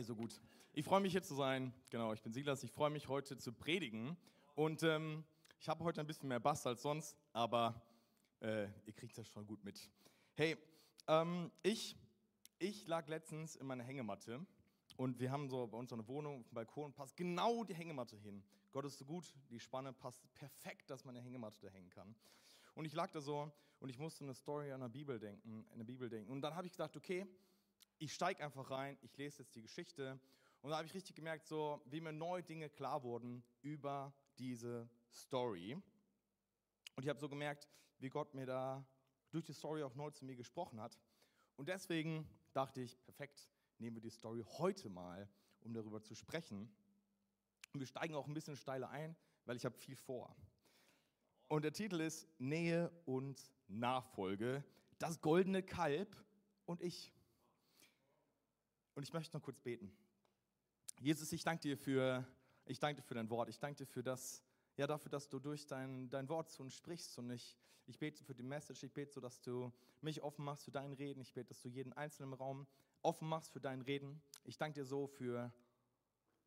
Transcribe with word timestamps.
Hey, 0.00 0.06
so 0.06 0.16
gut. 0.16 0.40
Ich 0.72 0.86
freue 0.86 1.00
mich 1.00 1.12
hier 1.12 1.22
zu 1.22 1.34
sein. 1.34 1.74
Genau, 1.90 2.14
ich 2.14 2.22
bin 2.22 2.32
Silas. 2.32 2.64
Ich 2.64 2.72
freue 2.72 2.88
mich 2.88 3.08
heute 3.08 3.36
zu 3.36 3.52
predigen. 3.52 4.16
Und 4.54 4.82
ähm, 4.82 5.24
ich 5.58 5.68
habe 5.68 5.84
heute 5.84 6.00
ein 6.00 6.06
bisschen 6.06 6.26
mehr 6.26 6.40
Bass 6.40 6.66
als 6.66 6.80
sonst, 6.80 7.18
aber 7.34 7.82
äh, 8.40 8.64
ihr 8.86 8.94
kriegt 8.94 9.18
das 9.18 9.28
schon 9.28 9.46
gut 9.46 9.62
mit. 9.62 9.90
Hey, 10.36 10.56
ähm, 11.06 11.52
ich, 11.62 11.98
ich 12.58 12.86
lag 12.86 13.08
letztens 13.08 13.56
in 13.56 13.66
meiner 13.66 13.84
Hängematte 13.84 14.40
und 14.96 15.20
wir 15.20 15.30
haben 15.30 15.50
so 15.50 15.66
bei 15.66 15.76
uns 15.76 15.90
so 15.90 15.96
eine 15.96 16.08
Wohnung 16.08 16.40
auf 16.40 16.48
dem 16.48 16.54
Balkon, 16.54 16.94
passt 16.94 17.14
genau 17.14 17.62
die 17.62 17.74
Hängematte 17.74 18.16
hin. 18.16 18.42
Gott 18.72 18.86
ist 18.86 18.96
so 18.96 19.04
gut, 19.04 19.34
die 19.50 19.60
Spanne 19.60 19.92
passt 19.92 20.32
perfekt, 20.32 20.88
dass 20.88 21.04
man 21.04 21.14
eine 21.14 21.22
Hängematte 21.22 21.60
da 21.60 21.68
hängen 21.68 21.90
kann. 21.90 22.16
Und 22.74 22.86
ich 22.86 22.94
lag 22.94 23.10
da 23.10 23.20
so 23.20 23.52
und 23.80 23.90
ich 23.90 23.98
musste 23.98 24.24
eine 24.24 24.32
Story 24.32 24.72
an 24.72 24.80
der 24.80 24.88
Bibel 24.88 25.18
denken, 25.18 25.66
in 25.72 25.76
der 25.76 25.84
Bibel 25.84 26.08
denken. 26.08 26.32
Und 26.32 26.40
dann 26.40 26.54
habe 26.54 26.66
ich 26.66 26.72
gedacht, 26.72 26.96
okay, 26.96 27.26
ich 28.00 28.14
steige 28.14 28.42
einfach 28.42 28.70
rein, 28.70 28.98
ich 29.02 29.16
lese 29.16 29.42
jetzt 29.42 29.54
die 29.54 29.62
Geschichte. 29.62 30.18
Und 30.62 30.70
da 30.70 30.78
habe 30.78 30.86
ich 30.86 30.94
richtig 30.94 31.14
gemerkt, 31.14 31.46
so, 31.46 31.80
wie 31.84 32.00
mir 32.00 32.12
neue 32.12 32.42
Dinge 32.42 32.68
klar 32.68 33.02
wurden 33.02 33.44
über 33.62 34.12
diese 34.38 34.88
Story. 35.12 35.74
Und 36.96 37.02
ich 37.02 37.08
habe 37.08 37.20
so 37.20 37.28
gemerkt, 37.28 37.68
wie 37.98 38.08
Gott 38.08 38.34
mir 38.34 38.46
da 38.46 38.84
durch 39.30 39.44
die 39.44 39.52
Story 39.52 39.82
auch 39.82 39.94
neu 39.94 40.10
zu 40.10 40.24
mir 40.24 40.34
gesprochen 40.34 40.80
hat. 40.80 40.98
Und 41.56 41.68
deswegen 41.68 42.26
dachte 42.54 42.80
ich, 42.80 43.00
perfekt, 43.04 43.48
nehmen 43.78 43.96
wir 43.96 44.02
die 44.02 44.10
Story 44.10 44.42
heute 44.58 44.88
mal, 44.88 45.28
um 45.60 45.74
darüber 45.74 46.02
zu 46.02 46.14
sprechen. 46.14 46.74
Und 47.72 47.80
wir 47.80 47.86
steigen 47.86 48.14
auch 48.14 48.26
ein 48.26 48.34
bisschen 48.34 48.56
steiler 48.56 48.88
ein, 48.90 49.14
weil 49.44 49.56
ich 49.56 49.64
habe 49.64 49.76
viel 49.76 49.96
vor. 49.96 50.34
Und 51.48 51.64
der 51.64 51.72
Titel 51.72 52.00
ist 52.00 52.26
Nähe 52.38 52.90
und 53.04 53.52
Nachfolge, 53.68 54.64
das 54.98 55.20
goldene 55.20 55.62
Kalb 55.62 56.16
und 56.64 56.80
ich. 56.80 57.12
Und 58.94 59.02
ich 59.02 59.12
möchte 59.12 59.36
noch 59.36 59.42
kurz 59.42 59.60
beten. 59.60 59.92
Jesus, 61.00 61.32
ich 61.32 61.42
danke 61.42 61.62
dir 61.62 61.78
für, 61.78 62.26
ich 62.66 62.78
danke 62.78 63.00
dir 63.00 63.06
für 63.06 63.14
dein 63.14 63.30
Wort. 63.30 63.48
Ich 63.48 63.58
danke 63.58 63.78
dir 63.78 63.86
für 63.86 64.02
das, 64.02 64.42
ja, 64.76 64.86
dafür, 64.86 65.10
dass 65.10 65.28
du 65.28 65.38
durch 65.38 65.66
dein, 65.66 66.10
dein 66.10 66.28
Wort 66.28 66.50
zu 66.50 66.62
uns 66.62 66.74
sprichst. 66.74 67.18
Und 67.18 67.30
ich, 67.30 67.56
ich 67.86 67.98
bete 67.98 68.22
für 68.24 68.34
die 68.34 68.42
Message. 68.42 68.82
Ich 68.82 68.92
bete 68.92 69.12
so, 69.12 69.20
dass 69.20 69.40
du 69.40 69.72
mich 70.00 70.22
offen 70.22 70.44
machst 70.44 70.64
für 70.64 70.70
dein 70.70 70.92
Reden. 70.92 71.20
Ich 71.20 71.32
bete, 71.32 71.48
dass 71.48 71.62
du 71.62 71.68
jeden 71.68 71.92
einzelnen 71.92 72.32
Raum 72.32 72.66
offen 73.02 73.28
machst 73.28 73.52
für 73.52 73.60
dein 73.60 73.80
Reden. 73.80 74.20
Ich 74.44 74.58
danke 74.58 74.80
dir 74.80 74.84
so 74.84 75.06
für, 75.06 75.52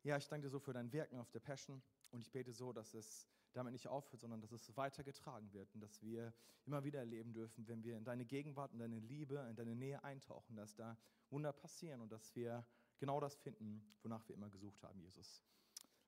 ja, 0.02 0.16
ich 0.16 0.28
danke 0.28 0.46
dir 0.46 0.50
so 0.50 0.60
für 0.60 0.72
dein 0.72 0.92
Wirken 0.92 1.18
auf 1.18 1.30
der 1.30 1.40
Passion. 1.40 1.82
Und 2.10 2.20
ich 2.20 2.30
bete 2.30 2.52
so, 2.52 2.72
dass 2.72 2.94
es 2.94 3.26
damit 3.54 3.72
nicht 3.72 3.88
aufhört, 3.88 4.20
sondern 4.20 4.40
dass 4.40 4.52
es 4.52 4.76
weitergetragen 4.76 5.52
wird 5.52 5.72
und 5.74 5.80
dass 5.80 6.02
wir 6.02 6.32
immer 6.66 6.84
wieder 6.84 6.98
erleben 6.98 7.32
dürfen, 7.32 7.66
wenn 7.68 7.82
wir 7.84 7.96
in 7.96 8.04
deine 8.04 8.24
Gegenwart, 8.24 8.72
in 8.72 8.78
deine 8.78 8.98
Liebe, 8.98 9.36
in 9.48 9.56
deine 9.56 9.74
Nähe 9.74 10.02
eintauchen, 10.02 10.56
dass 10.56 10.74
da 10.74 10.96
Wunder 11.30 11.52
passieren 11.52 12.00
und 12.00 12.10
dass 12.10 12.34
wir 12.34 12.66
genau 12.98 13.20
das 13.20 13.36
finden, 13.36 13.82
wonach 14.02 14.26
wir 14.28 14.34
immer 14.34 14.50
gesucht 14.50 14.82
haben, 14.82 15.00
Jesus. 15.00 15.42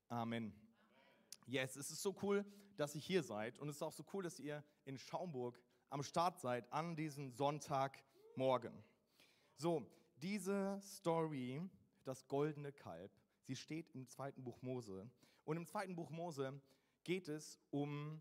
Amen. 0.09 0.53
Yes, 1.47 1.77
es 1.77 1.91
ist 1.91 2.03
so 2.03 2.15
cool, 2.23 2.45
dass 2.77 2.95
ihr 2.95 3.01
hier 3.01 3.23
seid 3.23 3.59
und 3.59 3.69
es 3.69 3.77
ist 3.77 3.83
auch 3.83 3.93
so 3.93 4.05
cool, 4.13 4.23
dass 4.23 4.41
ihr 4.41 4.65
in 4.85 4.99
Schaumburg 4.99 5.61
am 5.91 6.03
Start 6.03 6.39
seid 6.41 6.71
an 6.73 6.97
diesem 6.97 7.31
Sonntagmorgen. 7.31 8.83
So, 9.57 9.87
diese 10.17 10.81
Story, 10.83 11.63
das 12.05 12.27
goldene 12.27 12.73
Kalb, 12.73 13.13
sie 13.43 13.57
steht 13.57 13.91
im 13.95 14.09
zweiten 14.09 14.43
Buch 14.43 14.61
Mose. 14.63 15.09
Und 15.45 15.57
im 15.57 15.67
zweiten 15.67 15.95
Buch 15.95 16.11
Mose 16.11 16.61
geht 17.07 17.29
es 17.29 17.61
um 17.71 18.21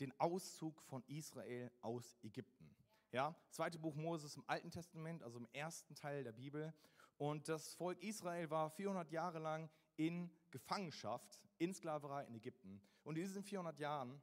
den 0.00 0.12
Auszug 0.18 0.82
von 0.82 1.04
Israel 1.06 1.70
aus 1.80 2.18
Ägypten. 2.24 2.68
Ja, 3.12 3.36
zweite 3.50 3.78
Buch 3.78 3.94
Moses 3.94 4.36
im 4.36 4.42
Alten 4.48 4.72
Testament, 4.72 5.22
also 5.22 5.38
im 5.38 5.46
ersten 5.52 5.94
Teil 5.94 6.24
der 6.24 6.32
Bibel. 6.32 6.74
Und 7.18 7.48
das 7.48 7.74
Volk 7.74 8.02
Israel 8.02 8.50
war 8.50 8.68
400 8.70 9.12
Jahre 9.12 9.38
lang 9.38 9.70
in 9.94 10.28
Gefangenschaft, 10.50 11.40
in 11.58 11.72
Sklaverei 11.72 12.24
in 12.24 12.34
Ägypten. 12.34 12.82
Und 13.04 13.16
in 13.16 13.22
diesen 13.22 13.44
400 13.44 13.78
Jahren, 13.78 14.20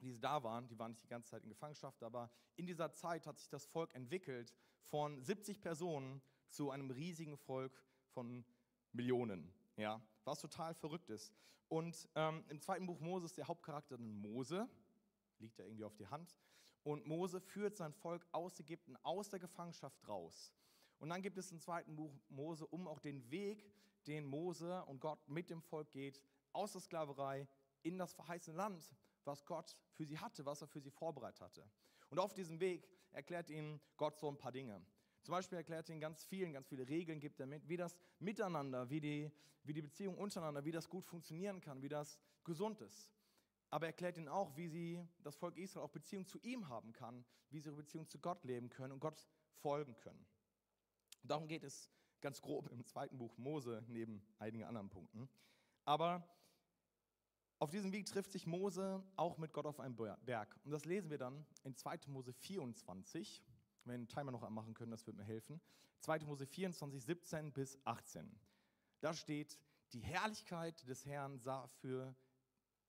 die 0.00 0.12
sie 0.12 0.20
da 0.20 0.44
waren, 0.44 0.68
die 0.68 0.78
waren 0.78 0.92
nicht 0.92 1.02
die 1.02 1.08
ganze 1.08 1.30
Zeit 1.30 1.42
in 1.42 1.48
Gefangenschaft, 1.48 2.04
aber 2.04 2.30
in 2.54 2.68
dieser 2.68 2.92
Zeit 2.92 3.26
hat 3.26 3.40
sich 3.40 3.48
das 3.48 3.66
Volk 3.66 3.92
entwickelt 3.96 4.54
von 4.84 5.20
70 5.20 5.60
Personen 5.60 6.22
zu 6.46 6.70
einem 6.70 6.92
riesigen 6.92 7.36
Volk 7.36 7.84
von 8.06 8.44
Millionen. 8.92 9.52
Ja, 9.76 10.00
was 10.24 10.40
total 10.40 10.74
verrückt 10.74 11.10
ist. 11.10 11.32
Und 11.68 12.08
ähm, 12.14 12.44
im 12.48 12.60
zweiten 12.60 12.86
Buch 12.86 13.00
Moses 13.00 13.32
der 13.34 13.46
Hauptcharakter 13.46 13.98
Mose, 13.98 14.68
liegt 15.38 15.58
ja 15.58 15.64
irgendwie 15.64 15.84
auf 15.84 15.96
die 15.96 16.06
Hand. 16.06 16.36
Und 16.82 17.06
Mose 17.06 17.40
führt 17.40 17.76
sein 17.76 17.92
Volk 17.92 18.26
aus 18.32 18.58
Ägypten, 18.60 18.96
aus 19.02 19.28
der 19.28 19.40
Gefangenschaft 19.40 20.06
raus. 20.06 20.52
Und 20.98 21.10
dann 21.10 21.20
gibt 21.20 21.36
es 21.36 21.50
im 21.50 21.60
zweiten 21.60 21.96
Buch 21.96 22.12
Mose 22.28 22.66
um 22.66 22.86
auch 22.86 23.00
den 23.00 23.28
Weg, 23.30 23.68
den 24.06 24.24
Mose 24.24 24.84
und 24.84 25.00
Gott 25.00 25.28
mit 25.28 25.50
dem 25.50 25.60
Volk 25.60 25.90
geht, 25.90 26.22
aus 26.52 26.72
der 26.72 26.80
Sklaverei 26.80 27.48
in 27.82 27.98
das 27.98 28.14
verheißene 28.14 28.56
Land, 28.56 28.90
was 29.24 29.44
Gott 29.44 29.76
für 29.92 30.06
sie 30.06 30.18
hatte, 30.18 30.46
was 30.46 30.62
er 30.62 30.68
für 30.68 30.80
sie 30.80 30.90
vorbereitet 30.90 31.40
hatte. 31.40 31.68
Und 32.08 32.18
auf 32.18 32.32
diesem 32.32 32.60
Weg 32.60 32.88
erklärt 33.12 33.50
ihnen 33.50 33.80
Gott 33.96 34.18
so 34.18 34.28
ein 34.28 34.38
paar 34.38 34.52
Dinge. 34.52 34.80
Zum 35.26 35.32
Beispiel 35.32 35.58
erklärt 35.58 35.88
er 35.88 35.94
ihnen 35.94 36.00
ganz 36.00 36.22
vielen, 36.22 36.52
ganz 36.52 36.68
viele 36.68 36.86
Regeln 36.86 37.18
gibt 37.18 37.40
er 37.40 37.46
mit, 37.46 37.68
wie 37.68 37.76
das 37.76 37.96
Miteinander, 38.20 38.88
wie 38.90 39.00
die, 39.00 39.32
wie 39.64 39.72
die 39.72 39.82
Beziehung 39.82 40.16
untereinander, 40.16 40.64
wie 40.64 40.70
das 40.70 40.88
gut 40.88 41.04
funktionieren 41.04 41.60
kann, 41.60 41.82
wie 41.82 41.88
das 41.88 42.20
gesund 42.44 42.80
ist. 42.80 43.10
Aber 43.68 43.86
er 43.86 43.88
erklärt 43.88 44.18
ihnen 44.18 44.28
auch, 44.28 44.56
wie 44.56 44.68
sie, 44.68 45.04
das 45.24 45.34
Volk 45.34 45.56
Israel, 45.56 45.84
auch 45.84 45.90
Beziehung 45.90 46.28
zu 46.28 46.38
ihm 46.42 46.68
haben 46.68 46.92
kann, 46.92 47.24
wie 47.50 47.58
sie 47.58 47.70
ihre 47.70 47.78
Beziehung 47.78 48.06
zu 48.08 48.20
Gott 48.20 48.44
leben 48.44 48.68
können 48.68 48.92
und 48.92 49.00
Gott 49.00 49.26
folgen 49.54 49.96
können. 49.96 50.24
Darum 51.24 51.48
geht 51.48 51.64
es 51.64 51.90
ganz 52.20 52.40
grob 52.40 52.70
im 52.70 52.86
zweiten 52.86 53.18
Buch 53.18 53.36
Mose, 53.36 53.82
neben 53.88 54.22
einigen 54.38 54.62
anderen 54.62 54.90
Punkten. 54.90 55.28
Aber 55.84 56.24
auf 57.58 57.72
diesem 57.72 57.90
Weg 57.90 58.06
trifft 58.06 58.30
sich 58.30 58.46
Mose 58.46 59.02
auch 59.16 59.38
mit 59.38 59.52
Gott 59.52 59.66
auf 59.66 59.80
einem 59.80 59.96
Berg. 59.96 60.56
Und 60.64 60.70
das 60.70 60.84
lesen 60.84 61.10
wir 61.10 61.18
dann 61.18 61.44
in 61.64 61.74
2. 61.74 61.98
Mose 62.06 62.32
24. 62.32 63.42
Wenn 63.86 64.00
wir 64.00 64.06
den 64.06 64.08
Timer 64.08 64.32
noch 64.32 64.42
anmachen 64.42 64.74
können, 64.74 64.90
das 64.90 65.06
würde 65.06 65.18
mir 65.18 65.24
helfen. 65.24 65.60
2. 66.00 66.20
Mose 66.20 66.44
24, 66.44 67.04
17 67.04 67.52
bis 67.52 67.78
18. 67.84 68.38
Da 69.00 69.14
steht, 69.14 69.58
die 69.92 70.00
Herrlichkeit 70.00 70.86
des 70.88 71.06
Herrn 71.06 71.38
sah 71.38 71.68
für 71.68 72.14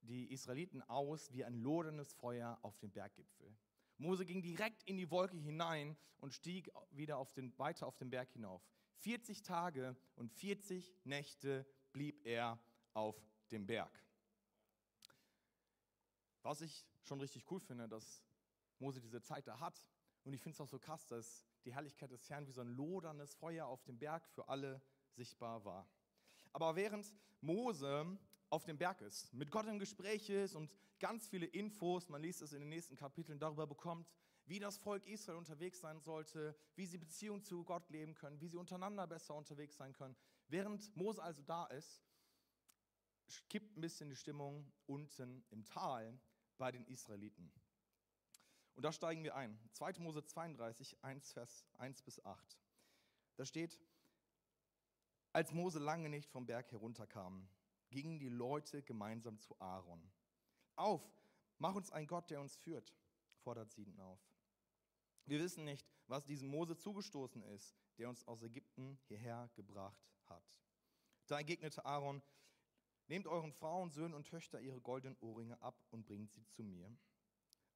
die 0.02 0.32
Israeliten 0.32 0.82
aus 0.82 1.32
wie 1.32 1.44
ein 1.44 1.54
loderndes 1.54 2.12
Feuer 2.14 2.58
auf 2.62 2.76
dem 2.78 2.90
Berggipfel. 2.90 3.56
Mose 3.96 4.26
ging 4.26 4.42
direkt 4.42 4.82
in 4.84 4.96
die 4.96 5.10
Wolke 5.10 5.36
hinein 5.36 5.96
und 6.18 6.34
stieg 6.34 6.70
wieder 6.90 7.18
auf 7.18 7.32
den, 7.32 7.56
weiter 7.58 7.86
auf 7.86 7.96
den 7.96 8.10
Berg 8.10 8.30
hinauf. 8.32 8.62
40 8.98 9.42
Tage 9.42 9.96
und 10.16 10.32
40 10.32 10.92
Nächte 11.04 11.64
blieb 11.92 12.24
er 12.26 12.58
auf 12.94 13.16
dem 13.52 13.66
Berg. 13.66 13.92
Was 16.42 16.60
ich 16.60 16.86
schon 17.02 17.20
richtig 17.20 17.48
cool 17.50 17.60
finde, 17.60 17.88
dass 17.88 18.22
Mose 18.78 19.00
diese 19.00 19.20
Zeit 19.20 19.46
da 19.46 19.60
hat. 19.60 19.84
Und 20.28 20.34
ich 20.34 20.42
finde 20.42 20.56
es 20.56 20.60
auch 20.60 20.68
so 20.68 20.78
krass, 20.78 21.06
dass 21.06 21.46
die 21.64 21.72
Herrlichkeit 21.72 22.10
des 22.10 22.28
Herrn 22.28 22.46
wie 22.46 22.52
so 22.52 22.60
ein 22.60 22.68
loderndes 22.68 23.34
Feuer 23.36 23.64
auf 23.64 23.82
dem 23.84 23.98
Berg 23.98 24.28
für 24.28 24.46
alle 24.46 24.82
sichtbar 25.14 25.64
war. 25.64 25.88
Aber 26.52 26.76
während 26.76 27.10
Mose 27.40 28.18
auf 28.50 28.62
dem 28.64 28.76
Berg 28.76 29.00
ist, 29.00 29.32
mit 29.32 29.50
Gott 29.50 29.66
im 29.66 29.78
Gespräch 29.78 30.28
ist 30.28 30.54
und 30.54 30.70
ganz 30.98 31.26
viele 31.28 31.46
Infos, 31.46 32.10
man 32.10 32.20
liest 32.20 32.42
es 32.42 32.52
in 32.52 32.60
den 32.60 32.68
nächsten 32.68 32.94
Kapiteln, 32.94 33.38
darüber 33.38 33.66
bekommt, 33.66 34.06
wie 34.44 34.58
das 34.58 34.76
Volk 34.76 35.06
Israel 35.06 35.38
unterwegs 35.38 35.80
sein 35.80 35.98
sollte, 35.98 36.54
wie 36.74 36.84
sie 36.84 36.98
Beziehung 36.98 37.42
zu 37.42 37.64
Gott 37.64 37.88
leben 37.88 38.14
können, 38.14 38.38
wie 38.38 38.48
sie 38.48 38.58
untereinander 38.58 39.06
besser 39.06 39.34
unterwegs 39.34 39.78
sein 39.78 39.94
können. 39.94 40.14
Während 40.48 40.94
Mose 40.94 41.22
also 41.22 41.40
da 41.40 41.64
ist, 41.68 42.02
kippt 43.48 43.78
ein 43.78 43.80
bisschen 43.80 44.10
die 44.10 44.16
Stimmung 44.16 44.70
unten 44.84 45.42
im 45.48 45.64
Tal 45.64 46.20
bei 46.58 46.70
den 46.70 46.84
Israeliten. 46.84 47.50
Und 48.78 48.84
da 48.84 48.92
steigen 48.92 49.24
wir 49.24 49.34
ein. 49.34 49.58
2. 49.72 49.94
Mose 49.98 50.24
32, 50.24 51.02
1, 51.02 51.32
Vers 51.32 51.66
1 51.78 52.00
bis 52.02 52.24
8. 52.24 52.60
Da 53.34 53.44
steht, 53.44 53.76
als 55.32 55.50
Mose 55.50 55.80
lange 55.80 56.08
nicht 56.08 56.30
vom 56.30 56.46
Berg 56.46 56.70
herunterkam, 56.70 57.48
gingen 57.90 58.20
die 58.20 58.28
Leute 58.28 58.84
gemeinsam 58.84 59.40
zu 59.40 59.60
Aaron. 59.60 60.08
Auf, 60.76 61.02
mach 61.58 61.74
uns 61.74 61.90
einen 61.90 62.06
Gott, 62.06 62.30
der 62.30 62.40
uns 62.40 62.54
führt, 62.54 62.94
fordert 63.40 63.72
sie 63.72 63.82
ihn 63.82 63.98
auf. 63.98 64.20
Wir 65.26 65.40
wissen 65.40 65.64
nicht, 65.64 65.90
was 66.06 66.24
diesem 66.24 66.46
Mose 66.46 66.76
zugestoßen 66.76 67.42
ist, 67.42 67.74
der 67.96 68.08
uns 68.08 68.24
aus 68.28 68.44
Ägypten 68.44 68.96
hierher 69.08 69.50
gebracht 69.56 70.08
hat. 70.26 70.54
Da 71.26 71.40
entgegnete 71.40 71.84
Aaron, 71.84 72.22
nehmt 73.08 73.26
euren 73.26 73.52
Frauen, 73.52 73.90
Söhnen 73.90 74.14
und 74.14 74.28
Töchter 74.28 74.60
ihre 74.60 74.80
goldenen 74.80 75.16
Ohrringe 75.18 75.60
ab 75.62 75.84
und 75.90 76.06
bringt 76.06 76.30
sie 76.32 76.46
zu 76.46 76.62
mir. 76.62 76.96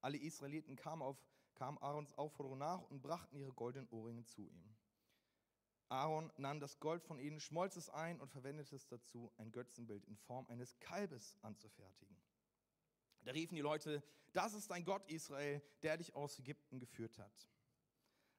Alle 0.02 0.18
Israeliten 0.18 0.76
kamen, 0.76 1.00
auf, 1.00 1.16
kamen 1.54 1.78
Aarons 1.78 2.12
Aufforderung 2.18 2.58
nach 2.58 2.82
und 2.90 3.00
brachten 3.00 3.36
ihre 3.36 3.52
goldenen 3.52 3.88
Ohrringe 3.88 4.24
zu 4.24 4.42
ihm. 4.42 4.76
Aaron 5.88 6.32
nahm 6.36 6.58
das 6.58 6.80
Gold 6.80 7.02
von 7.02 7.18
ihnen, 7.18 7.38
schmolz 7.38 7.76
es 7.76 7.88
ein 7.88 8.20
und 8.20 8.30
verwendete 8.30 8.74
es 8.74 8.88
dazu, 8.88 9.30
ein 9.36 9.52
Götzenbild 9.52 10.04
in 10.06 10.16
Form 10.16 10.46
eines 10.48 10.78
Kalbes 10.80 11.38
anzufertigen. 11.42 12.16
Da 13.24 13.32
riefen 13.32 13.54
die 13.54 13.60
Leute, 13.60 14.02
das 14.32 14.54
ist 14.54 14.70
dein 14.70 14.84
Gott 14.84 15.08
Israel, 15.08 15.62
der 15.82 15.98
dich 15.98 16.14
aus 16.14 16.38
Ägypten 16.38 16.80
geführt 16.80 17.18
hat. 17.18 17.48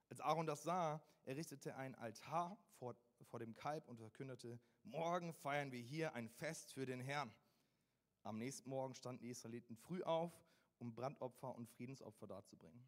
Als 0.09 0.19
Aaron 0.19 0.48
das 0.48 0.63
sah, 0.63 1.01
errichtete 1.25 1.69
er 1.69 1.77
einen 1.77 1.95
Altar 1.95 2.57
vor, 2.74 2.95
vor 3.21 3.39
dem 3.39 3.56
Kalb 3.56 3.88
und 3.88 3.98
verkündete, 3.98 4.59
morgen 4.83 5.33
feiern 5.33 5.71
wir 5.71 5.80
hier 5.80 6.13
ein 6.13 6.27
Fest 6.27 6.74
für 6.74 6.86
den 6.86 7.00
Herrn. 7.00 7.33
Am 8.24 8.38
nächsten 8.38 8.69
Morgen 8.69 8.95
standen 8.95 9.21
die 9.21 9.30
Israeliten 9.30 9.77
früh 9.77 10.01
auf, 10.04 10.33
um 10.83 10.94
Brandopfer 10.94 11.56
und 11.56 11.69
Friedensopfer 11.69 12.27
darzubringen. 12.27 12.85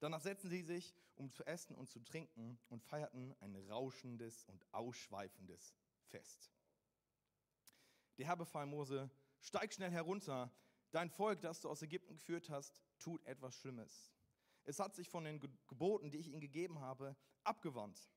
Danach 0.00 0.20
setzten 0.20 0.50
sie 0.50 0.62
sich, 0.62 0.94
um 1.16 1.32
zu 1.32 1.44
essen 1.46 1.74
und 1.74 1.88
zu 1.88 1.98
trinken 2.00 2.58
und 2.68 2.84
feierten 2.84 3.34
ein 3.40 3.56
rauschendes 3.56 4.44
und 4.44 4.64
ausschweifendes 4.72 5.74
Fest. 6.04 6.52
Der 8.18 8.26
Herr 8.26 8.36
befahl 8.36 8.66
Mose, 8.66 9.10
steig 9.40 9.72
schnell 9.72 9.90
herunter, 9.90 10.52
dein 10.90 11.08
Volk, 11.08 11.40
das 11.40 11.62
du 11.62 11.70
aus 11.70 11.80
Ägypten 11.80 12.14
geführt 12.14 12.50
hast, 12.50 12.82
tut 12.98 13.24
etwas 13.24 13.56
Schlimmes. 13.56 14.12
Es 14.64 14.78
hat 14.78 14.94
sich 14.94 15.08
von 15.08 15.24
den 15.24 15.40
Geboten, 15.66 16.10
die 16.10 16.18
ich 16.18 16.28
ihnen 16.28 16.42
gegeben 16.42 16.80
habe, 16.80 17.16
abgewandt. 17.44 18.10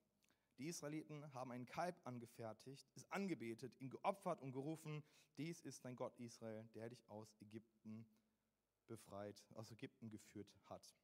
Die 0.58 0.68
Israeliten 0.68 1.34
haben 1.34 1.52
einen 1.52 1.66
Kalb 1.66 1.96
angefertigt, 2.04 2.92
es 2.96 3.10
angebetet, 3.10 3.80
ihn 3.80 3.90
geopfert 3.90 4.42
und 4.42 4.52
gerufen, 4.52 5.04
dies 5.38 5.62
ist 5.62 5.86
dein 5.86 5.96
Gott 5.96 6.20
Israel, 6.20 6.68
der 6.76 6.90
dich 6.90 7.10
aus 7.10 7.34
Ägypten 7.40 8.06
befreit, 8.92 9.42
aus 9.56 9.72
Ägypten 9.72 10.10
geführt 10.10 10.54
hat. 10.66 10.96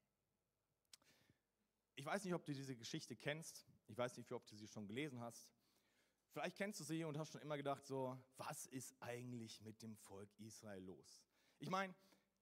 Ich 1.95 2.06
weiß 2.06 2.24
nicht, 2.25 2.34
ob 2.34 2.45
du 2.45 2.54
diese 2.54 2.75
Geschichte 2.75 3.16
kennst. 3.16 3.66
Ich 3.88 3.98
weiß 3.98 4.18
nicht, 4.18 4.31
ob 4.31 4.45
du 4.45 4.56
sie 4.56 4.68
schon 4.68 4.86
gelesen 4.88 5.19
hast. 5.22 5.51
Vielleicht 6.30 6.57
kennst 6.57 6.80
du 6.81 6.84
sie 6.84 7.04
und 7.06 7.18
hast 7.18 7.31
schon 7.31 7.42
immer 7.42 7.57
gedacht, 7.57 7.88
so, 7.88 8.16
was 8.36 8.68
ist 8.68 8.94
eigentlich 9.01 9.62
mit 9.62 9.81
dem 9.81 9.95
Volk 9.95 10.30
Israel 10.38 10.84
los? 10.84 11.24
Ich 11.60 11.69
meine, 11.69 11.95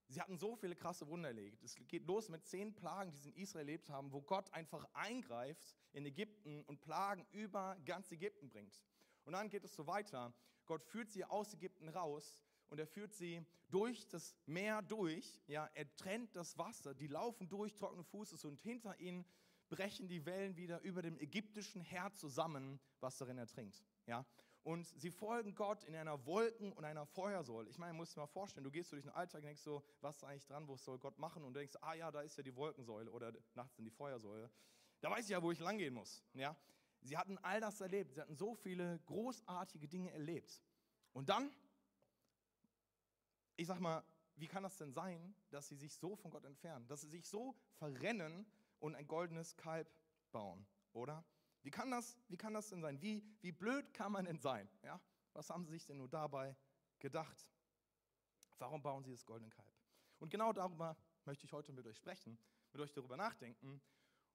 sie 0.07 0.19
hatten 0.19 0.38
so 0.38 0.56
viele 0.56 0.75
krasse 0.75 1.07
Wunder 1.07 1.30
erlebt. 1.30 1.63
Es 1.63 1.75
geht 1.75 2.06
los 2.06 2.27
mit 2.27 2.44
zehn 2.45 2.74
Plagen, 2.74 3.12
die 3.12 3.18
sie 3.18 3.30
in 3.30 3.36
Israel 3.36 3.68
erlebt 3.68 3.89
haben, 3.89 4.12
wo 4.12 4.21
Gott 4.21 4.51
einfach 4.51 4.83
eingreift 4.94 5.75
in 5.94 6.06
Ägypten 6.06 6.63
und 6.63 6.81
Plagen 6.81 7.25
über 7.31 7.77
ganz 7.86 8.12
Ägypten 8.12 8.50
bringt. 8.50 8.83
Und 9.24 9.33
dann 9.33 9.50
geht 9.50 9.63
es 9.63 9.75
so 9.75 9.86
weiter. 9.86 10.33
Gott 10.65 10.83
führt 10.83 11.12
sie 11.12 11.24
aus 11.24 11.53
Ägypten 11.53 11.88
raus 11.88 12.44
und 12.69 12.79
er 12.79 12.88
führt 12.88 13.13
sie 13.13 13.45
durch 13.69 14.07
das 14.07 14.35
Meer 14.45 14.81
durch. 14.81 15.41
Ja, 15.47 15.69
er 15.73 15.94
trennt 15.95 16.35
das 16.35 16.57
Wasser, 16.57 16.94
die 16.94 17.07
laufen 17.07 17.47
durch 17.50 17.75
trockene 17.75 18.03
Fußes 18.03 18.45
und 18.45 18.59
hinter 18.59 19.00
ihnen 19.00 19.25
brechen 19.69 20.07
die 20.07 20.25
Wellen 20.25 20.56
wieder 20.56 20.81
über 20.81 21.01
dem 21.01 21.17
ägyptischen 21.19 21.81
Heer 21.81 22.13
zusammen, 22.13 22.79
was 23.00 23.17
darin 23.17 23.38
ertrinkt. 23.38 23.83
Ja? 24.06 24.25
Und 24.63 24.88
sie 24.88 25.12
folgen 25.12 25.53
Gott 25.53 25.83
in 25.83 25.95
einer 25.95 26.25
Wolken- 26.25 26.73
und 26.73 26.85
einer 26.85 27.06
Feuersäule. 27.06 27.69
Ich 27.69 27.77
meine, 27.77 27.94
du 27.94 27.97
musst 27.97 28.15
dir 28.15 28.21
mal 28.21 28.27
vorstellen, 28.27 28.63
du 28.63 28.71
gehst 28.71 28.91
durch 28.91 29.03
den 29.03 29.11
Alltag 29.11 29.41
und 29.41 29.45
denkst 29.45 29.61
so, 29.61 29.83
was 30.01 30.18
ist 30.18 30.23
eigentlich 30.23 30.45
dran, 30.45 30.68
was 30.68 30.83
soll 30.83 30.97
Gott 30.97 31.19
machen? 31.19 31.44
Und 31.44 31.53
du 31.53 31.59
denkst, 31.59 31.75
ah 31.81 31.94
ja, 31.94 32.11
da 32.11 32.21
ist 32.21 32.35
ja 32.38 32.44
die 32.44 32.56
Wolkensäule 32.56 33.11
oder 33.11 33.31
nachts 33.53 33.77
in 33.77 33.85
die 33.85 33.91
Feuersäule. 33.91 34.50
Da 35.01 35.11
weiß 35.11 35.25
ich 35.25 35.31
ja, 35.31 35.41
wo 35.41 35.51
ich 35.51 35.59
langgehen 35.59 35.94
muss. 35.94 36.23
Ja? 36.33 36.56
Sie 37.01 37.15
hatten 37.15 37.38
all 37.39 37.61
das 37.61 37.79
erlebt. 37.79 38.15
Sie 38.15 38.21
hatten 38.21 38.35
so 38.35 38.56
viele 38.56 39.00
großartige 39.06 39.88
Dinge 39.88 40.11
erlebt. 40.11 40.59
Und 41.13 41.29
dann, 41.29 41.51
ich 43.56 43.68
sag 43.68 43.80
mal, 43.80 44.04
wie 44.36 44.48
kann 44.48 44.63
das 44.63 44.78
denn 44.78 44.92
sein, 44.92 45.36
dass 45.50 45.68
sie 45.68 45.75
sich 45.75 45.96
so 45.96 46.16
von 46.16 46.31
Gott 46.31 46.44
entfernen? 46.46 46.88
Dass 46.88 47.02
sie 47.02 47.10
sich 47.10 47.25
so 47.25 47.56
verrennen 47.75 48.46
und 48.80 48.96
ein 48.96 49.07
goldenes 49.07 49.56
Kalb 49.56 49.90
bauen, 50.31 50.68
oder? 50.92 51.24
Wie 51.63 51.72
kann 51.72 51.90
das, 51.90 52.18
wie 52.28 52.38
kann 52.38 52.54
das 52.54 52.69
denn 52.69 52.81
sein? 52.81 53.02
Wie, 53.02 53.24
wie 53.42 53.52
blöd 53.52 53.94
kann 53.94 54.12
man 54.12 54.25
denn 54.25 54.40
sein? 54.40 54.69
Ja? 54.84 55.02
Was 55.34 55.50
haben 55.50 55.66
sie 55.66 55.72
sich 55.72 55.86
denn 55.86 55.98
nur 55.98 56.10
dabei 56.10 56.56
gedacht? 57.00 57.50
Warum 58.60 58.81
bauen 58.81 59.04
sie 59.04 59.12
das 59.12 59.25
goldene 59.25 59.50
Kalb? 59.50 59.74
Und 60.19 60.30
genau 60.30 60.54
darüber 60.54 60.98
möchte 61.25 61.46
ich 61.46 61.54
heute 61.54 61.74
mit 61.74 61.86
euch 61.88 61.98
sprechen, 61.98 62.38
mit 62.72 62.81
euch 62.81 62.94
darüber 62.94 63.18
nachdenken 63.18 63.81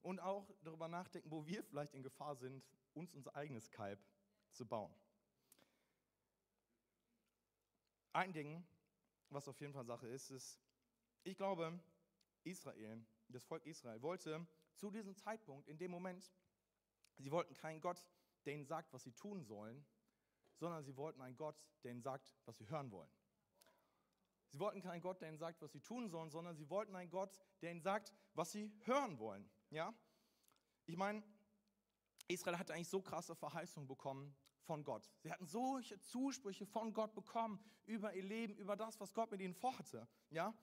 und 0.02 0.18
auch 0.18 0.50
darüber 0.62 0.88
nachdenken, 0.88 1.30
wo 1.30 1.46
wir 1.46 1.62
vielleicht 1.62 1.94
in 1.94 2.02
Gefahr 2.02 2.36
sind, 2.36 2.64
uns 2.94 3.14
unser 3.14 3.34
eigenes 3.36 3.70
Kalb 3.70 4.02
zu 4.52 4.66
bauen. 4.66 4.94
Ein 8.12 8.32
Ding, 8.32 8.66
was 9.30 9.48
auf 9.48 9.60
jeden 9.60 9.72
Fall 9.72 9.84
Sache 9.84 10.08
ist, 10.08 10.30
ist, 10.30 10.60
ich 11.22 11.36
glaube, 11.36 11.78
Israel 12.44 13.04
das 13.32 13.44
Volk 13.44 13.64
Israel 13.66 14.02
wollte 14.02 14.46
zu 14.74 14.90
diesem 14.90 15.14
Zeitpunkt, 15.14 15.68
in 15.68 15.78
dem 15.78 15.90
Moment, 15.90 16.32
sie 17.18 17.30
wollten 17.30 17.54
keinen 17.54 17.80
Gott, 17.80 18.06
der 18.44 18.54
ihnen 18.54 18.64
sagt, 18.64 18.92
was 18.92 19.02
sie 19.02 19.12
tun 19.12 19.44
sollen, 19.44 19.84
sondern 20.56 20.82
sie 20.84 20.96
wollten 20.96 21.20
einen 21.22 21.36
Gott, 21.36 21.62
der 21.82 21.92
ihnen 21.92 22.02
sagt, 22.02 22.34
was 22.44 22.58
sie 22.58 22.68
hören 22.68 22.90
wollen. 22.90 23.10
Sie 24.48 24.58
wollten 24.58 24.80
keinen 24.80 25.00
Gott, 25.00 25.20
der 25.20 25.28
ihnen 25.28 25.38
sagt, 25.38 25.62
was 25.62 25.72
sie 25.72 25.80
tun 25.80 26.08
sollen, 26.08 26.30
sondern 26.30 26.56
sie 26.56 26.68
wollten 26.68 26.96
einen 26.96 27.10
Gott, 27.10 27.38
der 27.62 27.70
ihnen 27.70 27.80
sagt, 27.80 28.12
was 28.34 28.50
sie 28.52 28.72
hören 28.84 29.18
wollen. 29.18 29.48
Ja? 29.70 29.94
Ich 30.86 30.96
meine, 30.96 31.22
Israel 32.26 32.58
hatte 32.58 32.74
eigentlich 32.74 32.88
so 32.88 33.00
krasse 33.00 33.34
Verheißungen 33.34 33.86
bekommen 33.86 34.36
von 34.70 34.84
Gott. 34.84 35.10
Sie 35.18 35.32
hatten 35.32 35.46
solche 35.46 36.00
Zusprüche 36.00 36.64
von 36.64 36.94
Gott 36.94 37.12
bekommen 37.12 37.58
über 37.86 38.14
ihr 38.14 38.22
Leben, 38.22 38.54
über 38.54 38.76
das, 38.76 39.00
was 39.00 39.12
Gott 39.12 39.32
mit 39.32 39.40
ihnen 39.40 39.52
vorhatte. 39.52 40.06
Ja? 40.30 40.54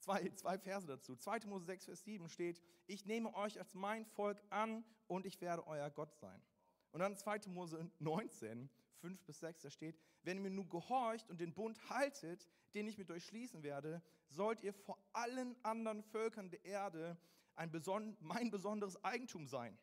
zwei, 0.00 0.30
zwei 0.30 0.58
Verse 0.58 0.84
dazu. 0.84 1.14
2. 1.14 1.46
Mose 1.46 1.66
6, 1.66 1.84
Vers 1.84 2.02
7 2.02 2.28
steht, 2.28 2.60
ich 2.88 3.06
nehme 3.06 3.32
euch 3.36 3.60
als 3.60 3.72
mein 3.74 4.04
Volk 4.04 4.42
an 4.50 4.84
und 5.06 5.26
ich 5.26 5.40
werde 5.40 5.64
euer 5.68 5.90
Gott 5.90 6.12
sein. 6.16 6.42
Und 6.90 6.98
dann 6.98 7.16
2. 7.16 7.42
Mose 7.50 7.88
19, 8.00 8.68
5 8.96 9.24
bis 9.24 9.38
6, 9.38 9.62
da 9.62 9.70
steht, 9.70 9.96
wenn 10.24 10.38
ihr 10.38 10.42
mir 10.42 10.50
nun 10.50 10.68
gehorcht 10.68 11.30
und 11.30 11.40
den 11.40 11.54
Bund 11.54 11.88
haltet, 11.88 12.48
den 12.74 12.88
ich 12.88 12.98
mit 12.98 13.12
euch 13.12 13.26
schließen 13.26 13.62
werde, 13.62 14.02
sollt 14.28 14.60
ihr 14.64 14.72
vor 14.72 14.98
allen 15.12 15.54
anderen 15.64 16.02
Völkern 16.02 16.50
der 16.50 16.64
Erde 16.64 17.16
ein 17.54 17.70
beson 17.70 18.16
mein 18.18 18.50
besonderes 18.50 19.02
Eigentum 19.04 19.46
sein. 19.46 19.78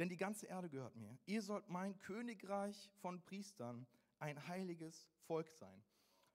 Denn 0.00 0.08
die 0.08 0.16
ganze 0.16 0.46
Erde 0.46 0.68
gehört 0.68 0.96
mir. 0.96 1.16
Ihr 1.26 1.42
sollt 1.42 1.68
mein 1.68 1.96
Königreich 2.00 2.90
von 3.00 3.22
Priestern, 3.22 3.86
ein 4.18 4.48
heiliges 4.48 5.08
Volk 5.26 5.48
sein 5.52 5.84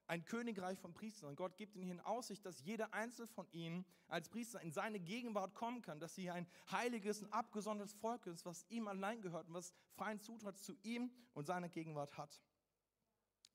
ein 0.08 0.26
Königreich 0.26 0.80
von 0.80 0.94
Priestern. 0.94 1.30
Und 1.30 1.36
Gott 1.36 1.58
gibt 1.58 1.76
ihnen 1.76 1.92
in 1.92 2.00
Aussicht, 2.00 2.46
dass 2.46 2.62
jeder 2.62 2.94
einzelne 2.94 3.28
von 3.28 3.48
ihnen 3.52 3.86
als 4.08 4.30
Priester 4.30 4.62
in 4.62 4.72
seine 4.72 5.00
Gegenwart 5.00 5.56
kommen 5.56 5.82
kann, 5.82 6.00
dass 6.00 6.16
sie 6.16 6.30
ein 6.30 6.48
heiliges 6.72 7.22
und 7.22 7.34
abgesondertes 7.34 7.94
Volk 7.94 8.28
ist, 8.28 8.46
was 8.46 8.66
ihm 8.70 8.88
allein 8.88 9.22
gehört 9.22 9.48
und 9.48 9.56
was 9.56 9.74
freien 9.96 10.20
Zutritt 10.20 10.58
zu 10.58 10.76
ihm 10.84 11.12
und 11.34 11.46
seiner 11.46 11.70
Gegenwart 11.70 12.18
hat. 12.18 12.40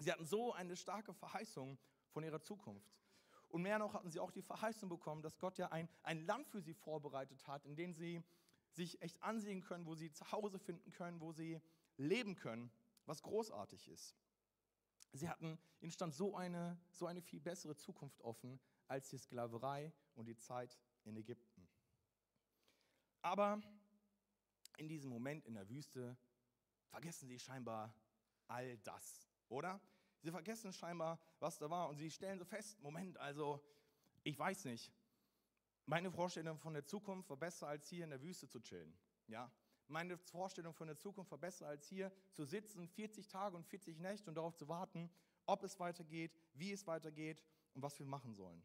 Sie 0.01 0.11
hatten 0.11 0.25
so 0.25 0.53
eine 0.53 0.77
starke 0.77 1.13
Verheißung 1.15 1.79
von 2.11 2.25
ihrer 2.25 2.41
Zukunft. 2.41 2.91
Und 3.49 3.63
mehr 3.63 3.79
noch 3.79 3.95
hatten 3.95 4.11
sie 4.11 4.21
auch 4.21 4.31
die 4.31 4.43
Verheißung 4.43 4.89
bekommen, 4.89 5.23
dass 5.23 5.39
Gott 5.39 5.59
ja 5.59 5.69
ein, 5.69 5.89
ein 6.03 6.25
Land 6.25 6.49
für 6.49 6.61
sie 6.61 6.75
vorbereitet 6.75 7.47
hat, 7.47 7.67
in 7.67 7.75
dem 7.75 7.93
sie 7.93 8.23
sich 8.73 9.01
echt 9.03 9.23
ansehen 9.23 9.63
können, 9.63 9.87
wo 9.87 9.95
sie 9.95 10.13
zu 10.13 10.31
Hause 10.33 10.59
finden 10.59 10.91
können, 10.93 11.21
wo 11.21 11.33
sie 11.33 11.61
leben 11.97 12.37
können, 12.37 12.71
was 13.07 13.23
großartig 13.23 13.89
ist. 13.89 14.17
Sie 15.13 15.29
hatten, 15.29 15.59
ihnen 15.81 15.91
stand 15.91 16.15
so 16.15 16.37
eine, 16.37 16.79
so 16.91 17.07
eine 17.07 17.21
viel 17.21 17.41
bessere 17.41 17.77
Zukunft 17.77 18.21
offen 18.21 18.61
als 18.87 19.09
die 19.09 19.19
Sklaverei 19.19 19.93
und 20.15 20.27
die 20.27 20.37
Zeit 20.37 20.79
in 21.05 21.17
Ägypten. 21.17 21.69
Aber 23.23 23.61
in 24.77 24.89
diesem 24.89 25.11
Moment 25.11 25.45
in 25.47 25.55
der 25.55 25.69
Wüste 25.69 26.17
vergessen 26.89 27.29
sie 27.29 27.39
scheinbar 27.39 27.95
all 28.47 28.79
das, 28.79 29.29
oder? 29.49 29.81
Sie 30.23 30.31
vergessen 30.31 30.73
scheinbar, 30.73 31.19
was 31.39 31.59
da 31.59 31.69
war 31.71 31.89
und 31.89 31.97
sie 31.97 32.11
stellen 32.11 32.39
so 32.39 32.45
fest, 32.45 32.81
Moment, 32.81 33.17
also 33.19 33.63
ich 34.23 34.39
weiß 34.39 34.65
nicht, 34.67 34.93
meine 35.87 36.11
Vorstellung 36.11 36.59
von 36.59 36.75
der 36.75 36.87
Zukunft 36.87 37.29
war 37.31 37.37
besser 37.37 37.69
als 37.69 37.89
hier 37.89 38.05
in 38.05 38.11
der 38.11 38.23
Wüste 38.23 38.49
zu 38.49 38.61
chillen, 38.61 38.97
ja? 39.27 39.51
meine 39.91 40.17
Vorstellung 40.17 40.73
von 40.73 40.87
der 40.87 40.97
Zukunft 40.97 41.31
war 41.31 41.39
besser 41.39 41.67
als 41.67 41.87
hier 41.89 42.13
zu 42.33 42.45
sitzen, 42.45 42.89
40 42.89 43.27
Tage 43.29 43.57
und 43.57 43.67
40 43.67 43.99
Nächte 43.99 44.31
und 44.31 44.37
darauf 44.37 44.57
zu 44.57 44.69
warten, 44.69 45.11
ob 45.47 45.65
es 45.65 45.79
weitergeht, 45.79 46.39
wie 46.55 46.73
es 46.73 46.87
weitergeht 46.87 47.43
und 47.75 47.83
was 47.83 47.99
wir 47.99 48.07
machen 48.07 48.35
sollen. 48.35 48.63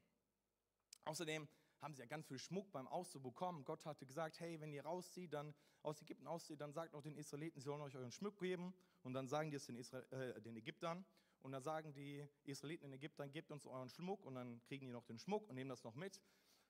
Außerdem 1.05 1.47
haben 1.81 1.93
sie 1.93 2.01
ja 2.01 2.07
ganz 2.07 2.27
viel 2.27 2.39
Schmuck 2.39 2.71
beim 2.71 2.87
Auszug 2.87 3.23
bekommen. 3.23 3.65
Gott 3.65 3.85
hatte 3.85 4.05
gesagt, 4.05 4.39
hey, 4.39 4.59
wenn 4.61 4.73
ihr 4.73 4.83
rauszieht, 4.83 5.33
dann 5.33 5.53
aus 5.81 6.01
Ägypten 6.01 6.27
auszieht, 6.27 6.61
dann 6.61 6.73
sagt 6.73 6.93
auch 6.95 7.01
den 7.01 7.15
Israeliten, 7.15 7.59
sie 7.59 7.65
sollen 7.65 7.81
euch 7.81 7.95
euren 7.95 8.11
Schmuck 8.11 8.39
geben. 8.39 8.73
Und 9.03 9.13
dann 9.13 9.27
sagen 9.27 9.51
die 9.51 9.57
es 9.57 9.65
den, 9.65 9.75
Israel, 9.75 10.05
äh, 10.11 10.41
den 10.41 10.55
Ägyptern. 10.55 11.05
Und 11.41 11.51
dann 11.51 11.61
sagen 11.61 11.93
die 11.93 12.27
Israeliten 12.43 12.85
in 12.85 12.93
Ägyptern, 12.93 13.31
gebt 13.31 13.51
uns 13.51 13.67
euren 13.67 13.89
Schmuck. 13.89 14.25
Und 14.25 14.35
dann 14.35 14.61
kriegen 14.63 14.87
die 14.87 14.91
noch 14.91 15.05
den 15.05 15.19
Schmuck 15.19 15.47
und 15.47 15.55
nehmen 15.55 15.69
das 15.69 15.83
noch 15.83 15.93
mit. 15.93 16.19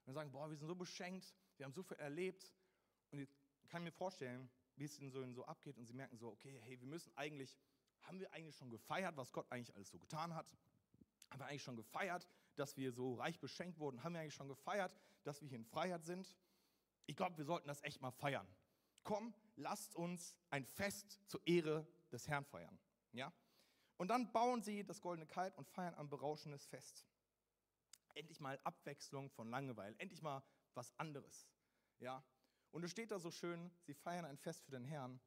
Und 0.06 0.14
sagen, 0.14 0.32
boah, 0.32 0.50
wir 0.50 0.58
sind 0.58 0.68
so 0.68 0.76
beschenkt, 0.76 1.34
wir 1.58 1.66
haben 1.66 1.74
so 1.74 1.84
viel 1.84 1.98
erlebt. 1.98 2.54
Und 3.12 3.20
ich 3.20 3.30
kann 3.70 3.84
mir 3.84 3.92
vorstellen, 3.92 4.50
wie 4.76 4.86
es 4.86 5.00
ihnen 5.00 5.12
so, 5.12 5.24
so 5.34 5.46
abgeht 5.46 5.78
und 5.78 5.86
sie 5.86 5.94
merken 5.94 6.18
so, 6.18 6.30
okay, 6.30 6.60
hey, 6.64 6.80
wir 6.80 6.88
müssen 6.88 7.12
eigentlich, 7.16 7.58
haben 8.02 8.20
wir 8.20 8.32
eigentlich 8.34 8.56
schon 8.56 8.70
gefeiert, 8.70 9.16
was 9.18 9.32
Gott 9.32 9.52
eigentlich 9.52 9.74
alles 9.76 9.90
so 9.90 9.98
getan 9.98 10.36
hat? 10.36 10.46
Haben 11.30 11.40
wir 11.40 11.48
eigentlich 11.48 11.64
schon 11.64 11.76
gefeiert, 11.76 12.28
dass 12.56 12.78
wir 12.78 12.92
so 12.92 13.16
reich 13.16 13.40
beschenkt 13.40 13.80
wurden? 13.80 14.04
Haben 14.04 14.14
wir 14.14 14.22
eigentlich 14.22 14.36
schon 14.36 14.48
gefeiert, 14.48 14.96
dass 15.24 15.42
wir 15.42 15.48
hier 15.48 15.58
in 15.58 15.66
Freiheit 15.66 16.06
sind? 16.06 16.36
Ich 17.08 17.16
glaube, 17.16 17.38
wir 17.38 17.46
sollten 17.46 17.68
das 17.68 17.84
echt 17.84 18.02
mal 18.02 18.12
feiern. 18.12 18.48
Komm, 19.04 19.34
lasst 19.56 19.96
uns 19.96 20.36
ein 20.50 20.66
Fest 20.66 21.20
zur 21.28 21.46
Ehre 21.46 21.88
des 22.12 22.28
Herrn 22.28 22.46
feiern. 22.46 22.78
Ja? 23.12 23.32
Und 23.98 24.10
dann 24.10 24.32
bauen 24.32 24.62
sie 24.62 24.84
das 24.84 25.02
goldene 25.02 25.28
Kalb 25.28 25.58
und 25.58 25.68
feiern 25.68 25.96
ein 25.96 26.10
berauschendes 26.10 26.66
Fest. 26.66 27.06
Endlich 28.16 28.40
mal 28.40 28.60
Abwechslung 28.64 29.30
von 29.30 29.50
Langeweile, 29.50 29.96
endlich 30.00 30.22
mal 30.22 30.44
was 30.74 30.98
anderes. 30.98 31.48
Ja? 32.00 32.24
Und 32.72 32.84
es 32.84 32.92
steht 32.92 33.12
da 33.12 33.20
so 33.20 33.32
schön, 33.32 33.72
sie 33.84 33.94
feiern 33.94 34.26
ein 34.26 34.38
Fest 34.38 34.66
für 34.66 34.72
den 34.72 34.84
Herrn. 34.84 35.20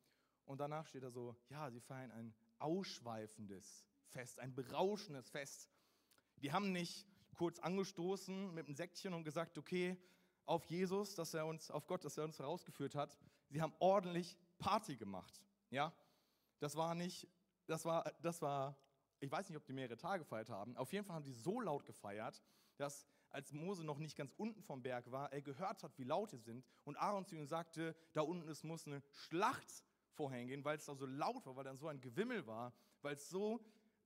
Und 0.45 0.61
danach 0.61 0.87
steht 0.87 1.03
da 1.03 1.11
so, 1.11 1.37
ja, 1.51 1.71
sie 1.71 1.81
feiern 1.81 2.11
ein 2.11 2.35
ausschweifendes 2.59 3.87
Fest, 4.07 4.39
ein 4.41 4.55
berauschendes 4.55 5.29
Fest. 5.31 5.71
Die 6.37 6.53
haben 6.53 6.73
nicht 6.73 7.07
kurz 7.35 7.59
angestoßen 7.59 8.53
mit 8.55 8.67
einem 8.67 8.75
Säckchen 8.75 9.15
und 9.15 9.25
gesagt, 9.25 9.59
okay, 9.59 9.97
auf 10.47 10.65
Jesus, 10.65 11.15
dass 11.15 11.35
er 11.35 11.47
uns, 11.47 11.71
auf 11.71 11.87
Gott, 11.87 12.05
dass 12.05 12.17
er 12.17 12.25
uns 12.25 12.39
herausgeführt 12.39 12.95
hat. 12.95 13.17
Sie 13.49 13.61
haben 13.61 13.75
ordentlich 13.79 14.39
Party 14.59 14.97
gemacht. 14.97 15.43
Ja, 15.71 15.93
das 16.59 16.75
war 16.77 16.95
nicht, 16.95 17.29
das 17.67 17.85
war, 17.85 18.11
das 18.23 18.41
war, 18.41 18.77
ich 19.21 19.31
weiß 19.31 19.49
nicht, 19.49 19.57
ob 19.57 19.65
die 19.67 19.73
mehrere 19.73 19.97
Tage 19.97 20.25
gefeiert 20.25 20.49
haben. 20.49 20.77
Auf 20.77 20.93
jeden 20.93 21.05
Fall 21.05 21.17
haben 21.17 21.25
die 21.25 21.33
so 21.33 21.61
laut 21.61 21.85
gefeiert, 21.85 22.43
dass 22.79 23.07
als 23.31 23.53
Mose 23.53 23.85
noch 23.85 23.99
nicht 23.99 24.17
ganz 24.17 24.33
unten 24.37 24.63
vom 24.63 24.83
Berg 24.83 25.11
war, 25.11 25.33
er 25.33 25.43
gehört 25.43 25.83
hat, 25.83 25.99
wie 25.99 26.05
laut 26.05 26.31
sie 26.31 26.39
sind. 26.39 26.65
Und 26.85 26.97
Aaron 26.97 27.27
zu 27.27 27.37
ihm 27.37 27.47
sagte, 27.47 27.95
da 28.15 28.23
unten 28.23 28.49
es 28.49 28.65
muss 28.65 28.87
eine 28.87 29.03
Schlacht 29.13 29.85
vorhängen, 30.13 30.65
weil 30.65 30.79
es 30.79 30.87
da 30.87 30.95
so 30.95 31.07
laut 31.07 31.45
war, 31.45 31.57
weil 31.57 31.65
dann 31.65 31.77
so 31.77 31.89
ein 31.89 32.01
Gewimmel 32.01 32.47
war, 32.47 32.73
weil 33.03 33.15
es 33.15 33.29
so, 33.29 33.61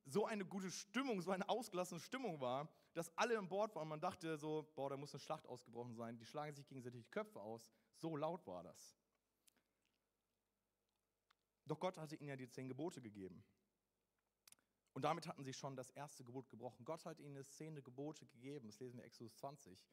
so 0.05 0.25
eine 0.25 0.45
gute 0.45 0.69
Stimmung, 0.69 1.21
so 1.21 1.31
eine 1.31 1.47
ausgelassene 1.47 2.01
Stimmung 2.01 2.41
war, 2.41 2.69
dass 2.93 3.15
alle 3.17 3.37
an 3.37 3.47
Bord 3.47 3.73
waren. 3.75 3.87
Man 3.87 4.01
dachte 4.01 4.37
so, 4.37 4.71
boah, 4.75 4.89
da 4.89 4.97
muss 4.97 5.13
eine 5.13 5.19
Schlacht 5.19 5.47
ausgebrochen 5.47 5.95
sein. 5.95 6.17
Die 6.17 6.25
schlagen 6.25 6.55
sich 6.55 6.67
gegenseitig 6.67 7.03
die 7.05 7.09
Köpfe 7.09 7.39
aus. 7.39 7.71
So 7.95 8.17
laut 8.17 8.45
war 8.45 8.63
das. 8.63 8.97
Doch 11.65 11.79
Gott 11.79 11.97
hatte 11.97 12.15
ihnen 12.17 12.29
ja 12.29 12.35
die 12.35 12.49
zehn 12.49 12.67
Gebote 12.67 13.01
gegeben. 13.01 13.43
Und 14.93 15.01
damit 15.03 15.27
hatten 15.27 15.43
sie 15.43 15.53
schon 15.53 15.75
das 15.75 15.89
erste 15.91 16.23
Gebot 16.23 16.49
gebrochen. 16.49 16.85
Gott 16.85 17.05
hat 17.05 17.19
ihnen 17.19 17.35
das 17.35 17.51
zehnte 17.51 17.81
Gebote 17.81 18.25
gegeben. 18.27 18.67
Das 18.67 18.79
lesen 18.79 18.97
wir 18.97 19.05
Exodus 19.05 19.35
20. 19.35 19.83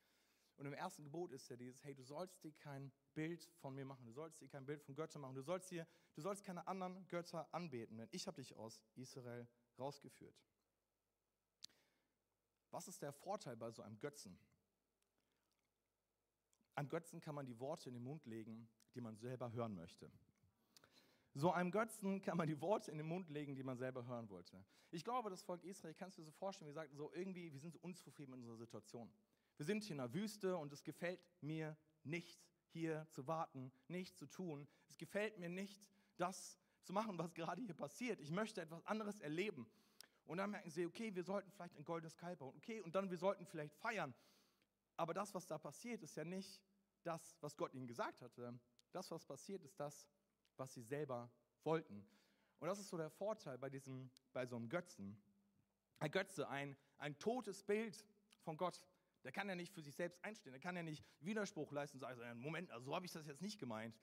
Und 0.57 0.67
im 0.67 0.75
ersten 0.75 1.05
Gebot 1.05 1.33
ist 1.33 1.49
ja 1.49 1.57
dieses, 1.57 1.83
hey, 1.85 1.95
du 1.95 2.03
sollst 2.03 2.45
dir 2.45 2.53
kein 2.53 2.93
Bild 3.15 3.51
von 3.61 3.75
mir 3.75 3.87
machen. 3.87 4.05
Du 4.05 4.13
sollst 4.13 4.43
dir 4.43 4.49
kein 4.49 4.67
Bild 4.67 4.83
von 4.83 4.95
Göttern 4.95 5.23
machen. 5.23 5.35
Du 5.35 5.43
sollst, 5.43 5.71
dir, 5.71 5.87
du 6.15 6.21
sollst 6.21 6.45
keine 6.45 6.67
anderen 6.67 7.07
Götter 7.09 7.49
anbeten, 7.55 7.97
denn 7.97 8.09
ich 8.11 8.27
habe 8.27 8.43
dich 8.43 8.55
aus 8.55 8.83
Israel 8.95 9.49
rausgeführt. 9.79 10.37
Was 12.71 12.89
ist 12.89 13.01
der 13.01 13.13
Vorteil 13.13 13.57
bei 13.57 13.71
so 13.71 13.81
einem 13.81 13.99
Götzen? 13.99 14.39
An 16.75 16.89
Götzen 16.91 17.23
kann 17.23 17.35
man 17.35 17.47
die 17.47 17.59
Worte 17.59 17.89
in 17.89 17.95
den 17.95 18.05
Mund 18.05 18.27
legen, 18.27 18.69
die 18.95 19.01
man 19.01 19.17
selber 19.17 19.51
hören 19.53 19.75
möchte. 19.75 20.13
So 21.35 21.53
einem 21.53 21.71
Götzen 21.71 22.21
kann 22.21 22.37
man 22.37 22.49
die 22.49 22.61
Worte 22.61 22.91
in 22.91 22.99
den 22.99 23.07
Mund 23.07 23.31
legen, 23.31 23.55
die 23.55 23.63
man 23.63 23.77
selber 23.77 24.05
hören 24.07 24.29
wollte. 24.29 24.65
Ich 24.91 25.05
glaube, 25.05 25.31
das 25.31 25.43
Volk 25.43 25.63
Israel, 25.65 25.95
kannst 25.95 26.19
du 26.19 26.23
dir 26.23 26.27
so 26.27 26.33
vorstellen, 26.33 26.69
wie 26.69 26.75
gesagt, 26.75 26.95
so 26.95 27.13
irgendwie, 27.15 27.53
wir 27.53 27.61
sind 27.61 27.73
so 27.73 27.79
unzufrieden 27.81 28.33
mit 28.33 28.41
unserer 28.41 28.57
Situation. 28.57 29.13
Wir 29.57 29.67
sind 29.67 29.85
hier 29.85 29.93
in 29.93 29.99
der 29.99 30.13
Wüste 30.13 30.57
und 30.57 30.73
es 30.73 30.83
gefällt 30.83 31.21
mir 31.41 31.77
nicht, 32.03 32.41
hier 32.73 33.07
zu 33.11 33.27
warten, 33.27 33.73
nichts 33.89 34.17
zu 34.17 34.27
tun. 34.27 34.67
Es 34.89 34.97
gefällt 34.97 35.39
mir 35.39 35.49
nicht, 35.49 35.83
das 36.17 36.59
zu 36.83 36.93
machen, 36.93 37.19
was 37.19 37.35
gerade 37.35 37.61
hier 37.63 37.75
passiert. 37.75 38.21
Ich 38.21 38.31
möchte 38.31 38.61
etwas 38.61 38.85
anderes 38.87 39.19
erleben. 39.21 39.71
Und 40.25 40.39
dann 40.39 40.51
merken 40.51 40.71
sie, 40.71 40.87
okay, 40.87 41.15
wir 41.15 41.25
sollten 41.25 41.51
vielleicht 41.51 41.77
ein 41.77 41.85
goldenes 41.85 42.17
Kalb 42.17 42.39
bauen. 42.39 42.55
Okay, 42.57 42.81
und 42.81 42.95
dann 42.95 43.11
wir 43.11 43.19
sollten 43.19 43.47
vielleicht 43.47 43.75
feiern. 43.77 44.15
Aber 44.97 45.15
das, 45.15 45.35
was 45.35 45.47
da 45.47 45.59
passiert, 45.59 46.03
ist 46.03 46.17
ja 46.17 46.25
nicht 46.25 46.63
das, 47.03 47.37
was 47.41 47.57
Gott 47.57 47.75
ihnen 47.75 47.87
gesagt 47.87 48.21
hatte. 48.23 48.59
Das, 48.93 49.11
was 49.11 49.25
passiert, 49.25 49.63
ist 49.65 49.79
das, 49.81 50.07
was 50.61 50.75
sie 50.75 50.83
selber 50.83 51.33
wollten. 51.65 52.07
Und 52.61 52.69
das 52.69 52.79
ist 52.79 52.91
so 52.91 52.99
der 52.99 53.11
Vorteil 53.11 53.59
bei, 53.59 53.71
diesem, 53.71 54.11
bei 54.33 54.47
so 54.47 54.57
einem 54.57 54.69
Götzen. 54.69 55.21
Ein 55.99 56.11
Götze, 56.11 56.49
ein, 56.49 56.77
ein 56.99 57.19
totes 57.19 57.65
Bild 57.65 58.07
von 58.43 58.57
Gott, 58.57 58.81
der 59.25 59.33
kann 59.33 59.49
ja 59.49 59.55
nicht 59.55 59.73
für 59.73 59.83
sich 59.83 59.95
selbst 59.95 60.23
einstehen, 60.23 60.53
der 60.53 60.61
kann 60.61 60.77
ja 60.77 60.83
nicht 60.83 61.05
Widerspruch 61.21 61.73
leisten 61.73 61.97
und 61.97 62.01
sagen, 62.01 62.39
Moment, 62.39 62.71
also 62.71 62.87
so 62.87 62.95
habe 62.95 63.07
ich 63.07 63.13
das 63.13 63.27
jetzt 63.27 63.43
nicht 63.43 63.59
gemeint. 63.59 63.99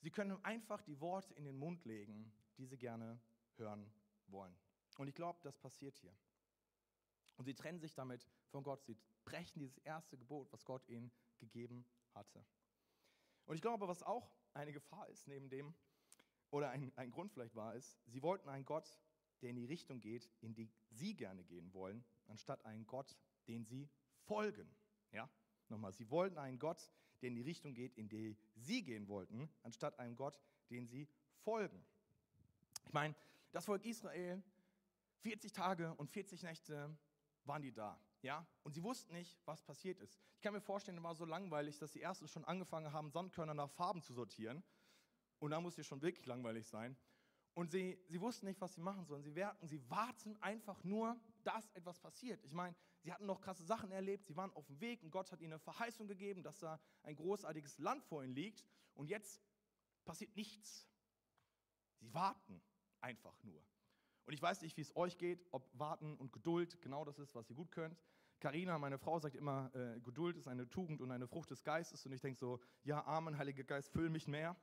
Sie 0.00 0.10
können 0.10 0.44
einfach 0.44 0.82
die 0.82 1.00
Worte 1.00 1.32
in 1.34 1.44
den 1.44 1.56
Mund 1.56 1.84
legen, 1.84 2.32
die 2.58 2.66
sie 2.66 2.76
gerne 2.76 3.20
hören 3.56 3.90
wollen. 4.26 4.54
Und 4.98 5.08
ich 5.08 5.14
glaube, 5.14 5.38
das 5.42 5.56
passiert 5.58 5.96
hier. 5.96 6.14
Und 7.36 7.44
sie 7.44 7.54
trennen 7.54 7.78
sich 7.78 7.94
damit 7.94 8.28
von 8.50 8.62
Gott. 8.62 8.84
Sie 8.84 8.96
brechen 9.24 9.60
dieses 9.60 9.78
erste 9.78 10.18
Gebot, 10.18 10.52
was 10.52 10.64
Gott 10.64 10.88
ihnen 10.88 11.12
gegeben 11.38 11.86
hatte. 12.14 12.44
Und 13.46 13.54
ich 13.54 13.62
glaube, 13.62 13.88
was 13.88 14.02
auch 14.02 14.30
eine 14.54 14.72
Gefahr 14.72 15.08
ist 15.08 15.26
neben 15.26 15.48
dem, 15.48 15.74
oder 16.50 16.70
ein, 16.70 16.92
ein 16.96 17.10
Grund 17.10 17.32
vielleicht 17.32 17.54
war, 17.54 17.74
ist, 17.74 17.98
sie 18.06 18.22
wollten 18.22 18.48
einen 18.48 18.64
Gott, 18.64 18.98
der 19.40 19.50
in 19.50 19.56
die 19.56 19.64
Richtung 19.64 20.00
geht, 20.00 20.30
in 20.40 20.54
die 20.54 20.70
sie 20.90 21.14
gerne 21.14 21.42
gehen 21.44 21.72
wollen, 21.72 22.04
anstatt 22.28 22.64
einen 22.64 22.86
Gott, 22.86 23.16
den 23.48 23.64
sie 23.64 23.88
folgen. 24.24 24.68
Ja, 25.10 25.28
nochmal, 25.68 25.92
sie 25.92 26.08
wollten 26.10 26.38
einen 26.38 26.58
Gott, 26.58 26.90
der 27.20 27.28
in 27.28 27.34
die 27.34 27.42
Richtung 27.42 27.74
geht, 27.74 27.96
in 27.96 28.08
die 28.08 28.36
sie 28.54 28.82
gehen 28.82 29.08
wollten, 29.08 29.48
anstatt 29.62 29.98
einen 29.98 30.16
Gott, 30.16 30.40
den 30.70 30.86
sie 30.86 31.08
folgen. 31.38 31.84
Ich 32.86 32.92
meine, 32.92 33.14
das 33.52 33.64
Volk 33.64 33.84
Israel, 33.84 34.42
40 35.20 35.52
Tage 35.52 35.94
und 35.94 36.10
40 36.10 36.42
Nächte 36.42 36.96
waren 37.44 37.62
die 37.62 37.72
da. 37.72 37.98
Ja? 38.22 38.46
Und 38.62 38.72
sie 38.72 38.82
wussten 38.82 39.12
nicht, 39.12 39.38
was 39.44 39.62
passiert 39.62 39.98
ist. 40.00 40.18
Ich 40.36 40.42
kann 40.42 40.54
mir 40.54 40.60
vorstellen, 40.60 40.98
es 40.98 41.04
war 41.04 41.14
so 41.14 41.24
langweilig, 41.24 41.78
dass 41.78 41.92
die 41.92 42.00
Ersten 42.00 42.28
schon 42.28 42.44
angefangen 42.44 42.92
haben, 42.92 43.10
Sandkörner 43.10 43.54
nach 43.54 43.70
Farben 43.70 44.02
zu 44.02 44.12
sortieren. 44.14 44.62
Und 45.38 45.50
da 45.50 45.60
musste 45.60 45.80
es 45.80 45.86
schon 45.86 46.02
wirklich 46.02 46.26
langweilig 46.26 46.66
sein. 46.66 46.96
Und 47.54 47.70
sie, 47.70 47.98
sie 48.08 48.20
wussten 48.20 48.46
nicht, 48.46 48.60
was 48.60 48.74
sie 48.74 48.80
machen 48.80 49.04
sollen. 49.04 49.22
Sie 49.22 49.34
werten, 49.34 49.66
sie 49.66 49.90
warten 49.90 50.36
einfach 50.38 50.82
nur, 50.84 51.20
dass 51.42 51.68
etwas 51.72 51.98
passiert. 51.98 52.42
Ich 52.44 52.54
meine, 52.54 52.74
sie 53.00 53.12
hatten 53.12 53.26
noch 53.26 53.40
krasse 53.40 53.64
Sachen 53.64 53.90
erlebt, 53.90 54.26
sie 54.26 54.36
waren 54.36 54.52
auf 54.54 54.66
dem 54.66 54.80
Weg 54.80 55.02
und 55.02 55.10
Gott 55.10 55.30
hat 55.32 55.40
ihnen 55.40 55.52
eine 55.52 55.60
Verheißung 55.60 56.06
gegeben, 56.06 56.42
dass 56.42 56.60
da 56.60 56.80
ein 57.02 57.16
großartiges 57.16 57.78
Land 57.78 58.04
vor 58.04 58.24
ihnen 58.24 58.34
liegt. 58.34 58.64
Und 58.94 59.08
jetzt 59.08 59.42
passiert 60.04 60.34
nichts. 60.36 60.88
Sie 61.98 62.14
warten 62.14 62.62
einfach 63.00 63.42
nur. 63.42 63.62
Und 64.24 64.32
ich 64.32 64.40
weiß 64.40 64.62
nicht, 64.62 64.76
wie 64.76 64.82
es 64.82 64.94
euch 64.96 65.18
geht, 65.18 65.44
ob 65.50 65.68
Warten 65.78 66.16
und 66.16 66.32
Geduld 66.32 66.80
genau 66.80 67.04
das 67.04 67.18
ist, 67.18 67.34
was 67.34 67.50
ihr 67.50 67.56
gut 67.56 67.70
könnt. 67.70 68.00
Karina, 68.42 68.76
meine 68.76 68.98
Frau, 68.98 69.20
sagt 69.20 69.36
immer, 69.36 69.70
äh, 69.72 70.00
Geduld 70.00 70.36
ist 70.36 70.48
eine 70.48 70.68
Tugend 70.68 71.00
und 71.00 71.12
eine 71.12 71.28
Frucht 71.28 71.52
des 71.52 71.62
Geistes. 71.62 72.04
Und 72.04 72.12
ich 72.12 72.20
denke 72.20 72.36
so, 72.36 72.58
ja, 72.82 73.06
Amen, 73.06 73.38
Heiliger 73.38 73.62
Geist, 73.62 73.88
füll 73.90 74.10
mich 74.10 74.26
mehr. 74.26 74.56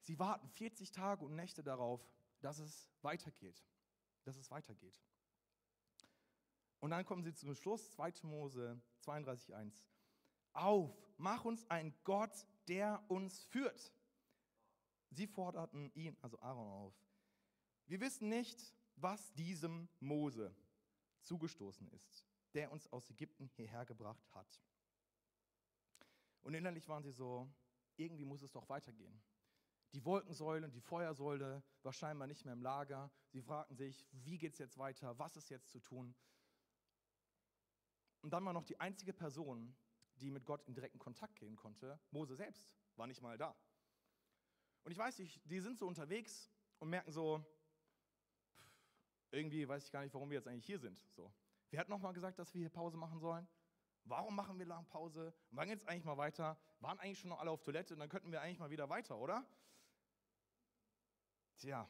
Sie 0.00 0.18
warten 0.18 0.48
40 0.48 0.92
Tage 0.92 1.26
und 1.26 1.34
Nächte 1.34 1.62
darauf, 1.62 2.00
dass 2.40 2.58
es 2.58 2.90
weitergeht. 3.02 3.62
Dass 4.24 4.38
es 4.38 4.50
weitergeht. 4.50 4.98
Und 6.80 6.92
dann 6.92 7.04
kommen 7.04 7.22
sie 7.22 7.34
zum 7.34 7.54
Schluss, 7.54 7.90
2. 7.90 8.14
Mose 8.22 8.80
32,1. 9.04 9.90
Auf, 10.54 10.90
mach 11.18 11.44
uns 11.44 11.68
einen 11.70 11.94
Gott, 12.02 12.46
der 12.66 13.04
uns 13.08 13.44
führt. 13.44 13.92
Sie 15.10 15.26
forderten 15.26 15.92
ihn, 15.92 16.16
also 16.22 16.40
Aaron, 16.40 16.66
auf. 16.66 16.94
Wir 17.88 18.00
wissen 18.00 18.30
nicht, 18.30 18.74
was 18.96 19.34
diesem 19.34 19.90
Mose 20.00 20.56
zugestoßen 21.22 21.88
ist, 21.90 22.26
der 22.54 22.72
uns 22.72 22.86
aus 22.92 23.08
Ägypten 23.10 23.46
hierher 23.46 23.84
gebracht 23.84 24.34
hat. 24.34 24.60
Und 26.42 26.54
innerlich 26.54 26.88
waren 26.88 27.02
sie 27.02 27.12
so, 27.12 27.48
irgendwie 27.96 28.24
muss 28.24 28.42
es 28.42 28.52
doch 28.52 28.68
weitergehen. 28.68 29.22
Die 29.92 30.04
Wolkensäule 30.04 30.64
und 30.64 30.74
die 30.74 30.80
Feuersäule 30.80 31.62
war 31.82 31.92
scheinbar 31.92 32.26
nicht 32.26 32.44
mehr 32.44 32.54
im 32.54 32.62
Lager. 32.62 33.10
Sie 33.28 33.42
fragten 33.42 33.76
sich, 33.76 34.06
wie 34.10 34.38
geht 34.38 34.54
es 34.54 34.58
jetzt 34.58 34.78
weiter? 34.78 35.18
Was 35.18 35.36
ist 35.36 35.50
jetzt 35.50 35.70
zu 35.70 35.80
tun? 35.80 36.14
Und 38.22 38.30
dann 38.32 38.44
war 38.44 38.52
noch 38.52 38.64
die 38.64 38.80
einzige 38.80 39.12
Person, 39.12 39.76
die 40.16 40.30
mit 40.30 40.44
Gott 40.44 40.62
in 40.66 40.74
direkten 40.74 40.98
Kontakt 40.98 41.36
gehen 41.38 41.56
konnte, 41.56 42.00
Mose 42.10 42.36
selbst, 42.36 42.72
war 42.96 43.06
nicht 43.06 43.20
mal 43.20 43.36
da. 43.36 43.56
Und 44.84 44.92
ich 44.92 44.98
weiß 44.98 45.18
nicht, 45.18 45.40
die 45.44 45.60
sind 45.60 45.78
so 45.78 45.86
unterwegs 45.86 46.50
und 46.78 46.88
merken 46.88 47.12
so, 47.12 47.44
irgendwie 49.32 49.66
weiß 49.66 49.84
ich 49.84 49.90
gar 49.90 50.02
nicht, 50.02 50.14
warum 50.14 50.30
wir 50.30 50.36
jetzt 50.36 50.46
eigentlich 50.46 50.66
hier 50.66 50.78
sind. 50.78 51.02
So. 51.16 51.32
Wer 51.70 51.80
hat 51.80 51.88
nochmal 51.88 52.12
gesagt, 52.12 52.38
dass 52.38 52.52
wir 52.54 52.60
hier 52.60 52.70
Pause 52.70 52.96
machen 52.96 53.18
sollen? 53.18 53.48
Warum 54.04 54.34
machen 54.34 54.58
wir 54.58 54.66
lang 54.66 54.86
Pause? 54.86 55.32
Und 55.50 55.56
wann 55.56 55.68
geht 55.68 55.78
es 55.78 55.86
eigentlich 55.86 56.04
mal 56.04 56.16
weiter? 56.16 56.58
Waren 56.80 56.98
eigentlich 56.98 57.20
schon 57.20 57.30
noch 57.30 57.40
alle 57.40 57.50
auf 57.50 57.62
Toilette 57.62 57.94
und 57.94 58.00
dann 58.00 58.08
könnten 58.08 58.30
wir 58.30 58.40
eigentlich 58.42 58.58
mal 58.58 58.70
wieder 58.70 58.88
weiter, 58.88 59.16
oder? 59.16 59.46
Tja. 61.56 61.88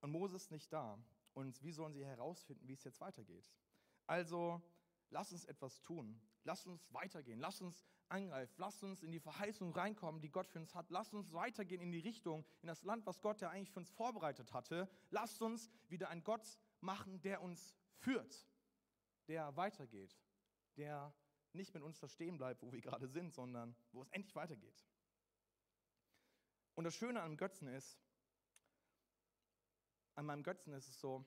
Und 0.00 0.12
Moses 0.12 0.44
ist 0.44 0.50
nicht 0.50 0.72
da. 0.72 0.98
Und 1.34 1.62
wie 1.62 1.72
sollen 1.72 1.92
sie 1.92 2.04
herausfinden, 2.04 2.66
wie 2.66 2.72
es 2.72 2.84
jetzt 2.84 3.00
weitergeht? 3.00 3.50
Also, 4.06 4.62
lass 5.10 5.32
uns 5.32 5.44
etwas 5.44 5.80
tun. 5.82 6.20
Lass 6.44 6.66
uns 6.66 6.92
weitergehen. 6.92 7.38
Lass 7.38 7.60
uns 7.60 7.84
angreifen. 8.08 8.54
Lass 8.58 8.82
uns 8.82 9.02
in 9.02 9.12
die 9.12 9.20
Verheißung 9.20 9.72
reinkommen, 9.72 10.20
die 10.20 10.30
Gott 10.30 10.48
für 10.48 10.58
uns 10.58 10.74
hat. 10.74 10.90
Lass 10.90 11.12
uns 11.12 11.32
weitergehen 11.32 11.80
in 11.80 11.92
die 11.92 12.00
Richtung, 12.00 12.44
in 12.62 12.68
das 12.68 12.82
Land, 12.82 13.06
was 13.06 13.20
Gott 13.20 13.40
ja 13.40 13.50
eigentlich 13.50 13.70
für 13.70 13.80
uns 13.80 13.90
vorbereitet 13.90 14.52
hatte. 14.52 14.88
Lass 15.10 15.40
uns 15.40 15.70
wieder 15.88 16.08
einen 16.08 16.24
Gott 16.24 16.58
machen, 16.80 17.20
der 17.22 17.42
uns 17.42 17.74
führt, 17.98 18.46
der 19.28 19.54
weitergeht, 19.56 20.18
der 20.76 21.14
nicht 21.52 21.74
mit 21.74 21.82
uns 21.82 21.98
da 21.98 22.08
stehen 22.08 22.36
bleibt, 22.36 22.62
wo 22.62 22.72
wir 22.72 22.80
gerade 22.80 23.08
sind, 23.08 23.32
sondern 23.32 23.76
wo 23.92 24.02
es 24.02 24.08
endlich 24.08 24.34
weitergeht. 24.34 24.86
Und 26.74 26.84
das 26.84 26.94
Schöne 26.94 27.20
an 27.22 27.36
Götzen 27.36 27.68
ist, 27.68 27.98
an 30.14 30.26
meinem 30.26 30.42
Götzen 30.42 30.72
ist 30.72 30.88
es 30.88 31.00
so, 31.00 31.24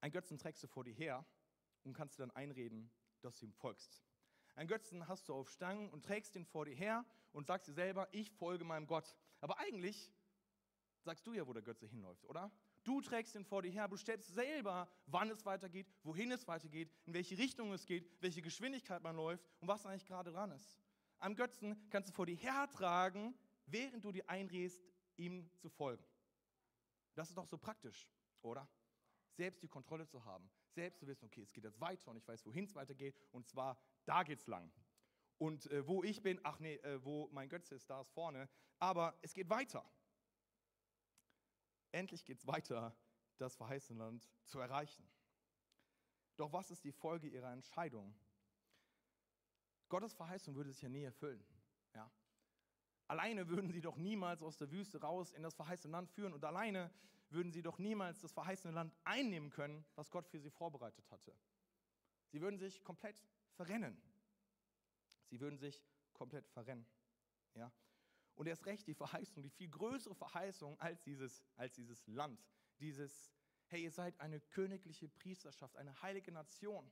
ein 0.00 0.12
Götzen 0.12 0.38
trägst 0.38 0.62
du 0.62 0.68
vor 0.68 0.84
dir 0.84 0.94
her 0.94 1.26
und 1.82 1.92
kannst 1.92 2.18
dir 2.18 2.22
dann 2.22 2.30
einreden, 2.30 2.90
dass 3.20 3.38
du 3.38 3.46
ihm 3.46 3.52
folgst. 3.52 4.02
Ein 4.54 4.66
Götzen 4.66 5.06
hast 5.06 5.28
du 5.28 5.34
auf 5.34 5.50
Stangen 5.50 5.88
und 5.90 6.04
trägst 6.04 6.34
ihn 6.34 6.44
vor 6.44 6.64
dir 6.64 6.74
her 6.74 7.04
und 7.32 7.46
sagst 7.46 7.68
dir 7.68 7.72
selber, 7.72 8.08
ich 8.12 8.30
folge 8.32 8.64
meinem 8.64 8.86
Gott. 8.86 9.16
Aber 9.40 9.58
eigentlich 9.58 10.12
sagst 11.04 11.26
du 11.26 11.32
ja, 11.32 11.46
wo 11.46 11.52
der 11.52 11.62
Götze 11.62 11.86
hinläuft, 11.86 12.24
oder? 12.26 12.50
Du 12.84 13.00
trägst 13.00 13.34
ihn 13.34 13.44
vor 13.44 13.62
dir 13.62 13.70
her, 13.70 13.88
du 13.88 13.96
stellst 13.96 14.34
selber, 14.34 14.88
wann 15.06 15.30
es 15.30 15.44
weitergeht, 15.44 15.86
wohin 16.02 16.32
es 16.32 16.46
weitergeht, 16.48 16.92
in 17.06 17.14
welche 17.14 17.38
Richtung 17.38 17.72
es 17.72 17.86
geht, 17.86 18.10
welche 18.20 18.42
Geschwindigkeit 18.42 19.02
man 19.02 19.16
läuft 19.16 19.46
und 19.60 19.68
was 19.68 19.86
eigentlich 19.86 20.06
gerade 20.06 20.32
dran 20.32 20.50
ist. 20.50 20.78
Am 21.18 21.34
Götzen 21.34 21.88
kannst 21.90 22.08
du 22.08 22.12
vor 22.12 22.26
dir 22.26 22.36
hertragen, 22.36 23.34
während 23.66 24.04
du 24.04 24.12
dir 24.12 24.28
einredest, 24.28 24.82
ihm 25.16 25.50
zu 25.58 25.68
folgen. 25.68 26.04
Das 27.14 27.28
ist 27.28 27.36
doch 27.36 27.46
so 27.46 27.58
praktisch, 27.58 28.08
oder? 28.42 28.68
Selbst 29.32 29.62
die 29.62 29.68
Kontrolle 29.68 30.06
zu 30.06 30.24
haben, 30.24 30.50
selbst 30.78 31.00
zu 31.00 31.08
wissen, 31.08 31.24
okay, 31.24 31.42
es 31.42 31.52
geht 31.52 31.64
jetzt 31.64 31.80
weiter 31.80 32.08
und 32.08 32.16
ich 32.16 32.28
weiß, 32.28 32.46
wohin 32.46 32.64
es 32.64 32.74
weitergeht 32.76 33.20
und 33.32 33.48
zwar 33.48 33.76
da 34.04 34.22
geht's 34.22 34.46
lang. 34.46 34.70
Und 35.36 35.66
äh, 35.72 35.84
wo 35.88 36.04
ich 36.04 36.22
bin, 36.22 36.40
ach 36.44 36.60
nee, 36.60 36.76
äh, 36.76 37.04
wo 37.04 37.28
mein 37.32 37.48
Götze 37.48 37.74
ist, 37.74 37.90
da 37.90 38.00
ist 38.00 38.10
vorne, 38.12 38.48
aber 38.78 39.18
es 39.20 39.34
geht 39.34 39.50
weiter. 39.50 39.84
Endlich 41.90 42.24
geht 42.24 42.38
es 42.38 42.46
weiter, 42.46 42.96
das 43.38 43.56
verheißene 43.56 43.98
Land 43.98 44.30
zu 44.44 44.60
erreichen. 44.60 45.04
Doch 46.36 46.52
was 46.52 46.70
ist 46.70 46.84
die 46.84 46.92
Folge 46.92 47.26
ihrer 47.26 47.52
Entscheidung? 47.52 48.14
Gottes 49.88 50.14
Verheißung 50.14 50.54
würde 50.54 50.70
sich 50.70 50.82
ja 50.82 50.88
nie 50.88 51.02
erfüllen. 51.02 51.44
Ja? 51.92 52.08
Alleine 53.08 53.48
würden 53.48 53.70
sie 53.70 53.80
doch 53.80 53.96
niemals 53.96 54.42
aus 54.42 54.58
der 54.58 54.70
Wüste 54.70 55.00
raus 55.00 55.32
in 55.32 55.42
das 55.42 55.54
verheißene 55.54 55.90
Land 55.90 56.10
führen 56.10 56.34
und 56.34 56.44
alleine 56.44 56.90
würden 57.30 57.50
sie 57.52 57.62
doch 57.62 57.78
niemals 57.78 58.20
das 58.20 58.32
verheißene 58.32 58.72
Land 58.72 58.94
einnehmen 59.04 59.50
können, 59.50 59.84
was 59.94 60.10
Gott 60.10 60.26
für 60.28 60.38
sie 60.38 60.50
vorbereitet 60.50 61.10
hatte. 61.10 61.34
Sie 62.28 62.40
würden 62.40 62.58
sich 62.58 62.84
komplett 62.84 63.22
verrennen. 63.54 64.00
Sie 65.30 65.40
würden 65.40 65.58
sich 65.58 65.82
komplett 66.12 66.46
verrennen. 66.48 66.86
Ja? 67.54 67.72
Und 68.34 68.46
erst 68.46 68.66
recht 68.66 68.86
die 68.86 68.94
Verheißung, 68.94 69.42
die 69.42 69.50
viel 69.50 69.68
größere 69.68 70.14
Verheißung 70.14 70.78
als 70.78 71.02
dieses, 71.02 71.42
als 71.56 71.74
dieses 71.74 72.06
Land. 72.06 72.46
Dieses, 72.78 73.32
hey, 73.66 73.84
ihr 73.84 73.90
seid 73.90 74.20
eine 74.20 74.40
königliche 74.40 75.08
Priesterschaft, 75.08 75.76
eine 75.76 76.00
heilige 76.02 76.30
Nation. 76.30 76.90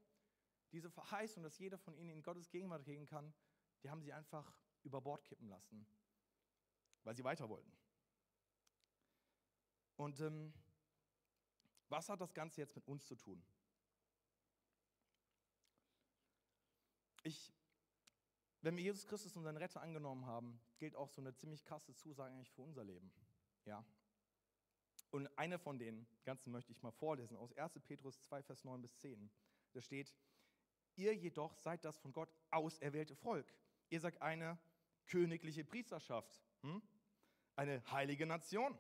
Diese 0.73 0.90
Verheißung, 0.90 1.42
dass 1.42 1.58
jeder 1.58 1.78
von 1.78 1.94
ihnen 1.94 2.11
in 2.11 2.23
Gottes 2.23 2.50
Gegenwart 2.50 2.85
gehen 2.85 3.06
kann, 3.06 3.35
die 3.82 3.90
haben 3.90 4.02
sie 4.02 4.12
einfach 4.12 4.58
über 4.82 5.00
Bord 5.00 5.25
kippen 5.25 5.49
lassen, 5.49 5.87
weil 7.06 7.14
sie 7.14 7.25
weiter 7.25 7.48
wollten. 7.48 7.72
Und 9.96 10.20
ähm, 10.20 10.52
was 11.88 12.08
hat 12.08 12.20
das 12.20 12.34
Ganze 12.34 12.60
jetzt 12.60 12.75
mit 12.75 12.86
uns 12.86 13.06
zu 13.06 13.14
tun? 13.14 13.42
Ich 17.22 17.52
wenn 18.66 18.76
wir 18.76 18.82
Jesus 18.82 19.06
Christus 19.06 19.36
unseren 19.36 19.56
Retter 19.56 19.80
angenommen 19.80 20.26
haben, 20.26 20.60
gilt 20.78 20.96
auch 20.96 21.08
so 21.08 21.20
eine 21.20 21.32
ziemlich 21.32 21.64
krasse 21.64 21.94
Zusage 21.94 22.34
eigentlich 22.34 22.50
für 22.50 22.62
unser 22.62 22.82
Leben. 22.82 23.12
Ja. 23.64 23.84
Und 25.12 25.28
eine 25.38 25.60
von 25.60 25.78
den 25.78 26.04
ganzen 26.25 26.50
möchte 26.50 26.72
ich 26.72 26.82
mal 26.82 26.90
vorlesen 26.90 27.36
aus 27.36 27.52
1. 27.52 27.78
Petrus 27.84 28.20
2, 28.22 28.42
Vers 28.42 28.64
9 28.64 28.82
bis 28.82 28.96
10. 28.96 29.30
Da 29.72 29.80
steht, 29.80 30.12
ihr 30.96 31.14
jedoch 31.14 31.54
seid 31.54 31.84
das 31.84 31.96
von 31.98 32.12
Gott 32.12 32.34
auserwählte 32.50 33.14
Volk. 33.14 33.46
Ihr 33.88 34.00
seid 34.00 34.20
eine 34.20 34.58
königliche 35.06 35.64
Priesterschaft, 35.64 36.42
hm? 36.62 36.82
Eine 37.56 37.82
heilige 37.90 38.26
Nation, 38.26 38.78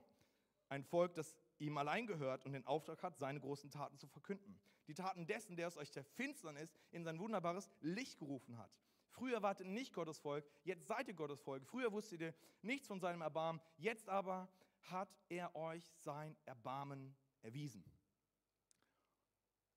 ein 0.68 0.84
Volk, 0.84 1.14
das 1.14 1.36
ihm 1.58 1.78
allein 1.78 2.06
gehört 2.06 2.44
und 2.44 2.52
den 2.52 2.66
Auftrag 2.66 3.02
hat, 3.02 3.18
seine 3.18 3.40
großen 3.40 3.70
Taten 3.70 3.98
zu 3.98 4.06
verkünden. 4.06 4.58
Die 4.86 4.94
Taten 4.94 5.26
dessen, 5.26 5.56
der 5.56 5.66
aus 5.66 5.76
euch 5.76 5.90
der 5.90 6.04
Finsternis 6.04 6.72
in 6.90 7.02
sein 7.02 7.18
wunderbares 7.18 7.70
Licht 7.80 8.18
gerufen 8.18 8.58
hat. 8.58 8.70
Früher 9.08 9.42
wart 9.42 9.60
ihr 9.60 9.66
nicht 9.66 9.94
Gottes 9.94 10.18
Volk, 10.18 10.44
jetzt 10.64 10.86
seid 10.86 11.08
ihr 11.08 11.14
Gottes 11.14 11.40
Volk. 11.40 11.64
Früher 11.66 11.90
wusstet 11.92 12.20
ihr 12.20 12.34
nichts 12.62 12.86
von 12.86 13.00
seinem 13.00 13.22
Erbarmen, 13.22 13.60
jetzt 13.78 14.08
aber 14.08 14.48
hat 14.82 15.08
er 15.28 15.56
euch 15.56 15.90
sein 15.96 16.36
Erbarmen 16.44 17.16
erwiesen. 17.40 17.84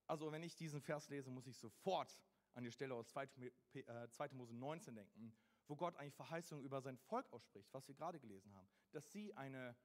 Also 0.07 0.31
wenn 0.31 0.43
ich 0.43 0.55
diesen 0.55 0.81
Vers 0.81 1.09
lese, 1.09 1.29
muss 1.29 1.47
ich 1.47 1.57
sofort 1.57 2.21
an 2.53 2.63
die 2.63 2.71
Stelle 2.71 2.95
aus 2.95 3.07
2. 3.09 3.29
Äh, 3.73 4.07
Mose 4.33 4.55
19 4.55 4.95
denken, 4.95 5.33
wo 5.67 5.75
Gott 5.75 5.95
eigentlich 5.97 6.15
Verheißungen 6.15 6.65
über 6.65 6.81
sein 6.81 6.97
Volk 6.97 7.31
ausspricht, 7.31 7.71
was 7.73 7.87
wir 7.87 7.95
gerade 7.95 8.19
gelesen 8.19 8.53
haben, 8.55 8.67
dass 8.91 9.11
sie 9.11 9.33
eine 9.35 9.75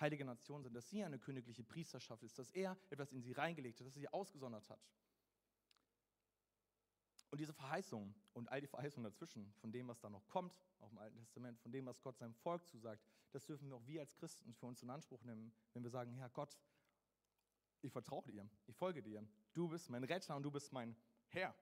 heilige 0.00 0.24
Nation 0.24 0.62
sind, 0.62 0.74
dass 0.74 0.88
sie 0.88 1.04
eine 1.04 1.18
königliche 1.18 1.62
Priesterschaft 1.62 2.22
ist, 2.22 2.38
dass 2.38 2.50
er 2.50 2.76
etwas 2.90 3.12
in 3.12 3.22
sie 3.22 3.32
reingelegt 3.32 3.80
hat, 3.80 3.86
dass 3.86 3.96
er 3.96 4.00
sie 4.00 4.08
ausgesondert 4.08 4.68
hat. 4.68 4.80
Und 7.30 7.38
diese 7.38 7.54
Verheißung 7.54 8.14
und 8.34 8.48
all 8.50 8.60
die 8.60 8.66
Verheißungen 8.66 9.10
dazwischen, 9.10 9.54
von 9.54 9.72
dem, 9.72 9.88
was 9.88 10.00
da 10.00 10.10
noch 10.10 10.26
kommt, 10.28 10.54
auch 10.80 10.90
im 10.90 10.98
Alten 10.98 11.16
Testament, 11.16 11.58
von 11.60 11.72
dem, 11.72 11.86
was 11.86 12.02
Gott 12.02 12.18
seinem 12.18 12.34
Volk 12.34 12.66
zusagt, 12.66 13.02
das 13.30 13.46
dürfen 13.46 13.68
wir 13.68 13.76
auch 13.76 13.86
wir 13.86 14.00
als 14.00 14.14
Christen 14.16 14.52
für 14.52 14.66
uns 14.66 14.82
in 14.82 14.90
Anspruch 14.90 15.22
nehmen, 15.22 15.54
wenn 15.72 15.82
wir 15.82 15.90
sagen, 15.90 16.12
Herr 16.12 16.28
Gott, 16.28 16.58
ich 17.80 17.90
vertraue 17.90 18.24
dir, 18.24 18.46
ich 18.66 18.76
folge 18.76 19.02
dir, 19.02 19.26
du 19.54 19.68
bist 19.68 19.88
mein 19.88 20.04
Retter 20.04 20.36
und 20.36 20.42
du 20.42 20.50
bist 20.50 20.72
mein 20.72 20.94
Herr. 21.28 21.54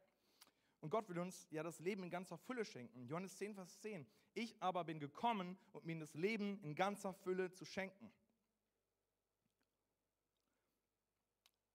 Und 0.80 0.90
Gott 0.90 1.08
will 1.08 1.18
uns 1.18 1.46
ja 1.50 1.62
das 1.62 1.78
Leben 1.78 2.02
in 2.02 2.10
ganzer 2.10 2.38
Fülle 2.38 2.64
schenken. 2.64 3.06
Johannes 3.06 3.36
10, 3.36 3.54
Vers 3.54 3.78
10. 3.80 4.06
Ich 4.32 4.60
aber 4.62 4.84
bin 4.84 4.98
gekommen, 4.98 5.58
um 5.72 5.88
ihnen 5.88 6.00
das 6.00 6.14
Leben 6.14 6.58
in 6.62 6.74
ganzer 6.74 7.12
Fülle 7.12 7.52
zu 7.52 7.64
schenken. 7.64 8.10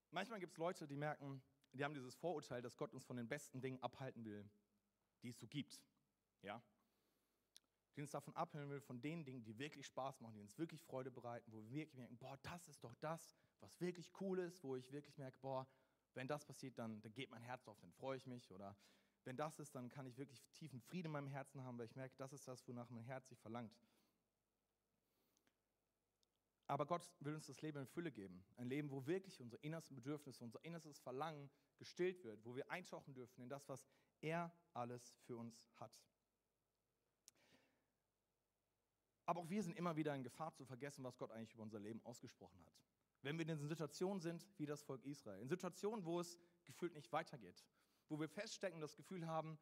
Manchmal 0.09 0.39
gibt 0.39 0.53
es 0.53 0.57
Leute, 0.57 0.87
die 0.87 0.95
merken, 0.95 1.43
die 1.73 1.83
haben 1.83 1.93
dieses 1.93 2.15
Vorurteil, 2.15 2.61
dass 2.61 2.77
Gott 2.77 2.93
uns 2.93 3.03
von 3.03 3.17
den 3.17 3.27
besten 3.27 3.61
Dingen 3.61 3.83
abhalten 3.83 4.23
will, 4.23 4.49
die 5.21 5.29
es 5.29 5.37
so 5.37 5.45
gibt. 5.45 5.79
Ja? 6.41 6.63
Die 7.95 8.01
uns 8.01 8.11
davon 8.11 8.33
abhalten 8.35 8.69
will, 8.69 8.79
von 8.79 9.01
den 9.01 9.25
Dingen, 9.25 9.43
die 9.43 9.57
wirklich 9.59 9.85
Spaß 9.85 10.21
machen, 10.21 10.35
die 10.35 10.41
uns 10.41 10.57
wirklich 10.57 10.81
Freude 10.81 11.11
bereiten, 11.11 11.51
wo 11.51 11.57
wir 11.57 11.69
wirklich 11.71 11.97
merken, 11.97 12.17
boah, 12.17 12.37
das 12.43 12.67
ist 12.69 12.83
doch 12.83 12.95
das, 12.95 13.35
was 13.59 13.79
wirklich 13.81 14.09
cool 14.21 14.39
ist, 14.39 14.63
wo 14.63 14.75
ich 14.75 14.89
wirklich 14.91 15.17
merke, 15.17 15.37
boah, 15.41 15.67
wenn 16.15 16.28
das 16.28 16.45
passiert, 16.45 16.78
dann, 16.80 17.01
dann 17.01 17.13
geht 17.13 17.30
mein 17.30 17.41
Herz 17.41 17.67
auf, 17.67 17.80
dann 17.80 17.91
freue 17.91 18.17
ich 18.17 18.25
mich. 18.25 18.51
Oder 18.51 18.75
wenn 19.23 19.38
das 19.38 19.60
ist, 19.60 19.75
dann 19.75 19.89
kann 19.89 20.06
ich 20.06 20.17
wirklich 20.17 20.41
tiefen 20.54 20.82
Frieden 20.82 21.08
in 21.08 21.12
meinem 21.12 21.28
Herzen 21.28 21.63
haben, 21.63 21.78
weil 21.78 21.86
ich 21.86 21.95
merke, 21.95 22.15
das 22.17 22.34
ist 22.34 22.47
das, 22.47 22.67
wonach 22.67 22.89
mein 22.89 23.04
Herz 23.04 23.28
sich 23.28 23.39
verlangt. 23.39 23.75
Aber 26.67 26.86
Gott 26.88 27.12
will 27.19 27.36
uns 27.36 27.45
das 27.45 27.62
Leben 27.62 27.80
in 27.80 27.86
Fülle 27.86 28.12
geben. 28.12 28.43
Ein 28.58 28.67
Leben, 28.67 28.89
wo 28.89 29.06
wirklich 29.06 29.39
unsere 29.39 29.62
innersten 29.62 29.95
Bedürfnisse, 29.95 30.43
unser 30.43 30.63
innerstes 30.65 30.99
Verlangen 30.99 31.51
gestillt 31.78 32.23
wird, 32.23 32.43
wo 32.43 32.56
wir 32.56 32.69
eintauchen 32.71 33.13
dürfen 33.13 33.41
in 33.43 33.49
das, 33.49 33.69
was 33.69 33.88
er 34.21 34.51
alles 34.73 35.13
für 35.25 35.38
uns 35.38 35.63
hat. 35.75 35.99
Aber 39.28 39.41
auch 39.41 39.49
wir 39.49 39.62
sind 39.62 39.78
immer 39.78 39.95
wieder 39.95 40.15
in 40.15 40.23
Gefahr 40.23 40.54
zu 40.54 40.65
vergessen, 40.65 41.04
was 41.04 41.17
Gott 41.17 41.32
eigentlich 41.32 41.54
über 41.54 41.63
unser 41.63 41.80
Leben 41.80 42.01
ausgesprochen 42.04 42.63
hat. 42.65 42.73
Wenn 43.21 43.38
wir 43.38 43.47
in 43.47 43.67
Situationen 43.67 44.21
sind 44.21 44.47
wie 44.58 44.65
das 44.65 44.84
Volk 44.84 45.04
Israel, 45.06 45.41
in 45.41 45.47
Situationen, 45.47 46.06
wo 46.06 46.19
es 46.19 46.39
gefühlt 46.63 46.93
nicht 46.93 47.12
weitergeht, 47.12 47.65
wo 48.10 48.19
wir 48.19 48.30
feststecken, 48.30 48.82
das 48.82 48.95
Gefühl 48.95 49.25
haben, 49.25 49.58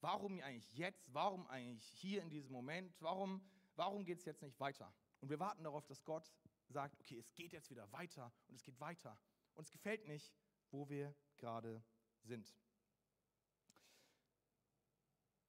warum 0.00 0.40
eigentlich 0.40 0.72
jetzt, 0.74 1.12
warum 1.14 1.46
eigentlich 1.46 1.86
hier 1.86 2.22
in 2.22 2.30
diesem 2.30 2.52
Moment, 2.52 2.94
warum, 3.00 3.40
warum 3.76 4.04
geht 4.04 4.18
es 4.18 4.24
jetzt 4.24 4.42
nicht 4.42 4.58
weiter? 4.58 4.92
Und 5.20 5.30
wir 5.30 5.38
warten 5.38 5.64
darauf, 5.64 5.86
dass 5.86 6.04
Gott 6.04 6.32
sagt, 6.68 6.98
okay, 7.00 7.18
es 7.18 7.34
geht 7.34 7.52
jetzt 7.52 7.70
wieder 7.70 7.90
weiter 7.92 8.32
und 8.48 8.56
es 8.56 8.62
geht 8.62 8.78
weiter. 8.80 9.18
Und 9.54 9.64
es 9.64 9.70
gefällt 9.70 10.06
nicht, 10.06 10.34
wo 10.70 10.88
wir 10.88 11.14
gerade 11.38 11.82
sind. 12.22 12.54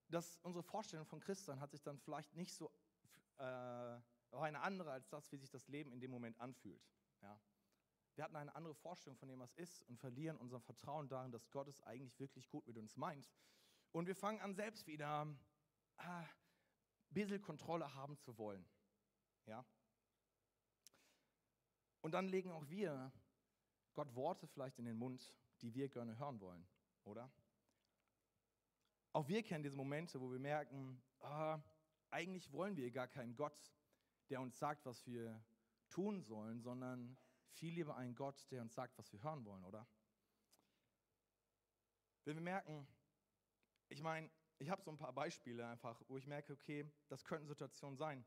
Das, 0.09 0.39
unsere 0.43 0.63
Vorstellung 0.63 1.05
von 1.05 1.19
Christsein 1.19 1.59
hat 1.59 1.71
sich 1.71 1.81
dann 1.81 1.97
vielleicht 1.99 2.33
nicht 2.35 2.53
so 2.53 2.71
äh, 3.37 3.99
eine 4.31 4.61
andere 4.61 4.91
als 4.91 5.09
das, 5.09 5.31
wie 5.31 5.37
sich 5.37 5.49
das 5.49 5.67
Leben 5.67 5.91
in 5.91 5.99
dem 5.99 6.11
Moment 6.11 6.39
anfühlt. 6.39 6.87
Ja? 7.21 7.39
Wir 8.15 8.23
hatten 8.23 8.35
eine 8.35 8.55
andere 8.55 8.73
Vorstellung 8.75 9.17
von 9.17 9.29
dem, 9.29 9.39
was 9.39 9.53
ist 9.53 9.83
und 9.83 9.99
verlieren 9.99 10.37
unser 10.37 10.59
Vertrauen 10.59 11.07
darin, 11.07 11.31
dass 11.31 11.51
Gott 11.51 11.67
es 11.67 11.81
eigentlich 11.81 12.19
wirklich 12.19 12.49
gut 12.49 12.65
mit 12.65 12.77
uns 12.77 12.95
meint. 12.95 13.29
Und 13.91 14.07
wir 14.07 14.15
fangen 14.15 14.41
an, 14.41 14.55
selbst 14.55 14.87
wieder 14.87 15.27
äh, 15.97 16.03
ein 16.03 16.27
bisschen 17.09 17.41
Kontrolle 17.41 17.93
haben 17.93 18.17
zu 18.17 18.37
wollen. 18.37 18.67
Ja? 19.45 19.65
Und 22.01 22.11
dann 22.13 22.27
legen 22.27 22.51
auch 22.51 22.67
wir 22.69 23.11
Gott 23.93 24.13
Worte 24.15 24.47
vielleicht 24.47 24.79
in 24.79 24.85
den 24.85 24.97
Mund, 24.97 25.35
die 25.61 25.73
wir 25.73 25.89
gerne 25.89 26.17
hören 26.17 26.39
wollen, 26.39 26.67
oder? 27.03 27.31
Auch 29.13 29.27
wir 29.27 29.41
kennen 29.43 29.63
diese 29.63 29.75
Momente, 29.75 30.21
wo 30.21 30.31
wir 30.31 30.39
merken, 30.39 31.01
ah, 31.19 31.59
eigentlich 32.11 32.51
wollen 32.51 32.75
wir 32.75 32.91
gar 32.91 33.07
keinen 33.07 33.35
Gott, 33.35 33.59
der 34.29 34.41
uns 34.41 34.57
sagt, 34.59 34.85
was 34.85 35.05
wir 35.07 35.43
tun 35.89 36.21
sollen, 36.21 36.61
sondern 36.61 37.17
viel 37.51 37.73
lieber 37.73 37.95
einen 37.95 38.15
Gott, 38.15 38.45
der 38.51 38.61
uns 38.61 38.73
sagt, 38.73 38.97
was 38.97 39.11
wir 39.11 39.21
hören 39.23 39.45
wollen, 39.45 39.65
oder? 39.65 39.87
Wenn 42.25 42.35
wir 42.35 42.43
merken, 42.43 42.87
ich 43.89 44.01
meine, 44.01 44.29
ich 44.59 44.69
habe 44.69 44.81
so 44.81 44.91
ein 44.91 44.97
paar 44.97 45.13
Beispiele 45.13 45.67
einfach, 45.67 46.01
wo 46.07 46.17
ich 46.17 46.27
merke, 46.27 46.53
okay, 46.53 46.85
das 47.07 47.23
könnten 47.23 47.47
Situationen 47.47 47.97
sein. 47.97 48.25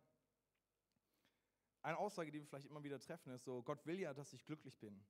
Eine 1.82 1.98
Aussage, 1.98 2.30
die 2.30 2.38
wir 2.38 2.46
vielleicht 2.46 2.66
immer 2.66 2.82
wieder 2.82 3.00
treffen, 3.00 3.32
ist 3.32 3.44
so, 3.44 3.62
Gott 3.62 3.84
will 3.86 3.98
ja, 3.98 4.12
dass 4.14 4.32
ich 4.32 4.44
glücklich 4.44 4.78
bin. 4.78 5.02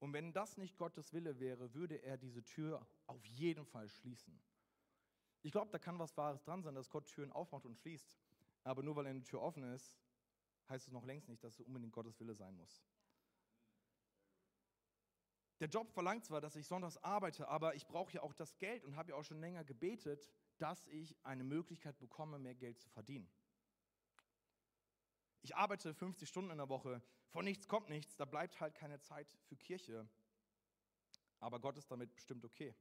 Und 0.00 0.12
wenn 0.12 0.32
das 0.32 0.56
nicht 0.56 0.76
Gottes 0.76 1.12
Wille 1.12 1.38
wäre, 1.38 1.74
würde 1.74 1.96
er 1.96 2.16
diese 2.16 2.42
Tür 2.42 2.86
auf 3.06 3.24
jeden 3.26 3.66
Fall 3.66 3.88
schließen. 3.88 4.40
Ich 5.42 5.52
glaube, 5.52 5.70
da 5.70 5.78
kann 5.78 5.98
was 5.98 6.16
Wahres 6.16 6.42
dran 6.42 6.62
sein, 6.62 6.74
dass 6.74 6.90
Gott 6.90 7.06
Türen 7.06 7.32
aufmacht 7.32 7.64
und 7.66 7.76
schließt. 7.76 8.18
Aber 8.64 8.82
nur 8.82 8.96
weil 8.96 9.06
eine 9.06 9.22
Tür 9.22 9.40
offen 9.40 9.62
ist, 9.74 9.99
heißt 10.70 10.86
es 10.86 10.92
noch 10.92 11.04
längst 11.04 11.28
nicht, 11.28 11.44
dass 11.44 11.54
es 11.54 11.60
unbedingt 11.60 11.92
Gottes 11.92 12.18
Wille 12.20 12.34
sein 12.34 12.56
muss. 12.56 12.82
Der 15.60 15.68
Job 15.68 15.92
verlangt 15.92 16.24
zwar, 16.24 16.40
dass 16.40 16.56
ich 16.56 16.66
sonntags 16.66 16.96
arbeite, 16.98 17.46
aber 17.48 17.74
ich 17.74 17.86
brauche 17.86 18.12
ja 18.12 18.22
auch 18.22 18.32
das 18.32 18.56
Geld 18.56 18.82
und 18.84 18.96
habe 18.96 19.10
ja 19.10 19.16
auch 19.16 19.24
schon 19.24 19.40
länger 19.40 19.62
gebetet, 19.62 20.32
dass 20.56 20.86
ich 20.86 21.14
eine 21.22 21.44
Möglichkeit 21.44 21.98
bekomme, 21.98 22.38
mehr 22.38 22.54
Geld 22.54 22.80
zu 22.80 22.88
verdienen. 22.88 23.30
Ich 25.42 25.54
arbeite 25.54 25.92
50 25.92 26.28
Stunden 26.28 26.50
in 26.50 26.56
der 26.56 26.68
Woche, 26.70 27.02
von 27.28 27.44
nichts 27.44 27.68
kommt 27.68 27.90
nichts, 27.90 28.16
da 28.16 28.24
bleibt 28.24 28.58
halt 28.60 28.74
keine 28.74 29.00
Zeit 29.00 29.36
für 29.44 29.56
Kirche. 29.56 30.08
Aber 31.40 31.60
Gott 31.60 31.76
ist 31.76 31.90
damit 31.90 32.14
bestimmt 32.14 32.44
okay. 32.44 32.74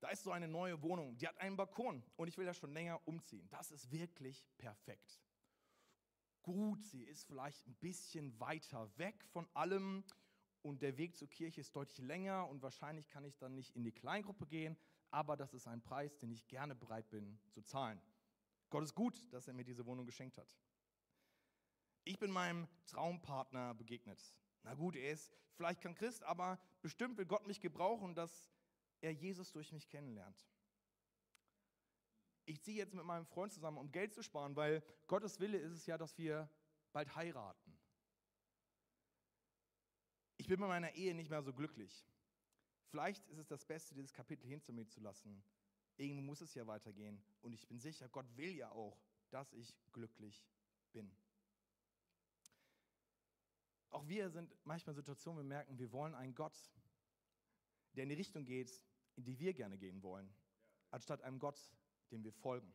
Da 0.00 0.10
ist 0.10 0.22
so 0.22 0.30
eine 0.30 0.48
neue 0.48 0.80
Wohnung, 0.82 1.16
die 1.18 1.26
hat 1.26 1.38
einen 1.38 1.56
Balkon 1.56 2.02
und 2.16 2.28
ich 2.28 2.38
will 2.38 2.46
da 2.46 2.54
schon 2.54 2.72
länger 2.72 3.06
umziehen. 3.06 3.48
Das 3.50 3.70
ist 3.70 3.90
wirklich 3.90 4.46
perfekt. 4.56 5.20
Gut, 6.48 6.82
sie 6.86 7.02
ist 7.02 7.26
vielleicht 7.26 7.66
ein 7.66 7.74
bisschen 7.74 8.40
weiter 8.40 8.90
weg 8.96 9.22
von 9.34 9.46
allem 9.52 10.02
und 10.62 10.80
der 10.80 10.96
Weg 10.96 11.14
zur 11.14 11.28
Kirche 11.28 11.60
ist 11.60 11.76
deutlich 11.76 11.98
länger 11.98 12.48
und 12.48 12.62
wahrscheinlich 12.62 13.06
kann 13.06 13.26
ich 13.26 13.36
dann 13.36 13.54
nicht 13.54 13.76
in 13.76 13.84
die 13.84 13.92
Kleingruppe 13.92 14.46
gehen, 14.46 14.74
aber 15.10 15.36
das 15.36 15.52
ist 15.52 15.66
ein 15.66 15.82
Preis, 15.82 16.16
den 16.16 16.32
ich 16.32 16.48
gerne 16.48 16.74
bereit 16.74 17.10
bin 17.10 17.38
zu 17.50 17.60
zahlen. 17.60 18.00
Gott 18.70 18.82
ist 18.82 18.94
gut, 18.94 19.30
dass 19.30 19.46
er 19.46 19.52
mir 19.52 19.64
diese 19.64 19.84
Wohnung 19.84 20.06
geschenkt 20.06 20.38
hat. 20.38 20.56
Ich 22.04 22.18
bin 22.18 22.30
meinem 22.30 22.66
Traumpartner 22.86 23.74
begegnet. 23.74 24.34
Na 24.62 24.72
gut, 24.72 24.96
er 24.96 25.12
ist 25.12 25.30
vielleicht 25.52 25.82
kein 25.82 25.94
Christ, 25.94 26.22
aber 26.22 26.58
bestimmt 26.80 27.18
will 27.18 27.26
Gott 27.26 27.46
mich 27.46 27.60
gebrauchen, 27.60 28.14
dass 28.14 28.50
er 29.02 29.12
Jesus 29.12 29.52
durch 29.52 29.70
mich 29.70 29.86
kennenlernt. 29.86 30.48
Ich 32.48 32.62
ziehe 32.62 32.78
jetzt 32.78 32.94
mit 32.94 33.04
meinem 33.04 33.26
Freund 33.26 33.52
zusammen, 33.52 33.76
um 33.76 33.92
Geld 33.92 34.14
zu 34.14 34.22
sparen, 34.22 34.56
weil 34.56 34.82
Gottes 35.06 35.38
Wille 35.38 35.58
ist 35.58 35.72
es 35.72 35.84
ja, 35.84 35.98
dass 35.98 36.16
wir 36.16 36.48
bald 36.92 37.14
heiraten. 37.14 37.78
Ich 40.38 40.46
bin 40.46 40.58
mit 40.58 40.68
meiner 40.70 40.94
Ehe 40.94 41.14
nicht 41.14 41.28
mehr 41.28 41.42
so 41.42 41.52
glücklich. 41.52 42.06
Vielleicht 42.86 43.26
ist 43.26 43.36
es 43.36 43.48
das 43.48 43.66
Beste, 43.66 43.94
dieses 43.94 44.14
Kapitel 44.14 44.46
hinter 44.46 44.72
mir 44.72 44.88
zu 44.88 45.00
lassen. 45.00 45.44
Irgendwo 45.98 46.22
muss 46.22 46.40
es 46.40 46.54
ja 46.54 46.66
weitergehen. 46.66 47.22
Und 47.42 47.52
ich 47.52 47.68
bin 47.68 47.78
sicher, 47.80 48.08
Gott 48.08 48.34
will 48.38 48.56
ja 48.56 48.72
auch, 48.72 48.98
dass 49.28 49.52
ich 49.52 49.76
glücklich 49.92 50.48
bin. 50.92 51.14
Auch 53.90 54.08
wir 54.08 54.30
sind 54.30 54.56
manchmal 54.64 54.94
in 54.94 55.02
Situationen, 55.02 55.44
wir 55.44 55.48
merken, 55.48 55.78
wir 55.78 55.92
wollen 55.92 56.14
einen 56.14 56.34
Gott, 56.34 56.56
der 57.92 58.04
in 58.04 58.08
die 58.08 58.14
Richtung 58.14 58.46
geht, 58.46 58.82
in 59.16 59.24
die 59.24 59.38
wir 59.38 59.52
gerne 59.52 59.76
gehen 59.76 60.02
wollen, 60.02 60.32
anstatt 60.90 61.20
einem 61.20 61.38
Gott, 61.38 61.60
dem 62.10 62.24
wir 62.24 62.32
folgen. 62.32 62.72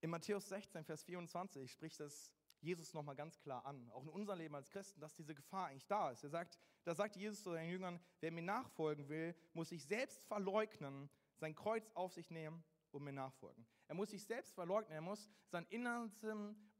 In 0.00 0.10
Matthäus 0.10 0.48
16, 0.48 0.84
Vers 0.84 1.02
24 1.02 1.70
spricht 1.70 1.98
das 2.00 2.32
Jesus 2.60 2.94
nochmal 2.94 3.16
ganz 3.16 3.38
klar 3.40 3.64
an, 3.66 3.90
auch 3.90 4.02
in 4.02 4.08
unserem 4.08 4.38
Leben 4.38 4.54
als 4.54 4.70
Christen, 4.70 5.00
dass 5.00 5.14
diese 5.14 5.34
Gefahr 5.34 5.68
eigentlich 5.68 5.86
da 5.86 6.10
ist. 6.10 6.22
Er 6.24 6.30
sagt, 6.30 6.58
da 6.84 6.94
sagt 6.94 7.16
Jesus 7.16 7.42
zu 7.42 7.50
seinen 7.50 7.70
Jüngern, 7.70 8.00
wer 8.20 8.32
mir 8.32 8.42
nachfolgen 8.42 9.08
will, 9.08 9.34
muss 9.52 9.68
sich 9.68 9.84
selbst 9.84 10.24
verleugnen, 10.26 11.08
sein 11.36 11.54
Kreuz 11.54 11.90
auf 11.94 12.12
sich 12.12 12.30
nehmen 12.30 12.64
und 12.90 13.04
mir 13.04 13.12
nachfolgen. 13.12 13.66
Er 13.86 13.94
muss 13.94 14.10
sich 14.10 14.24
selbst 14.24 14.54
verleugnen, 14.54 14.92
er 14.92 15.00
muss 15.00 15.28
sein 15.48 15.66
Inneres 15.70 16.12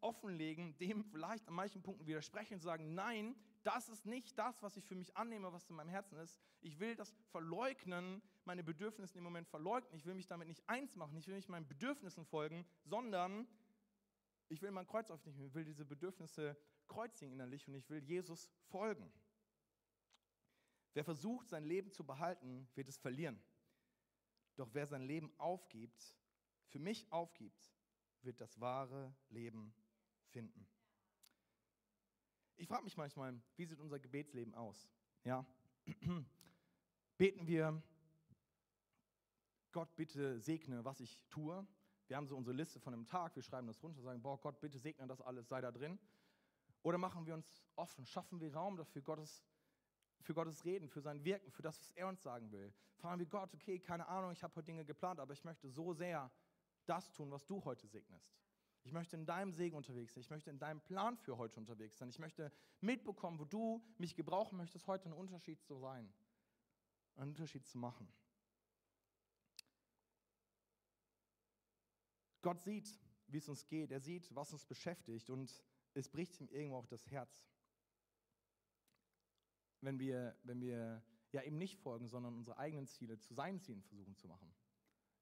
offenlegen, 0.00 0.76
dem 0.78 1.04
vielleicht 1.04 1.46
an 1.48 1.54
manchen 1.54 1.82
Punkten 1.82 2.06
widersprechen 2.06 2.54
und 2.54 2.60
sagen, 2.60 2.94
nein, 2.94 3.34
das 3.68 3.90
ist 3.90 4.06
nicht 4.06 4.38
das, 4.38 4.62
was 4.62 4.78
ich 4.78 4.86
für 4.86 4.94
mich 4.94 5.14
annehme, 5.14 5.52
was 5.52 5.68
in 5.68 5.76
meinem 5.76 5.90
Herzen 5.90 6.16
ist. 6.16 6.40
Ich 6.62 6.80
will 6.80 6.96
das 6.96 7.14
verleugnen, 7.30 8.22
meine 8.46 8.64
Bedürfnisse 8.64 9.18
im 9.18 9.24
Moment 9.24 9.46
verleugnen. 9.46 9.94
Ich 9.94 10.06
will 10.06 10.14
mich 10.14 10.26
damit 10.26 10.48
nicht 10.48 10.66
eins 10.66 10.96
machen, 10.96 11.18
ich 11.18 11.28
will 11.28 11.34
nicht 11.34 11.50
meinen 11.50 11.68
Bedürfnissen 11.68 12.24
folgen, 12.24 12.64
sondern 12.84 13.46
ich 14.48 14.62
will 14.62 14.70
mein 14.70 14.86
Kreuz 14.86 15.10
aufnehmen, 15.10 15.42
ich 15.42 15.54
will 15.54 15.66
diese 15.66 15.84
Bedürfnisse 15.84 16.56
kreuzigen 16.86 17.34
innerlich 17.34 17.68
und 17.68 17.74
ich 17.74 17.90
will 17.90 18.02
Jesus 18.02 18.48
folgen. 18.70 19.12
Wer 20.94 21.04
versucht, 21.04 21.50
sein 21.50 21.64
Leben 21.64 21.92
zu 21.92 22.04
behalten, 22.04 22.66
wird 22.74 22.88
es 22.88 22.96
verlieren. 22.96 23.38
Doch 24.56 24.70
wer 24.72 24.86
sein 24.86 25.02
Leben 25.02 25.30
aufgibt, 25.36 26.16
für 26.68 26.78
mich 26.78 27.12
aufgibt, 27.12 27.70
wird 28.22 28.40
das 28.40 28.58
wahre 28.60 29.14
Leben 29.28 29.74
finden. 30.30 30.66
Ich 32.58 32.66
frage 32.66 32.82
mich 32.82 32.96
manchmal, 32.96 33.40
wie 33.54 33.64
sieht 33.66 33.78
unser 33.78 34.00
Gebetsleben 34.00 34.52
aus? 34.54 34.88
Ja? 35.22 35.46
Beten 37.16 37.46
wir, 37.46 37.80
Gott 39.70 39.94
bitte 39.94 40.40
segne, 40.40 40.84
was 40.84 40.98
ich 40.98 41.24
tue. 41.28 41.64
Wir 42.08 42.16
haben 42.16 42.26
so 42.26 42.36
unsere 42.36 42.56
Liste 42.56 42.80
von 42.80 42.94
einem 42.94 43.06
Tag, 43.06 43.36
wir 43.36 43.44
schreiben 43.44 43.68
das 43.68 43.80
runter, 43.80 44.02
sagen, 44.02 44.20
boah, 44.20 44.40
Gott 44.40 44.60
bitte 44.60 44.76
segne 44.76 45.06
das 45.06 45.20
alles, 45.20 45.46
sei 45.48 45.60
da 45.60 45.70
drin. 45.70 46.00
Oder 46.82 46.98
machen 46.98 47.26
wir 47.26 47.34
uns 47.34 47.62
offen, 47.76 48.04
schaffen 48.04 48.40
wir 48.40 48.52
Raum 48.52 48.76
dafür, 48.76 49.02
Gottes, 49.02 49.44
für 50.20 50.34
Gottes 50.34 50.64
Reden, 50.64 50.88
für 50.88 51.00
sein 51.00 51.24
Wirken, 51.24 51.52
für 51.52 51.62
das, 51.62 51.80
was 51.80 51.92
er 51.92 52.08
uns 52.08 52.22
sagen 52.22 52.50
will. 52.50 52.74
Fragen 52.96 53.20
wir 53.20 53.26
Gott, 53.26 53.54
okay, 53.54 53.78
keine 53.78 54.08
Ahnung, 54.08 54.32
ich 54.32 54.42
habe 54.42 54.56
heute 54.56 54.66
Dinge 54.66 54.84
geplant, 54.84 55.20
aber 55.20 55.32
ich 55.32 55.44
möchte 55.44 55.68
so 55.68 55.92
sehr 55.92 56.28
das 56.86 57.12
tun, 57.12 57.30
was 57.30 57.46
du 57.46 57.64
heute 57.64 57.86
segnest. 57.86 58.34
Ich 58.88 58.94
möchte 58.94 59.16
in 59.16 59.26
deinem 59.26 59.52
Segen 59.52 59.76
unterwegs 59.76 60.14
sein. 60.14 60.22
Ich 60.22 60.30
möchte 60.30 60.48
in 60.48 60.58
deinem 60.58 60.80
Plan 60.80 61.18
für 61.18 61.36
heute 61.36 61.60
unterwegs 61.60 61.98
sein. 61.98 62.08
Ich 62.08 62.18
möchte 62.18 62.50
mitbekommen, 62.80 63.38
wo 63.38 63.44
du 63.44 63.84
mich 63.98 64.16
gebrauchen 64.16 64.56
möchtest, 64.56 64.86
heute 64.86 65.04
einen 65.04 65.12
Unterschied 65.12 65.60
zu 65.60 65.76
sein, 65.76 66.10
einen 67.16 67.32
Unterschied 67.32 67.66
zu 67.66 67.76
machen. 67.76 68.10
Gott 72.40 72.62
sieht, 72.62 72.98
wie 73.26 73.36
es 73.36 73.46
uns 73.50 73.66
geht. 73.66 73.90
Er 73.90 74.00
sieht, 74.00 74.34
was 74.34 74.54
uns 74.54 74.64
beschäftigt 74.64 75.28
und 75.28 75.62
es 75.92 76.08
bricht 76.08 76.40
ihm 76.40 76.48
irgendwo 76.48 76.78
auch 76.78 76.86
das 76.86 77.10
Herz. 77.10 77.46
Wenn 79.82 79.98
wir, 79.98 80.34
wenn 80.44 80.62
wir 80.62 81.02
ja 81.32 81.42
eben 81.42 81.58
nicht 81.58 81.76
folgen, 81.76 82.08
sondern 82.08 82.34
unsere 82.34 82.56
eigenen 82.56 82.86
Ziele 82.86 83.18
zu 83.18 83.34
seinen 83.34 83.60
Zielen 83.60 83.82
versuchen 83.82 84.16
zu 84.16 84.28
machen. 84.28 84.50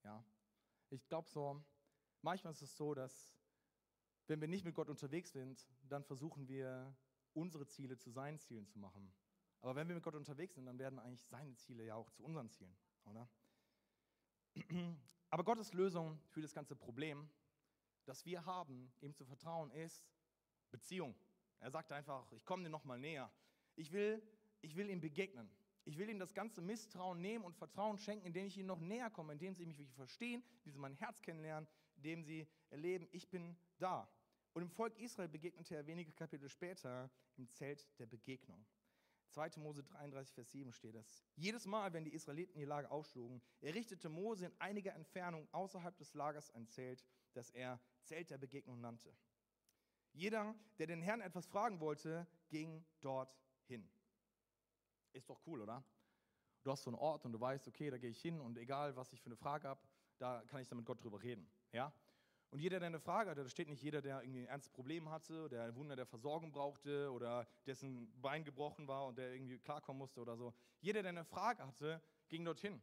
Ja. 0.05 0.24
Ich 0.90 1.09
glaube 1.09 1.29
so, 1.29 1.64
manchmal 2.22 2.52
ist 2.52 2.62
es 2.62 2.76
so, 2.76 2.94
dass 2.94 3.35
wenn 4.26 4.40
wir 4.40 4.48
nicht 4.48 4.64
mit 4.64 4.74
Gott 4.74 4.88
unterwegs 4.88 5.32
sind, 5.32 5.66
dann 5.88 6.04
versuchen 6.04 6.48
wir 6.48 6.94
unsere 7.34 7.66
Ziele 7.66 7.96
zu 7.96 8.10
seinen 8.10 8.38
Zielen 8.38 8.66
zu 8.66 8.78
machen. 8.78 9.12
Aber 9.60 9.74
wenn 9.74 9.88
wir 9.88 9.94
mit 9.94 10.04
Gott 10.04 10.14
unterwegs 10.14 10.54
sind, 10.54 10.66
dann 10.66 10.78
werden 10.78 10.98
eigentlich 10.98 11.24
seine 11.24 11.54
Ziele 11.56 11.84
ja 11.84 11.94
auch 11.94 12.10
zu 12.10 12.24
unseren 12.24 12.48
Zielen, 12.50 12.76
oder? 13.04 13.28
Aber 15.30 15.44
Gottes 15.44 15.72
Lösung 15.72 16.20
für 16.28 16.40
das 16.40 16.52
ganze 16.52 16.76
Problem, 16.76 17.28
das 18.04 18.24
wir 18.24 18.44
haben, 18.46 18.92
ihm 19.00 19.14
zu 19.14 19.24
vertrauen, 19.24 19.70
ist 19.72 20.04
Beziehung. 20.70 21.14
Er 21.58 21.70
sagt 21.70 21.92
einfach, 21.92 22.30
ich 22.32 22.44
komme 22.44 22.64
dir 22.64 22.70
nochmal 22.70 22.98
näher. 22.98 23.30
Ich 23.74 23.92
will, 23.92 24.22
ich 24.60 24.76
will 24.76 24.88
ihm 24.88 25.00
begegnen. 25.00 25.50
Ich 25.84 25.98
will 25.98 26.08
ihm 26.08 26.18
das 26.18 26.34
ganze 26.34 26.60
Misstrauen 26.60 27.20
nehmen 27.20 27.44
und 27.44 27.56
Vertrauen 27.56 27.98
schenken, 27.98 28.26
indem 28.26 28.46
ich 28.46 28.58
ihm 28.58 28.66
noch 28.66 28.80
näher 28.80 29.10
komme, 29.10 29.32
indem 29.32 29.54
sie 29.54 29.66
mich 29.66 29.92
verstehen, 29.94 30.42
indem 30.58 30.72
sie 30.72 30.78
mein 30.78 30.94
Herz 30.94 31.22
kennenlernen, 31.22 31.68
indem 31.96 32.24
sie 32.24 32.48
erleben, 32.70 33.08
ich 33.12 33.28
bin 33.28 33.56
da. 33.78 34.08
Und 34.57 34.62
im 34.62 34.71
Volk 34.71 34.99
Israel 34.99 35.29
begegnete 35.29 35.77
er 35.77 35.87
wenige 35.87 36.12
Kapitel 36.12 36.49
später 36.49 37.11
im 37.37 37.47
Zelt 37.51 37.87
der 37.99 38.07
Begegnung. 38.07 38.64
2. 39.29 39.51
Mose 39.59 39.83
33, 39.83 40.35
Vers 40.35 40.51
7 40.51 40.73
steht 40.73 40.95
es. 40.95 41.23
Jedes 41.35 41.66
Mal, 41.66 41.92
wenn 41.92 42.05
die 42.05 42.14
Israeliten 42.14 42.59
ihr 42.59 42.66
Lager 42.66 42.90
aufschlugen, 42.90 43.42
errichtete 43.61 44.09
Mose 44.09 44.47
in 44.47 44.59
einiger 44.59 44.95
Entfernung 44.95 45.47
außerhalb 45.53 45.95
des 45.99 46.14
Lagers 46.14 46.51
ein 46.53 46.66
Zelt, 46.69 47.05
das 47.35 47.51
er 47.51 47.79
Zelt 48.05 48.31
der 48.31 48.38
Begegnung 48.38 48.81
nannte. 48.81 49.14
Jeder, 50.14 50.55
der 50.79 50.87
den 50.87 51.03
Herrn 51.03 51.21
etwas 51.21 51.47
fragen 51.47 51.79
wollte, 51.81 52.27
ging 52.49 52.83
dort 53.03 53.38
hin. 53.66 53.87
Ist 55.12 55.29
doch 55.29 55.38
cool, 55.47 55.61
oder? 55.61 55.85
Du 56.62 56.71
hast 56.71 56.85
so 56.85 56.88
einen 56.88 56.99
Ort 56.99 57.27
und 57.27 57.33
du 57.33 57.38
weißt, 57.38 57.69
okay, 57.69 57.90
da 57.90 57.99
gehe 57.99 58.09
ich 58.09 58.23
hin 58.23 58.40
und 58.40 58.57
egal, 58.57 58.97
was 58.97 59.12
ich 59.12 59.21
für 59.21 59.27
eine 59.27 59.37
Frage 59.37 59.69
habe, 59.69 59.83
da 60.16 60.42
kann 60.47 60.62
ich 60.62 60.69
dann 60.69 60.79
mit 60.79 60.87
Gott 60.87 61.05
drüber 61.05 61.23
reden. 61.23 61.47
Ja? 61.73 61.92
Und 62.57 62.62
jeder, 62.62 62.79
der 62.79 62.87
eine 62.87 63.01
Frage 63.01 63.29
hatte, 63.29 63.42
da 63.42 63.51
steht 63.51 63.69
nicht 63.69 63.83
jeder, 63.83 64.01
der 64.01 64.23
irgendwie 64.23 64.40
ein 64.40 64.47
ernstes 64.47 64.73
Problem 64.73 65.11
hatte, 65.11 65.47
der 65.51 65.64
ein 65.64 65.77
Wunder 65.77 65.95
der 65.95 66.07
Versorgung 66.07 66.53
brauchte 66.53 67.12
oder 67.12 67.47
dessen 67.66 68.11
Bein 68.23 68.45
gebrochen 68.45 68.88
war 68.88 69.05
und 69.05 69.19
der 69.19 69.35
irgendwie 69.35 69.59
klarkommen 69.59 69.99
musste 69.99 70.23
oder 70.23 70.38
so. 70.38 70.55
Jeder, 70.81 71.03
der 71.03 71.11
eine 71.11 71.27
Frage 71.27 71.66
hatte, 71.66 72.01
ging 72.31 72.47
dorthin. 72.47 72.81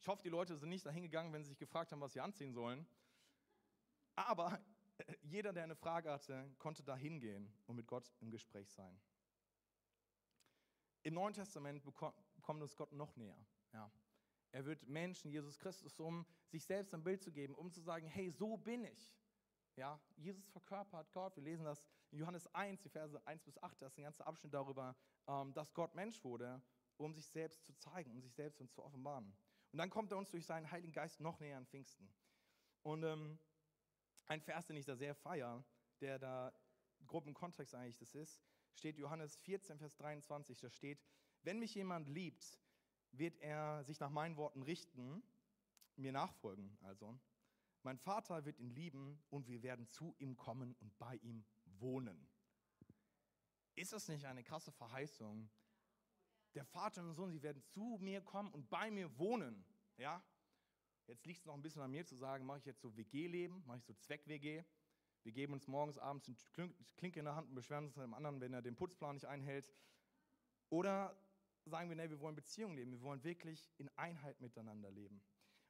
Ich 0.00 0.08
hoffe, 0.08 0.22
die 0.22 0.30
Leute 0.30 0.56
sind 0.56 0.70
nicht 0.70 0.86
dahin 0.86 1.02
gegangen, 1.02 1.34
wenn 1.34 1.42
sie 1.42 1.50
sich 1.50 1.58
gefragt 1.58 1.92
haben, 1.92 2.00
was 2.00 2.14
sie 2.14 2.20
anziehen 2.22 2.54
sollen. 2.54 2.86
Aber 4.16 4.58
jeder, 5.20 5.52
der 5.52 5.64
eine 5.64 5.76
Frage 5.76 6.10
hatte, 6.10 6.50
konnte 6.58 6.82
da 6.82 6.96
hingehen 6.96 7.52
und 7.66 7.76
mit 7.76 7.86
Gott 7.86 8.10
im 8.22 8.30
Gespräch 8.30 8.70
sein. 8.70 8.98
Im 11.02 11.12
Neuen 11.12 11.34
Testament 11.34 11.82
kommt 12.40 12.62
uns 12.62 12.74
Gott 12.74 12.92
noch 12.92 13.14
näher. 13.16 13.36
Ja. 13.74 13.90
Er 14.52 14.64
wird 14.64 14.86
Menschen, 14.88 15.30
Jesus 15.30 15.58
Christus, 15.58 15.98
um 16.00 16.26
sich 16.48 16.64
selbst 16.64 16.92
ein 16.94 17.04
Bild 17.04 17.22
zu 17.22 17.30
geben, 17.30 17.54
um 17.54 17.70
zu 17.70 17.80
sagen, 17.80 18.06
hey, 18.06 18.30
so 18.30 18.56
bin 18.56 18.84
ich. 18.84 19.14
Ja, 19.76 20.00
Jesus 20.16 20.48
verkörpert 20.48 21.12
Gott. 21.12 21.36
Wir 21.36 21.44
lesen 21.44 21.64
das 21.64 21.88
in 22.10 22.18
Johannes 22.18 22.52
1, 22.54 22.82
die 22.82 22.88
Verse 22.88 23.24
1 23.26 23.44
bis 23.44 23.62
8, 23.62 23.80
das 23.80 23.92
ist 23.92 23.98
ein 23.98 24.04
ganzer 24.04 24.26
Abschnitt 24.26 24.52
darüber, 24.52 24.96
ähm, 25.28 25.54
dass 25.54 25.72
Gott 25.74 25.94
Mensch 25.94 26.22
wurde, 26.24 26.60
um 26.96 27.14
sich 27.14 27.26
selbst 27.26 27.64
zu 27.64 27.72
zeigen, 27.74 28.10
um 28.10 28.20
sich 28.20 28.34
selbst 28.34 28.60
uns 28.60 28.72
zu 28.72 28.82
offenbaren. 28.82 29.32
Und 29.72 29.78
dann 29.78 29.90
kommt 29.90 30.10
er 30.10 30.18
uns 30.18 30.30
durch 30.30 30.44
seinen 30.44 30.70
Heiligen 30.70 30.92
Geist 30.92 31.20
noch 31.20 31.38
näher 31.38 31.56
an 31.56 31.66
Pfingsten. 31.66 32.12
Und 32.82 33.04
ähm, 33.04 33.38
Ein 34.26 34.40
Vers, 34.40 34.66
den 34.66 34.76
ich 34.76 34.84
da 34.84 34.96
sehr 34.96 35.14
feier, 35.14 35.64
der 36.00 36.18
da 36.18 36.52
grob 37.06 37.26
im 37.26 37.34
Kontext 37.34 37.74
eigentlich 37.74 37.98
das 37.98 38.14
ist, 38.14 38.42
steht 38.74 38.98
Johannes 38.98 39.36
14, 39.36 39.78
Vers 39.78 39.96
23, 39.96 40.58
da 40.60 40.70
steht, 40.70 41.00
wenn 41.42 41.58
mich 41.58 41.74
jemand 41.74 42.08
liebt, 42.08 42.58
wird 43.12 43.36
er 43.38 43.84
sich 43.84 44.00
nach 44.00 44.10
meinen 44.10 44.36
Worten 44.36 44.62
richten, 44.62 45.22
mir 45.96 46.12
nachfolgen 46.12 46.76
also. 46.82 47.18
Mein 47.82 47.98
Vater 47.98 48.44
wird 48.44 48.58
ihn 48.58 48.70
lieben 48.70 49.22
und 49.30 49.48
wir 49.48 49.62
werden 49.62 49.88
zu 49.88 50.14
ihm 50.18 50.36
kommen 50.36 50.74
und 50.80 50.98
bei 50.98 51.16
ihm 51.16 51.44
wohnen. 51.64 52.28
Ist 53.74 53.92
das 53.92 54.08
nicht 54.08 54.26
eine 54.26 54.44
krasse 54.44 54.72
Verheißung? 54.72 55.48
Der 56.54 56.64
Vater 56.64 57.00
und 57.00 57.08
der 57.08 57.14
Sohn, 57.14 57.30
sie 57.30 57.42
werden 57.42 57.62
zu 57.62 57.98
mir 58.00 58.20
kommen 58.20 58.52
und 58.52 58.68
bei 58.68 58.90
mir 58.90 59.16
wohnen. 59.18 59.64
Ja? 59.96 60.22
Jetzt 61.06 61.24
liegt 61.24 61.40
es 61.40 61.46
noch 61.46 61.54
ein 61.54 61.62
bisschen 61.62 61.80
an 61.80 61.90
mir 61.90 62.04
zu 62.04 62.16
sagen, 62.16 62.44
mache 62.44 62.58
ich 62.58 62.64
jetzt 62.66 62.82
so 62.82 62.94
WG-Leben, 62.96 63.64
mache 63.66 63.78
ich 63.78 63.84
so 63.84 63.94
Zweck-WG. 63.94 64.64
Wir 65.22 65.32
geben 65.32 65.52
uns 65.52 65.66
morgens, 65.66 65.98
abends 65.98 66.28
eine 66.28 66.74
Klinke 66.96 67.18
in 67.18 67.24
der 67.24 67.36
Hand 67.36 67.48
und 67.48 67.54
beschweren 67.54 67.86
uns 67.86 67.94
dem 67.94 68.14
anderen, 68.14 68.40
wenn 68.40 68.52
er 68.52 68.62
den 68.62 68.76
Putzplan 68.76 69.14
nicht 69.14 69.26
einhält. 69.26 69.72
Oder 70.68 71.16
sagen 71.70 71.88
wir, 71.88 71.96
nee, 71.96 72.10
wir 72.10 72.20
wollen 72.20 72.36
Beziehungen 72.36 72.76
leben, 72.76 72.92
wir 72.92 73.00
wollen 73.00 73.24
wirklich 73.24 73.72
in 73.78 73.88
Einheit 73.96 74.40
miteinander 74.40 74.90
leben. 74.90 75.22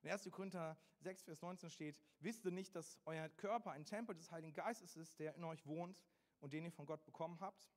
In 0.02 0.10
1. 0.10 0.30
Korinther 0.30 0.78
6, 1.00 1.24
Vers 1.24 1.42
19 1.42 1.70
steht, 1.70 2.00
wisst 2.20 2.44
ihr 2.44 2.50
nicht, 2.50 2.74
dass 2.74 2.98
euer 3.04 3.28
Körper 3.28 3.72
ein 3.72 3.84
Tempel 3.84 4.14
des 4.14 4.30
Heiligen 4.30 4.54
Geistes 4.54 4.96
ist, 4.96 5.18
der 5.18 5.34
in 5.34 5.44
euch 5.44 5.66
wohnt 5.66 6.02
und 6.40 6.52
den 6.52 6.64
ihr 6.64 6.72
von 6.72 6.86
Gott 6.86 7.04
bekommen 7.04 7.38
habt? 7.40 7.68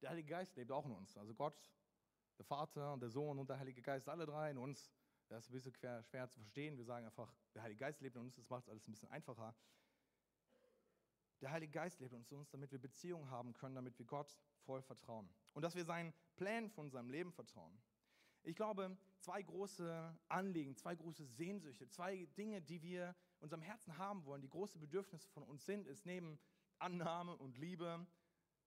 Der 0.00 0.10
Heilige 0.10 0.28
Geist 0.28 0.56
lebt 0.56 0.72
auch 0.72 0.86
in 0.86 0.92
uns. 0.92 1.16
Also 1.16 1.34
Gott, 1.34 1.70
der 2.38 2.44
Vater, 2.44 2.96
der 2.96 3.10
Sohn 3.10 3.38
und 3.38 3.48
der 3.48 3.58
Heilige 3.58 3.82
Geist, 3.82 4.08
alle 4.08 4.26
drei 4.26 4.50
in 4.50 4.58
uns. 4.58 4.90
Das 5.28 5.44
ist 5.44 5.50
ein 5.50 5.52
bisschen 5.52 5.72
schwer, 5.72 6.02
schwer 6.02 6.28
zu 6.28 6.40
verstehen. 6.40 6.76
Wir 6.76 6.84
sagen 6.84 7.06
einfach, 7.06 7.32
der 7.54 7.62
Heilige 7.62 7.78
Geist 7.80 8.00
lebt 8.00 8.16
in 8.16 8.22
uns, 8.22 8.34
das 8.34 8.48
macht 8.48 8.64
es 8.64 8.68
alles 8.68 8.88
ein 8.88 8.92
bisschen 8.92 9.10
einfacher. 9.10 9.54
Der 11.42 11.50
Heilige 11.50 11.72
Geist 11.72 11.98
lebt 12.00 12.14
in 12.14 12.24
uns, 12.38 12.50
damit 12.50 12.70
wir 12.70 12.78
Beziehungen 12.78 13.28
haben 13.30 13.52
können, 13.52 13.74
damit 13.74 13.98
wir 13.98 14.06
Gott 14.06 14.38
voll 14.64 14.80
vertrauen. 14.80 15.28
Und 15.54 15.62
dass 15.62 15.74
wir 15.74 15.84
seinen 15.84 16.14
Plänen 16.36 16.70
von 16.70 16.84
unserem 16.84 17.10
Leben 17.10 17.32
vertrauen. 17.32 17.76
Ich 18.44 18.56
glaube, 18.56 18.96
zwei 19.18 19.42
große 19.42 20.18
Anliegen, 20.28 20.76
zwei 20.76 20.94
große 20.94 21.26
Sehnsüchte, 21.26 21.88
zwei 21.88 22.26
Dinge, 22.36 22.62
die 22.62 22.80
wir 22.82 23.08
in 23.38 23.44
unserem 23.44 23.62
Herzen 23.62 23.98
haben 23.98 24.24
wollen, 24.24 24.40
die 24.40 24.48
große 24.48 24.78
Bedürfnisse 24.78 25.28
von 25.30 25.42
uns 25.42 25.66
sind, 25.66 25.86
ist 25.88 26.06
neben 26.06 26.38
Annahme 26.78 27.36
und 27.36 27.58
Liebe, 27.58 28.06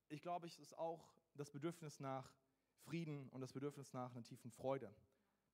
ich 0.09 0.21
glaube, 0.21 0.45
es 0.45 0.57
ist 0.57 0.77
auch 0.77 1.09
das 1.33 1.49
Bedürfnis 1.49 1.99
nach 1.99 2.31
Frieden 2.83 3.29
und 3.29 3.41
das 3.41 3.53
Bedürfnis 3.53 3.93
nach 3.93 4.11
einer 4.11 4.23
tiefen 4.23 4.51
Freude. 4.51 4.93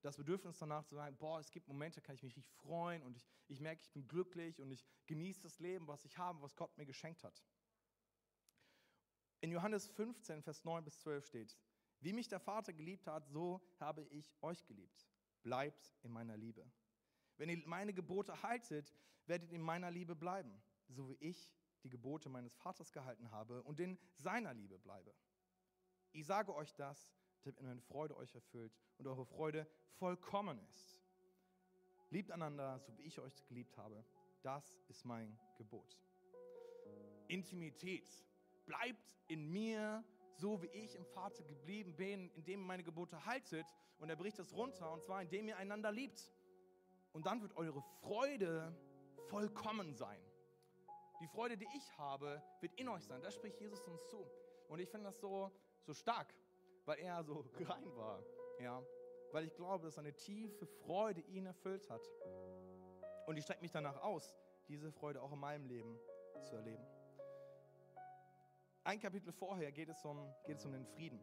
Das 0.02 0.16
Bedürfnis 0.16 0.58
danach 0.58 0.84
zu 0.84 0.96
sagen, 0.96 1.16
boah, 1.16 1.38
es 1.38 1.50
gibt 1.50 1.68
Momente, 1.68 2.00
da 2.00 2.06
kann 2.06 2.16
ich 2.16 2.22
mich 2.22 2.36
richtig 2.36 2.54
freuen 2.56 3.02
und 3.02 3.16
ich, 3.16 3.26
ich 3.46 3.60
merke, 3.60 3.82
ich 3.82 3.90
bin 3.92 4.06
glücklich 4.06 4.60
und 4.60 4.70
ich 4.70 4.84
genieße 5.06 5.40
das 5.40 5.60
Leben, 5.60 5.86
was 5.86 6.04
ich 6.04 6.18
habe, 6.18 6.42
was 6.42 6.56
Gott 6.56 6.76
mir 6.76 6.86
geschenkt 6.86 7.22
hat. 7.22 7.42
In 9.40 9.50
Johannes 9.52 9.86
15, 9.88 10.42
Vers 10.42 10.64
9 10.64 10.84
bis 10.84 10.98
12 11.00 11.26
steht, 11.26 11.58
wie 12.00 12.12
mich 12.12 12.26
der 12.26 12.40
Vater 12.40 12.72
geliebt 12.72 13.06
hat, 13.06 13.28
so 13.28 13.60
habe 13.78 14.02
ich 14.10 14.34
euch 14.42 14.64
geliebt. 14.66 15.08
Bleibt 15.42 15.94
in 16.02 16.12
meiner 16.12 16.36
Liebe. 16.36 16.68
Wenn 17.36 17.48
ihr 17.48 17.62
meine 17.66 17.94
Gebote 17.94 18.42
haltet, 18.42 18.92
werdet 19.26 19.50
ihr 19.50 19.56
in 19.56 19.62
meiner 19.62 19.90
Liebe 19.90 20.16
bleiben, 20.16 20.62
so 20.88 21.08
wie 21.08 21.16
ich 21.20 21.52
die 21.84 21.88
Gebote 21.88 22.28
meines 22.28 22.54
Vaters 22.56 22.92
gehalten 22.92 23.30
habe 23.30 23.62
und 23.62 23.78
in 23.80 23.98
seiner 24.16 24.52
Liebe 24.54 24.78
bleibe. 24.78 25.14
Ich 26.12 26.26
sage 26.26 26.54
euch 26.54 26.74
das, 26.74 27.08
damit 27.44 27.60
meine 27.60 27.80
Freude 27.80 28.16
euch 28.16 28.34
erfüllt 28.34 28.72
und 28.98 29.06
eure 29.06 29.24
Freude 29.26 29.66
vollkommen 29.98 30.58
ist. 30.68 31.00
Liebt 32.10 32.30
einander, 32.30 32.78
so 32.80 32.96
wie 32.98 33.02
ich 33.02 33.18
euch 33.18 33.44
geliebt 33.46 33.76
habe. 33.78 34.04
Das 34.42 34.78
ist 34.88 35.04
mein 35.04 35.38
Gebot. 35.56 35.98
Intimität. 37.28 38.08
Bleibt 38.66 39.18
in 39.28 39.50
mir, 39.50 40.04
so 40.34 40.62
wie 40.62 40.68
ich 40.68 40.94
im 40.94 41.06
Vater 41.06 41.42
geblieben 41.44 41.96
bin, 41.96 42.30
indem 42.30 42.60
ihr 42.60 42.66
meine 42.66 42.84
Gebote 42.84 43.24
haltet. 43.24 43.66
Und 43.98 44.10
er 44.10 44.16
bricht 44.16 44.38
das 44.38 44.52
runter, 44.52 44.92
und 44.92 45.02
zwar 45.02 45.22
indem 45.22 45.48
ihr 45.48 45.56
einander 45.56 45.90
liebt. 45.90 46.32
Und 47.12 47.26
dann 47.26 47.40
wird 47.40 47.56
eure 47.56 47.82
Freude 48.00 48.76
vollkommen 49.28 49.94
sein. 49.94 50.20
Die 51.20 51.28
Freude, 51.28 51.56
die 51.56 51.68
ich 51.76 51.98
habe, 51.98 52.42
wird 52.60 52.74
in 52.74 52.88
euch 52.88 53.04
sein. 53.04 53.22
Das 53.22 53.34
spricht 53.34 53.60
Jesus 53.60 53.86
uns 53.86 54.06
zu. 54.08 54.26
Und 54.68 54.80
ich 54.80 54.88
finde 54.88 55.06
das 55.06 55.20
so, 55.20 55.52
so 55.82 55.94
stark, 55.94 56.34
weil 56.84 56.98
er 56.98 57.22
so 57.24 57.44
rein 57.60 57.96
war. 57.96 58.22
Ja? 58.60 58.82
Weil 59.32 59.46
ich 59.46 59.54
glaube, 59.54 59.84
dass 59.86 59.98
eine 59.98 60.14
tiefe 60.14 60.66
Freude 60.66 61.20
ihn 61.20 61.46
erfüllt 61.46 61.88
hat. 61.88 62.08
Und 63.26 63.36
ich 63.36 63.44
strecke 63.44 63.62
mich 63.62 63.70
danach 63.70 64.02
aus, 64.02 64.36
diese 64.68 64.92
Freude 64.92 65.22
auch 65.22 65.32
in 65.32 65.38
meinem 65.38 65.66
Leben 65.66 65.98
zu 66.44 66.56
erleben. 66.56 66.84
Ein 68.84 68.98
Kapitel 68.98 69.32
vorher 69.32 69.70
geht 69.70 69.88
es 69.88 70.04
um, 70.04 70.34
geht 70.44 70.58
es 70.58 70.64
um 70.64 70.72
den 70.72 70.84
Frieden. 70.84 71.22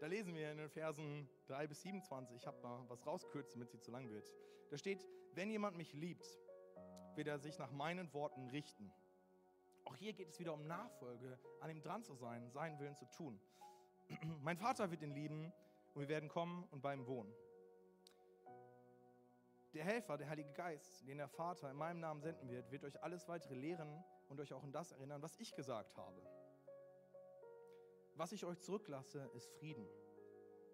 Da 0.00 0.06
lesen 0.06 0.34
wir 0.34 0.50
in 0.50 0.58
den 0.58 0.70
Versen 0.70 1.28
3 1.46 1.66
bis 1.66 1.82
27, 1.82 2.36
ich 2.36 2.46
habe 2.46 2.60
mal 2.62 2.84
was 2.88 3.06
rauskürzt, 3.06 3.54
damit 3.54 3.70
sie 3.70 3.80
zu 3.80 3.90
lang 3.90 4.10
wird. 4.10 4.32
Da 4.70 4.78
steht, 4.78 5.06
wenn 5.34 5.50
jemand 5.50 5.76
mich 5.76 5.92
liebt, 5.92 6.26
wird 7.14 7.28
er 7.28 7.38
sich 7.38 7.58
nach 7.58 7.70
meinen 7.70 8.12
Worten 8.12 8.48
richten. 8.48 8.92
Auch 9.84 9.94
hier 9.96 10.14
geht 10.14 10.30
es 10.30 10.38
wieder 10.38 10.54
um 10.54 10.66
Nachfolge, 10.66 11.38
an 11.60 11.70
ihm 11.70 11.82
dran 11.82 12.02
zu 12.02 12.14
sein, 12.14 12.50
seinen 12.50 12.78
Willen 12.78 12.96
zu 12.96 13.04
tun. 13.10 13.38
mein 14.42 14.56
Vater 14.56 14.90
wird 14.90 15.02
ihn 15.02 15.14
lieben 15.14 15.52
und 15.94 16.00
wir 16.00 16.08
werden 16.08 16.28
kommen 16.28 16.64
und 16.70 16.80
bei 16.80 16.94
ihm 16.94 17.06
wohnen. 17.06 17.32
Der 19.74 19.84
Helfer, 19.84 20.16
der 20.16 20.28
Heilige 20.28 20.52
Geist, 20.52 21.06
den 21.08 21.18
der 21.18 21.28
Vater 21.28 21.70
in 21.70 21.76
meinem 21.76 21.98
Namen 21.98 22.20
senden 22.20 22.48
wird, 22.48 22.70
wird 22.70 22.84
euch 22.84 23.02
alles 23.02 23.26
weitere 23.26 23.54
lehren 23.54 24.04
und 24.28 24.38
euch 24.40 24.52
auch 24.52 24.62
an 24.62 24.70
das 24.70 24.92
erinnern, 24.92 25.20
was 25.20 25.36
ich 25.38 25.54
gesagt 25.54 25.96
habe. 25.96 26.22
Was 28.14 28.30
ich 28.30 28.44
euch 28.44 28.60
zurücklasse, 28.60 29.28
ist 29.34 29.52
Frieden. 29.58 29.88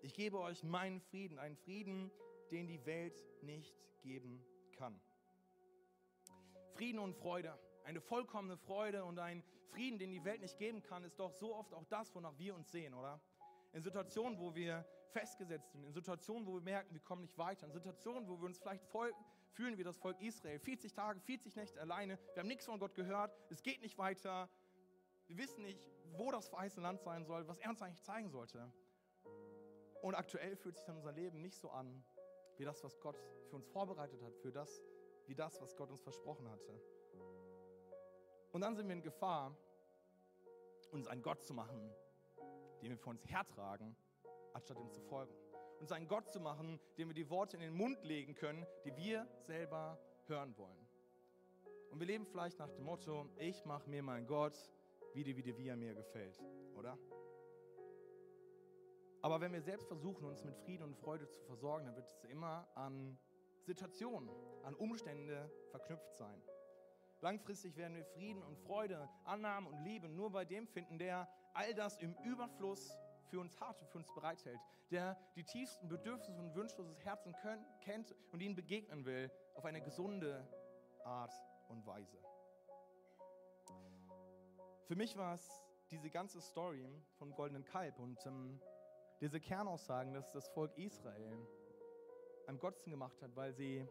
Ich 0.02 0.12
gebe 0.14 0.38
euch 0.38 0.62
meinen 0.62 1.00
Frieden, 1.00 1.38
einen 1.38 1.56
Frieden, 1.56 2.10
den 2.50 2.66
die 2.66 2.84
Welt 2.84 3.24
nicht 3.42 3.74
geben 4.02 4.44
kann. 4.72 5.00
Frieden 6.74 6.98
und 6.98 7.14
Freude, 7.14 7.58
eine 7.84 8.00
vollkommene 8.00 8.56
Freude 8.56 9.04
und 9.04 9.18
ein 9.18 9.42
Frieden, 9.70 9.98
den 9.98 10.10
die 10.10 10.24
Welt 10.24 10.40
nicht 10.40 10.58
geben 10.58 10.82
kann, 10.82 11.04
ist 11.04 11.18
doch 11.18 11.32
so 11.32 11.54
oft 11.54 11.72
auch 11.74 11.84
das, 11.84 12.14
wonach 12.14 12.38
wir 12.38 12.54
uns 12.54 12.70
sehen, 12.70 12.94
oder? 12.94 13.20
In 13.72 13.82
Situationen, 13.82 14.38
wo 14.38 14.54
wir 14.54 14.84
festgesetzt 15.10 15.72
sind, 15.72 15.84
in 15.84 15.92
Situationen, 15.92 16.46
wo 16.46 16.54
wir 16.54 16.60
merken, 16.60 16.92
wir 16.94 17.00
kommen 17.00 17.22
nicht 17.22 17.38
weiter, 17.38 17.66
in 17.66 17.72
Situationen, 17.72 18.28
wo 18.28 18.38
wir 18.38 18.46
uns 18.46 18.58
vielleicht 18.58 18.84
voll 18.84 19.12
fühlen 19.52 19.78
wie 19.78 19.84
das 19.84 19.96
Volk 19.96 20.20
Israel, 20.20 20.58
40 20.58 20.92
Tage, 20.92 21.20
40 21.20 21.56
Nächte 21.56 21.80
alleine, 21.80 22.18
wir 22.34 22.40
haben 22.40 22.48
nichts 22.48 22.66
von 22.66 22.78
Gott 22.78 22.94
gehört, 22.94 23.36
es 23.50 23.62
geht 23.62 23.80
nicht 23.82 23.98
weiter, 23.98 24.48
wir 25.26 25.38
wissen 25.38 25.62
nicht, 25.62 25.88
wo 26.12 26.30
das 26.30 26.48
verheißene 26.48 26.82
Land 26.82 27.00
sein 27.02 27.24
soll, 27.24 27.46
was 27.46 27.58
er 27.58 27.70
uns 27.70 27.82
eigentlich 27.82 28.02
zeigen 28.02 28.30
sollte. 28.30 28.72
Und 30.02 30.14
aktuell 30.14 30.56
fühlt 30.56 30.76
sich 30.76 30.86
dann 30.86 30.96
unser 30.96 31.12
Leben 31.12 31.40
nicht 31.40 31.58
so 31.58 31.70
an, 31.70 32.02
wie 32.56 32.64
das, 32.64 32.82
was 32.82 32.98
Gott 33.00 33.16
für 33.48 33.56
uns 33.56 33.68
vorbereitet 33.68 34.22
hat, 34.22 34.36
für 34.38 34.50
das, 34.50 34.82
wie 35.26 35.34
das, 35.34 35.60
was 35.60 35.76
Gott 35.76 35.90
uns 35.90 36.00
versprochen 36.00 36.48
hatte. 36.48 36.80
Und 38.52 38.62
dann 38.62 38.74
sind 38.74 38.88
wir 38.88 38.94
in 38.94 39.02
Gefahr, 39.02 39.56
uns 40.90 41.06
einen 41.06 41.22
Gott 41.22 41.42
zu 41.42 41.54
machen, 41.54 41.92
den 42.82 42.90
wir 42.90 42.98
vor 42.98 43.12
uns 43.12 43.24
hertragen, 43.26 43.96
anstatt 44.52 44.80
ihm 44.80 44.90
zu 44.90 45.00
folgen. 45.02 45.32
Uns 45.78 45.92
einen 45.92 46.08
Gott 46.08 46.28
zu 46.28 46.40
machen, 46.40 46.80
dem 46.98 47.08
wir 47.08 47.14
die 47.14 47.30
Worte 47.30 47.56
in 47.56 47.62
den 47.62 47.74
Mund 47.74 48.02
legen 48.04 48.34
können, 48.34 48.66
die 48.84 48.96
wir 48.96 49.26
selber 49.38 49.98
hören 50.26 50.56
wollen. 50.58 50.86
Und 51.90 52.00
wir 52.00 52.06
leben 52.06 52.26
vielleicht 52.26 52.58
nach 52.58 52.70
dem 52.70 52.84
Motto, 52.84 53.28
ich 53.36 53.64
mache 53.64 53.88
mir 53.88 54.02
meinen 54.02 54.26
Gott, 54.26 54.70
wie 55.14 55.24
die, 55.24 55.36
wie 55.36 55.42
die, 55.42 55.56
wie 55.56 55.68
er 55.68 55.76
mir 55.76 55.94
gefällt, 55.94 56.38
oder? 56.76 56.98
Aber 59.22 59.40
wenn 59.40 59.52
wir 59.52 59.60
selbst 59.60 59.86
versuchen, 59.86 60.24
uns 60.24 60.44
mit 60.44 60.56
Frieden 60.56 60.84
und 60.84 60.96
Freude 60.96 61.28
zu 61.28 61.40
versorgen, 61.42 61.86
dann 61.86 61.96
wird 61.96 62.08
es 62.08 62.24
immer 62.24 62.66
an 62.74 63.18
Situationen, 63.62 64.30
an 64.62 64.74
Umstände 64.74 65.50
verknüpft 65.70 66.14
sein. 66.14 66.40
Langfristig 67.22 67.76
werden 67.76 67.96
wir 67.96 68.04
Frieden 68.04 68.42
und 68.42 68.56
Freude, 68.58 69.08
Annahme 69.24 69.68
und 69.68 69.84
Liebe 69.84 70.08
nur 70.08 70.30
bei 70.30 70.46
dem 70.46 70.66
finden, 70.66 70.98
der 70.98 71.28
all 71.52 71.74
das 71.74 71.98
im 71.98 72.14
Überfluss 72.24 72.96
für 73.28 73.40
uns 73.40 73.60
hat 73.60 73.80
und 73.82 73.90
für 73.90 73.98
uns 73.98 74.12
bereithält, 74.14 74.58
der 74.90 75.18
die 75.36 75.44
tiefsten 75.44 75.86
Bedürfnisse 75.88 76.40
und 76.40 76.54
Wünsche 76.54 76.76
unseres 76.78 77.04
Herzens 77.04 77.36
kennt 77.82 78.14
und 78.32 78.40
ihnen 78.40 78.56
begegnen 78.56 79.04
will 79.04 79.30
auf 79.54 79.64
eine 79.66 79.82
gesunde 79.82 80.48
Art 81.04 81.32
und 81.68 81.86
Weise. 81.86 82.18
Für 84.86 84.96
mich 84.96 85.16
war 85.16 85.34
es 85.34 85.62
diese 85.90 86.10
ganze 86.10 86.40
Story 86.40 86.88
vom 87.18 87.34
goldenen 87.34 87.64
Kalb 87.64 87.98
und 87.98 88.24
ähm, 88.26 88.60
diese 89.20 89.40
Kernaussagen, 89.40 90.14
dass 90.14 90.32
das 90.32 90.48
Volk 90.48 90.76
Israel 90.78 91.46
einem 92.46 92.58
Götzen 92.58 92.90
gemacht 92.90 93.20
hat, 93.22 93.36
weil 93.36 93.52
sie 93.52 93.86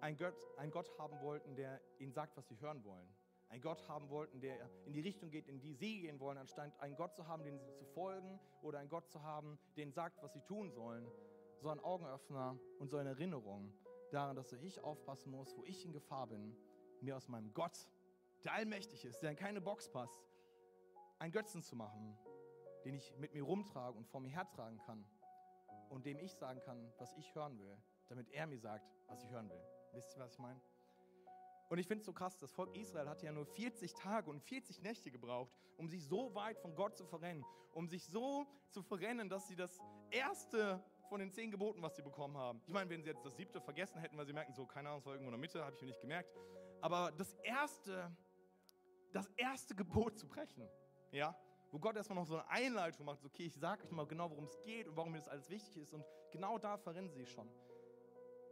einen 0.00 0.16
Gott, 0.16 0.34
einen 0.56 0.70
Gott 0.70 0.90
haben 0.98 1.20
wollten, 1.20 1.54
der 1.56 1.80
ihnen 1.98 2.12
sagt, 2.12 2.36
was 2.36 2.48
sie 2.48 2.60
hören 2.60 2.84
wollen. 2.84 3.08
Einen 3.48 3.62
Gott 3.62 3.88
haben 3.88 4.10
wollten, 4.10 4.40
der 4.40 4.68
in 4.84 4.92
die 4.92 5.00
Richtung 5.00 5.30
geht, 5.30 5.48
in 5.48 5.58
die 5.58 5.72
sie 5.72 6.00
gehen 6.00 6.20
wollen, 6.20 6.36
anstatt 6.36 6.78
einen 6.80 6.96
Gott 6.96 7.14
zu 7.14 7.26
haben, 7.26 7.44
den 7.44 7.58
sie 7.58 7.72
zu 7.72 7.84
folgen 7.86 8.38
oder 8.62 8.78
einen 8.78 8.90
Gott 8.90 9.08
zu 9.08 9.22
haben, 9.22 9.58
ihnen 9.74 9.92
sagt, 9.92 10.22
was 10.22 10.32
sie 10.34 10.42
tun 10.42 10.70
sollen. 10.70 11.10
So 11.60 11.70
ein 11.70 11.80
Augenöffner 11.80 12.58
und 12.78 12.88
so 12.90 12.98
eine 12.98 13.10
Erinnerung, 13.10 13.72
daran, 14.10 14.36
dass 14.36 14.52
ich 14.52 14.80
aufpassen 14.84 15.30
muss, 15.30 15.56
wo 15.56 15.64
ich 15.64 15.84
in 15.84 15.92
Gefahr 15.92 16.26
bin, 16.26 16.54
mir 17.00 17.16
aus 17.16 17.28
meinem 17.28 17.52
Gott, 17.54 17.88
der 18.44 18.52
allmächtig 18.52 19.04
ist, 19.04 19.20
der 19.22 19.30
in 19.30 19.36
keine 19.36 19.60
Box 19.60 19.88
passt, 19.88 20.28
einen 21.18 21.32
Götzen 21.32 21.62
zu 21.62 21.74
machen, 21.74 22.16
den 22.84 22.94
ich 22.94 23.16
mit 23.16 23.32
mir 23.34 23.42
rumtrage 23.42 23.96
und 23.96 24.06
vor 24.06 24.20
mir 24.20 24.30
hertragen 24.30 24.78
kann 24.78 25.04
und 25.88 26.06
dem 26.06 26.18
ich 26.18 26.34
sagen 26.34 26.60
kann, 26.60 26.92
was 26.98 27.12
ich 27.14 27.34
hören 27.34 27.58
will, 27.58 27.76
damit 28.08 28.30
er 28.30 28.46
mir 28.46 28.58
sagt, 28.58 28.90
was 29.06 29.22
ich 29.22 29.30
hören 29.30 29.48
will. 29.48 29.62
Wisst 29.92 30.16
ihr, 30.16 30.20
was 30.20 30.32
ich 30.32 30.38
meine? 30.38 30.60
Und 31.68 31.78
ich 31.78 31.86
finde 31.86 32.00
es 32.00 32.06
so 32.06 32.12
krass, 32.12 32.38
das 32.38 32.50
Volk 32.52 32.74
Israel 32.76 33.08
hat 33.08 33.22
ja 33.22 33.30
nur 33.30 33.44
40 33.44 33.92
Tage 33.92 34.30
und 34.30 34.40
40 34.40 34.80
Nächte 34.80 35.10
gebraucht, 35.10 35.52
um 35.76 35.88
sich 35.88 36.06
so 36.06 36.34
weit 36.34 36.58
von 36.58 36.74
Gott 36.74 36.96
zu 36.96 37.04
verrennen, 37.04 37.44
um 37.74 37.88
sich 37.88 38.06
so 38.06 38.46
zu 38.70 38.82
verrennen, 38.82 39.28
dass 39.28 39.48
sie 39.48 39.56
das 39.56 39.78
erste 40.10 40.82
von 41.08 41.20
den 41.20 41.30
zehn 41.30 41.50
Geboten, 41.50 41.82
was 41.82 41.96
sie 41.96 42.02
bekommen 42.02 42.36
haben. 42.36 42.62
Ich 42.66 42.72
meine, 42.72 42.88
wenn 42.90 43.02
sie 43.02 43.10
jetzt 43.10 43.24
das 43.24 43.36
siebte 43.36 43.60
vergessen 43.60 44.00
hätten, 44.00 44.16
weil 44.16 44.26
sie 44.26 44.32
merken, 44.32 44.54
so, 44.54 44.66
keine 44.66 44.88
Ahnung, 44.88 45.00
es 45.00 45.06
war 45.06 45.12
irgendwo 45.14 45.28
in 45.28 45.32
der 45.32 45.40
Mitte, 45.40 45.64
habe 45.64 45.74
ich 45.74 45.80
mir 45.80 45.88
nicht 45.88 46.00
gemerkt. 46.00 46.30
Aber 46.80 47.12
das 47.12 47.34
erste, 47.42 48.14
das 49.12 49.28
erste 49.36 49.74
Gebot 49.74 50.18
zu 50.18 50.26
brechen, 50.26 50.68
ja, 51.12 51.36
wo 51.70 51.78
Gott 51.78 51.96
erstmal 51.96 52.18
noch 52.18 52.26
so 52.26 52.36
eine 52.36 52.48
Einleitung 52.48 53.06
macht, 53.06 53.20
so, 53.20 53.26
okay, 53.26 53.44
ich 53.44 53.54
sage 53.54 53.84
euch 53.84 53.90
mal 53.90 54.06
genau, 54.06 54.30
worum 54.30 54.44
es 54.44 54.58
geht 54.62 54.88
und 54.88 54.96
warum 54.96 55.12
mir 55.12 55.18
das 55.18 55.28
alles 55.28 55.50
wichtig 55.50 55.76
ist. 55.76 55.92
Und 55.92 56.04
genau 56.30 56.58
da 56.58 56.78
verrennen 56.78 57.10
sie 57.10 57.26
schon. 57.26 57.48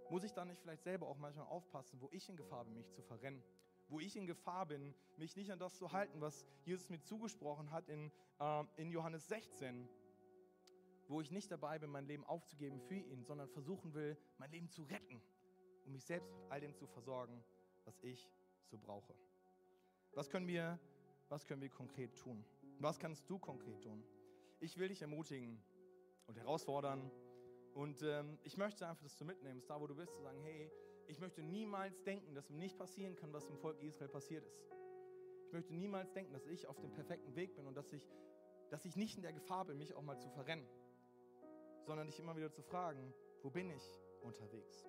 Muss 0.08 0.24
ich 0.24 0.32
da 0.32 0.44
nicht 0.44 0.60
vielleicht 0.60 0.82
selber 0.82 1.08
auch 1.08 1.18
manchmal 1.18 1.46
aufpassen, 1.46 2.00
wo 2.00 2.08
ich 2.12 2.28
in 2.28 2.36
Gefahr 2.36 2.64
bin, 2.64 2.76
mich 2.76 2.90
zu 2.92 3.02
verrennen? 3.02 3.42
Wo 3.88 4.00
ich 4.00 4.16
in 4.16 4.26
Gefahr 4.26 4.66
bin, 4.66 4.94
mich 5.16 5.36
nicht 5.36 5.50
an 5.50 5.58
das 5.58 5.76
zu 5.76 5.92
halten, 5.92 6.20
was 6.20 6.44
Jesus 6.64 6.88
mir 6.90 7.00
zugesprochen 7.02 7.70
hat 7.70 7.88
in, 7.88 8.12
äh, 8.40 8.64
in 8.76 8.90
Johannes 8.90 9.28
16, 9.28 9.88
wo 11.08 11.20
ich 11.20 11.30
nicht 11.30 11.50
dabei 11.50 11.78
bin, 11.78 11.90
mein 11.90 12.06
Leben 12.06 12.24
aufzugeben 12.24 12.80
für 12.80 12.96
ihn, 12.96 13.24
sondern 13.24 13.48
versuchen 13.48 13.94
will, 13.94 14.16
mein 14.38 14.50
Leben 14.50 14.68
zu 14.68 14.82
retten, 14.84 15.20
um 15.84 15.92
mich 15.92 16.04
selbst 16.04 16.32
mit 16.32 16.50
all 16.50 16.60
dem 16.60 16.74
zu 16.74 16.86
versorgen, 16.86 17.42
was 17.84 17.98
ich 18.02 18.28
so 18.64 18.78
brauche. 18.78 19.14
Was 20.12 20.30
können 20.30 20.46
wir, 20.46 20.78
was 21.28 21.46
können 21.46 21.62
wir 21.62 21.70
konkret 21.70 22.16
tun? 22.16 22.44
Was 22.78 22.98
kannst 22.98 23.28
du 23.28 23.38
konkret 23.38 23.80
tun? 23.82 24.04
Ich 24.60 24.76
will 24.78 24.88
dich 24.88 25.02
ermutigen 25.02 25.62
und 26.26 26.36
herausfordern. 26.36 27.10
Und 27.76 28.00
ähm, 28.02 28.38
ich 28.42 28.56
möchte 28.56 28.88
einfach, 28.88 29.02
dass 29.02 29.18
du 29.18 29.26
mitnimmst, 29.26 29.68
da 29.68 29.78
wo 29.78 29.86
du 29.86 29.94
bist, 29.94 30.14
zu 30.14 30.22
sagen, 30.22 30.40
hey, 30.40 30.72
ich 31.08 31.20
möchte 31.20 31.42
niemals 31.42 32.02
denken, 32.04 32.34
dass 32.34 32.48
mir 32.48 32.56
nicht 32.56 32.78
passieren 32.78 33.14
kann, 33.16 33.34
was 33.34 33.50
im 33.50 33.58
Volk 33.58 33.82
Israel 33.82 34.08
passiert 34.08 34.46
ist. 34.46 34.66
Ich 35.44 35.52
möchte 35.52 35.74
niemals 35.74 36.10
denken, 36.14 36.32
dass 36.32 36.46
ich 36.46 36.66
auf 36.68 36.78
dem 36.80 36.90
perfekten 36.94 37.36
Weg 37.36 37.54
bin 37.54 37.66
und 37.66 37.76
dass 37.76 37.92
ich, 37.92 38.10
dass 38.70 38.86
ich 38.86 38.96
nicht 38.96 39.16
in 39.16 39.22
der 39.22 39.34
Gefahr 39.34 39.66
bin, 39.66 39.76
mich 39.76 39.94
auch 39.94 40.00
mal 40.00 40.18
zu 40.18 40.30
verrennen, 40.30 40.66
sondern 41.84 42.06
dich 42.06 42.18
immer 42.18 42.34
wieder 42.34 42.50
zu 42.50 42.62
fragen, 42.62 43.12
wo 43.42 43.50
bin 43.50 43.68
ich 43.68 44.00
unterwegs? 44.22 44.86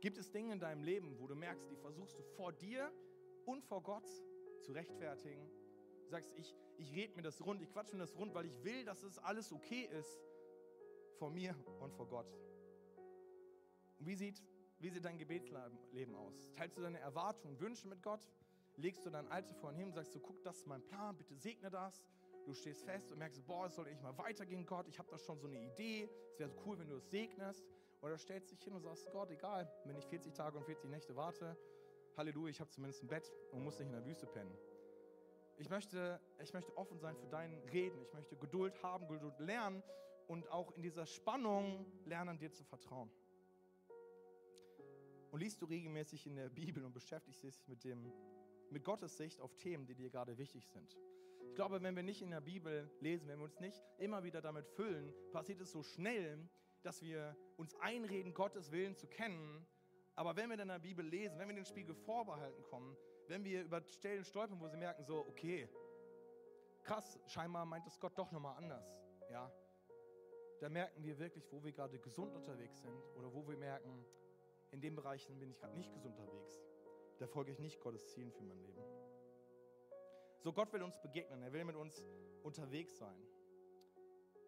Gibt 0.00 0.18
es 0.18 0.32
Dinge 0.32 0.52
in 0.52 0.58
deinem 0.58 0.82
Leben, 0.82 1.20
wo 1.20 1.28
du 1.28 1.36
merkst, 1.36 1.70
die 1.70 1.76
versuchst 1.76 2.18
du 2.18 2.22
vor 2.36 2.52
dir 2.52 2.90
und 3.46 3.62
vor 3.62 3.80
Gott 3.84 4.08
zu 4.62 4.72
rechtfertigen? 4.72 5.48
Du 6.02 6.10
sagst, 6.10 6.36
ich, 6.36 6.52
ich 6.78 6.92
rede 6.96 7.14
mir 7.14 7.22
das 7.22 7.46
rund, 7.46 7.62
ich 7.62 7.70
quatsche 7.70 7.94
mir 7.94 8.02
das 8.02 8.16
rund, 8.16 8.34
weil 8.34 8.46
ich 8.46 8.64
will, 8.64 8.84
dass 8.84 9.04
es 9.04 9.20
alles 9.20 9.52
okay 9.52 9.88
ist 9.92 10.18
vor 11.18 11.30
mir 11.30 11.54
und 11.80 11.92
vor 11.92 12.06
Gott. 12.06 12.32
Und 13.98 14.06
wie 14.06 14.14
sieht, 14.14 14.42
wie 14.78 14.90
sieht 14.90 15.04
dein 15.04 15.18
Gebetsleben 15.18 16.14
aus? 16.14 16.50
Teilst 16.56 16.78
du 16.78 16.82
deine 16.82 17.00
Erwartungen, 17.00 17.58
Wünsche 17.60 17.88
mit 17.88 18.02
Gott? 18.02 18.20
Legst 18.76 19.04
du 19.04 19.10
dein 19.10 19.26
Alte 19.28 19.52
vor 19.54 19.72
ihn 19.72 19.76
hin 19.76 19.88
und 19.88 19.94
sagst 19.94 20.14
du, 20.14 20.20
guck, 20.20 20.40
das 20.44 20.58
ist 20.58 20.66
mein 20.66 20.82
Plan, 20.84 21.16
bitte 21.16 21.34
segne 21.34 21.68
das. 21.68 22.04
Du 22.44 22.54
stehst 22.54 22.84
fest 22.84 23.10
und 23.10 23.18
merkst, 23.18 23.44
boah, 23.44 23.66
es 23.66 23.74
soll 23.74 23.88
echt 23.88 24.00
mal 24.00 24.16
weitergehen, 24.16 24.64
Gott. 24.64 24.86
Ich 24.88 24.98
habe 24.98 25.10
da 25.10 25.18
schon 25.18 25.38
so 25.40 25.48
eine 25.48 25.58
Idee. 25.58 26.08
Es 26.32 26.38
wäre 26.38 26.48
so 26.48 26.56
cool, 26.64 26.78
wenn 26.78 26.88
du 26.88 26.96
es 26.96 27.10
segnest. 27.10 27.66
Oder 28.00 28.16
stellst 28.16 28.52
dich 28.52 28.62
hin 28.62 28.72
und 28.72 28.82
sagst, 28.82 29.10
Gott, 29.10 29.30
egal, 29.30 29.68
wenn 29.84 29.96
ich 29.96 30.06
40 30.06 30.32
Tage 30.32 30.56
und 30.56 30.64
40 30.64 30.88
Nächte 30.88 31.16
warte, 31.16 31.56
Halleluja, 32.16 32.50
ich 32.50 32.60
habe 32.60 32.70
zumindest 32.70 33.02
ein 33.02 33.08
Bett 33.08 33.32
und 33.50 33.64
muss 33.64 33.78
nicht 33.80 33.88
in 33.88 33.92
der 33.92 34.04
Wüste 34.06 34.26
pennen. 34.26 34.56
Ich 35.56 35.68
möchte, 35.68 36.20
ich 36.40 36.52
möchte 36.52 36.76
offen 36.76 37.00
sein 37.00 37.16
für 37.16 37.26
dein 37.26 37.52
Reden. 37.72 38.00
Ich 38.00 38.14
möchte 38.14 38.36
Geduld 38.36 38.80
haben, 38.84 39.08
Geduld 39.08 39.40
lernen 39.40 39.82
und 40.28 40.48
auch 40.50 40.70
in 40.72 40.82
dieser 40.82 41.06
Spannung 41.06 41.86
lernen, 42.04 42.38
dir 42.38 42.52
zu 42.52 42.62
vertrauen. 42.62 43.10
Und 45.30 45.40
liest 45.40 45.60
du 45.60 45.66
regelmäßig 45.66 46.26
in 46.26 46.36
der 46.36 46.48
Bibel 46.50 46.84
und 46.84 46.92
beschäftigst 46.92 47.42
dich 47.42 47.66
mit, 47.66 47.82
dem, 47.84 48.12
mit 48.70 48.84
Gottes 48.84 49.16
Sicht 49.16 49.40
auf 49.40 49.56
Themen, 49.56 49.86
die 49.86 49.94
dir 49.94 50.10
gerade 50.10 50.38
wichtig 50.38 50.68
sind. 50.68 50.96
Ich 51.48 51.54
glaube, 51.54 51.82
wenn 51.82 51.96
wir 51.96 52.02
nicht 52.02 52.22
in 52.22 52.30
der 52.30 52.40
Bibel 52.40 52.90
lesen, 53.00 53.28
wenn 53.28 53.38
wir 53.38 53.44
uns 53.44 53.58
nicht 53.58 53.82
immer 53.98 54.22
wieder 54.22 54.40
damit 54.40 54.68
füllen, 54.68 55.12
passiert 55.32 55.60
es 55.60 55.72
so 55.72 55.82
schnell, 55.82 56.48
dass 56.82 57.02
wir 57.02 57.36
uns 57.56 57.74
einreden, 57.80 58.32
Gottes 58.32 58.70
Willen 58.70 58.96
zu 58.96 59.06
kennen. 59.06 59.66
Aber 60.14 60.36
wenn 60.36 60.50
wir 60.50 60.56
dann 60.56 60.68
in 60.68 60.74
der 60.74 60.78
Bibel 60.78 61.04
lesen, 61.04 61.38
wenn 61.38 61.48
wir 61.48 61.54
den 61.54 61.64
Spiegel 61.64 61.94
vorbehalten 61.94 62.62
kommen, 62.64 62.96
wenn 63.26 63.44
wir 63.44 63.64
über 63.64 63.82
Stellen 63.88 64.24
stolpern, 64.24 64.60
wo 64.60 64.68
sie 64.68 64.76
merken, 64.76 65.04
so, 65.04 65.26
okay, 65.26 65.68
krass, 66.82 67.18
scheinbar 67.26 67.64
meint 67.66 67.86
es 67.86 67.98
Gott 67.98 68.16
doch 68.18 68.30
nochmal 68.30 68.56
anders, 68.56 68.86
ja, 69.30 69.52
da 70.60 70.68
merken 70.68 71.02
wir 71.04 71.18
wirklich, 71.18 71.50
wo 71.52 71.62
wir 71.62 71.72
gerade 71.72 71.98
gesund 71.98 72.34
unterwegs 72.34 72.80
sind 72.80 73.02
oder 73.16 73.32
wo 73.32 73.46
wir 73.46 73.56
merken, 73.56 74.04
in 74.70 74.80
den 74.80 74.94
Bereichen 74.94 75.38
bin 75.38 75.50
ich 75.50 75.58
gerade 75.58 75.76
nicht 75.76 75.92
gesund 75.92 76.18
unterwegs. 76.18 76.60
Da 77.18 77.26
folge 77.26 77.52
ich 77.52 77.58
nicht 77.58 77.80
Gottes 77.80 78.06
Zielen 78.08 78.32
für 78.32 78.44
mein 78.44 78.60
Leben. 78.60 78.82
So, 80.40 80.52
Gott 80.52 80.72
will 80.72 80.82
uns 80.82 81.00
begegnen, 81.00 81.42
er 81.42 81.52
will 81.52 81.64
mit 81.64 81.76
uns 81.76 82.04
unterwegs 82.42 82.96
sein. 82.96 83.20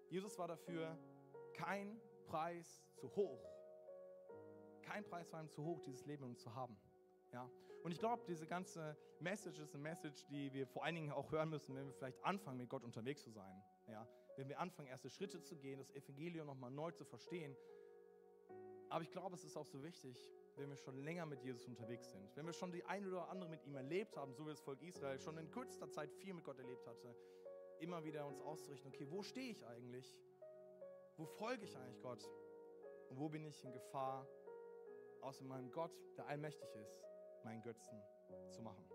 Jesus 0.09 0.38
war 0.38 0.49
dafür 0.49 0.96
kein 1.53 2.01
Preis 2.27 2.85
zu 2.96 3.14
hoch. 3.14 3.44
Kein 4.83 5.05
Preis 5.05 5.33
war 5.33 5.40
ihm 5.40 5.51
zu 5.51 5.64
hoch, 5.64 5.81
dieses 5.81 6.05
Leben 6.07 6.37
zu 6.37 6.55
haben. 6.55 6.77
Ja? 7.33 7.49
Und 7.83 7.92
ich 7.92 7.99
glaube, 7.99 8.23
diese 8.27 8.46
ganze 8.46 8.96
Message 9.20 9.59
ist 9.59 9.75
eine 9.75 9.83
Message, 9.83 10.27
die 10.27 10.53
wir 10.53 10.66
vor 10.66 10.85
allen 10.85 10.96
Dingen 10.96 11.12
auch 11.12 11.31
hören 11.31 11.49
müssen, 11.49 11.75
wenn 11.75 11.87
wir 11.87 11.92
vielleicht 11.92 12.23
anfangen, 12.25 12.59
mit 12.59 12.68
Gott 12.68 12.85
unterwegs 12.85 13.23
zu 13.23 13.31
sein. 13.31 13.62
Ja? 13.88 14.07
Wenn 14.40 14.48
wir 14.48 14.59
anfangen, 14.59 14.88
erste 14.88 15.11
Schritte 15.11 15.42
zu 15.42 15.55
gehen, 15.55 15.79
das 15.79 15.90
Evangelium 15.90 16.46
nochmal 16.46 16.70
neu 16.70 16.90
zu 16.92 17.05
verstehen. 17.05 17.55
Aber 18.88 19.03
ich 19.03 19.11
glaube, 19.11 19.37
es 19.37 19.44
ist 19.44 19.55
auch 19.55 19.66
so 19.66 19.83
wichtig, 19.83 20.16
wenn 20.57 20.70
wir 20.70 20.79
schon 20.79 20.96
länger 21.05 21.26
mit 21.26 21.42
Jesus 21.42 21.66
unterwegs 21.66 22.11
sind, 22.11 22.35
wenn 22.37 22.46
wir 22.46 22.55
schon 22.55 22.72
die 22.72 22.83
eine 22.87 23.07
oder 23.07 23.29
andere 23.29 23.50
mit 23.50 23.66
ihm 23.66 23.74
erlebt 23.74 24.16
haben, 24.16 24.33
so 24.33 24.46
wie 24.46 24.48
das 24.48 24.61
Volk 24.62 24.81
Israel 24.81 25.20
schon 25.20 25.37
in 25.37 25.50
kürzester 25.50 25.90
Zeit 25.90 26.11
viel 26.14 26.33
mit 26.33 26.42
Gott 26.42 26.59
erlebt 26.59 26.87
hatte, 26.87 27.14
immer 27.81 28.03
wieder 28.03 28.26
uns 28.26 28.40
auszurichten, 28.40 28.90
okay, 28.90 29.07
wo 29.11 29.22
stehe 29.22 29.50
ich 29.50 29.66
eigentlich? 29.66 30.16
Wo 31.18 31.26
folge 31.26 31.66
ich 31.66 31.76
eigentlich 31.76 32.00
Gott? 32.00 32.26
Und 33.11 33.18
wo 33.18 33.29
bin 33.29 33.44
ich 33.44 33.62
in 33.62 33.72
Gefahr, 33.72 34.26
außer 35.20 35.44
meinem 35.44 35.70
Gott, 35.70 35.92
der 36.16 36.26
allmächtig 36.29 36.74
ist, 36.76 37.05
meinen 37.44 37.61
Götzen 37.61 38.03
zu 38.48 38.62
machen. 38.62 38.88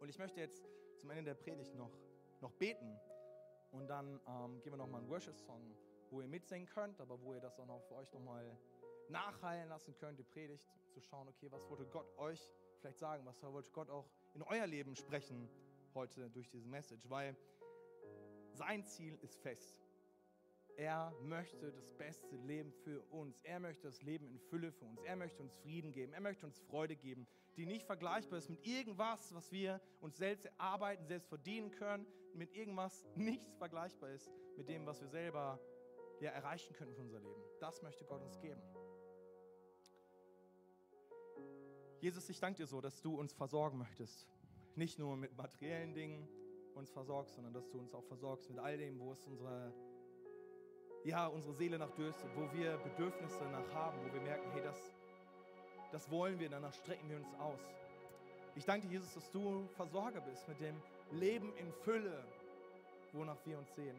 Und 0.00 0.08
ich 0.08 0.18
möchte 0.18 0.40
jetzt 0.40 0.68
zum 0.96 1.10
Ende 1.10 1.22
der 1.22 1.34
Predigt 1.34 1.76
noch, 1.76 1.96
noch 2.40 2.50
beten 2.54 2.98
und 3.74 3.88
dann 3.88 4.20
ähm, 4.26 4.60
gehen 4.62 4.72
wir 4.72 4.76
nochmal 4.76 5.00
einen 5.00 5.10
Worship-Song, 5.10 5.60
wo 6.10 6.20
ihr 6.20 6.28
mitsingen 6.28 6.68
könnt, 6.68 7.00
aber 7.00 7.20
wo 7.20 7.34
ihr 7.34 7.40
das 7.40 7.58
auch 7.58 7.66
noch 7.66 7.82
für 7.82 7.96
euch 7.96 8.12
nochmal 8.12 8.56
nachhallen 9.08 9.68
lassen 9.68 9.94
könnt, 9.96 10.18
die 10.18 10.24
Predigt, 10.24 10.68
zu 10.90 11.00
schauen, 11.00 11.28
okay, 11.28 11.50
was 11.50 11.68
wollte 11.68 11.86
Gott 11.86 12.06
euch 12.18 12.40
vielleicht 12.78 12.98
sagen, 12.98 13.26
was 13.26 13.42
wollte 13.42 13.70
Gott 13.72 13.90
auch 13.90 14.08
in 14.34 14.42
euer 14.42 14.66
Leben 14.66 14.94
sprechen 14.94 15.48
heute 15.92 16.30
durch 16.30 16.48
diese 16.48 16.68
Message, 16.68 17.08
weil 17.10 17.36
sein 18.52 18.84
Ziel 18.84 19.18
ist 19.22 19.36
fest. 19.40 19.83
Er 20.76 21.12
möchte 21.22 21.70
das 21.70 21.90
beste 21.92 22.36
Leben 22.36 22.72
für 22.72 23.02
uns. 23.10 23.38
Er 23.42 23.60
möchte 23.60 23.86
das 23.86 24.02
Leben 24.02 24.26
in 24.26 24.38
Fülle 24.38 24.72
für 24.72 24.84
uns. 24.84 25.00
Er 25.02 25.14
möchte 25.16 25.42
uns 25.42 25.54
Frieden 25.56 25.92
geben. 25.92 26.12
Er 26.12 26.20
möchte 26.20 26.46
uns 26.46 26.58
Freude 26.58 26.96
geben, 26.96 27.26
die 27.56 27.66
nicht 27.66 27.86
vergleichbar 27.86 28.38
ist 28.38 28.48
mit 28.48 28.66
irgendwas, 28.66 29.32
was 29.34 29.52
wir 29.52 29.80
uns 30.00 30.16
selbst 30.16 30.46
erarbeiten, 30.46 31.06
selbst 31.06 31.28
verdienen 31.28 31.70
können, 31.70 32.06
mit 32.34 32.52
irgendwas 32.54 33.06
nichts 33.14 33.54
vergleichbar 33.54 34.10
ist 34.10 34.30
mit 34.56 34.68
dem, 34.68 34.86
was 34.86 35.00
wir 35.00 35.08
selber 35.08 35.60
ja, 36.20 36.30
erreichen 36.30 36.74
können 36.74 36.92
für 36.92 37.02
unser 37.02 37.20
Leben. 37.20 37.42
Das 37.60 37.82
möchte 37.82 38.04
Gott 38.04 38.22
uns 38.22 38.40
geben. 38.40 38.60
Jesus, 42.00 42.28
ich 42.28 42.40
danke 42.40 42.58
dir 42.58 42.66
so, 42.66 42.80
dass 42.80 43.00
du 43.00 43.18
uns 43.18 43.32
versorgen 43.32 43.78
möchtest. 43.78 44.28
Nicht 44.74 44.98
nur 44.98 45.16
mit 45.16 45.36
materiellen 45.36 45.94
Dingen 45.94 46.28
uns 46.74 46.90
versorgst, 46.90 47.34
sondern 47.34 47.54
dass 47.54 47.70
du 47.70 47.78
uns 47.78 47.94
auch 47.94 48.04
versorgst 48.04 48.50
mit 48.50 48.58
all 48.58 48.76
dem, 48.76 48.98
wo 48.98 49.12
es 49.12 49.24
unsere 49.26 49.72
ja, 51.04 51.26
unsere 51.26 51.54
Seele 51.54 51.78
nach 51.78 51.90
dürstet, 51.90 52.30
wo 52.34 52.50
wir 52.52 52.76
Bedürfnisse 52.78 53.44
nach 53.52 53.74
haben, 53.74 53.98
wo 54.04 54.12
wir 54.12 54.20
merken, 54.22 54.50
hey, 54.52 54.62
das, 54.62 54.76
das 55.92 56.10
wollen 56.10 56.38
wir, 56.40 56.48
danach 56.48 56.72
strecken 56.72 57.08
wir 57.08 57.18
uns 57.18 57.28
aus. 57.38 57.60
Ich 58.56 58.64
danke 58.64 58.86
dir, 58.86 58.94
Jesus, 58.94 59.12
dass 59.14 59.30
du 59.30 59.68
Versorger 59.76 60.20
bist 60.22 60.48
mit 60.48 60.60
dem 60.60 60.80
Leben 61.10 61.52
in 61.56 61.72
Fülle, 61.72 62.24
wonach 63.12 63.36
wir 63.44 63.58
uns 63.58 63.74
sehen. 63.74 63.96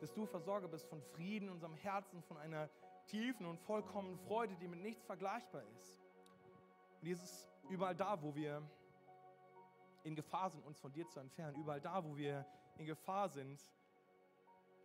Dass 0.00 0.12
du 0.12 0.26
Versorger 0.26 0.68
bist 0.68 0.86
von 0.86 1.00
Frieden 1.14 1.48
in 1.48 1.54
unserem 1.54 1.74
Herzen, 1.76 2.22
von 2.24 2.36
einer 2.36 2.68
tiefen 3.06 3.46
und 3.46 3.58
vollkommenen 3.60 4.18
Freude, 4.18 4.54
die 4.56 4.68
mit 4.68 4.82
nichts 4.82 5.04
vergleichbar 5.04 5.62
ist. 5.78 5.98
Und 7.00 7.08
Jesus, 7.08 7.48
überall 7.70 7.94
da, 7.94 8.20
wo 8.20 8.34
wir 8.34 8.62
in 10.02 10.14
Gefahr 10.14 10.50
sind, 10.50 10.64
uns 10.66 10.78
von 10.78 10.92
dir 10.92 11.08
zu 11.08 11.20
entfernen, 11.20 11.56
überall 11.56 11.80
da, 11.80 12.04
wo 12.04 12.16
wir 12.16 12.44
in 12.76 12.84
Gefahr 12.84 13.28
sind, 13.28 13.60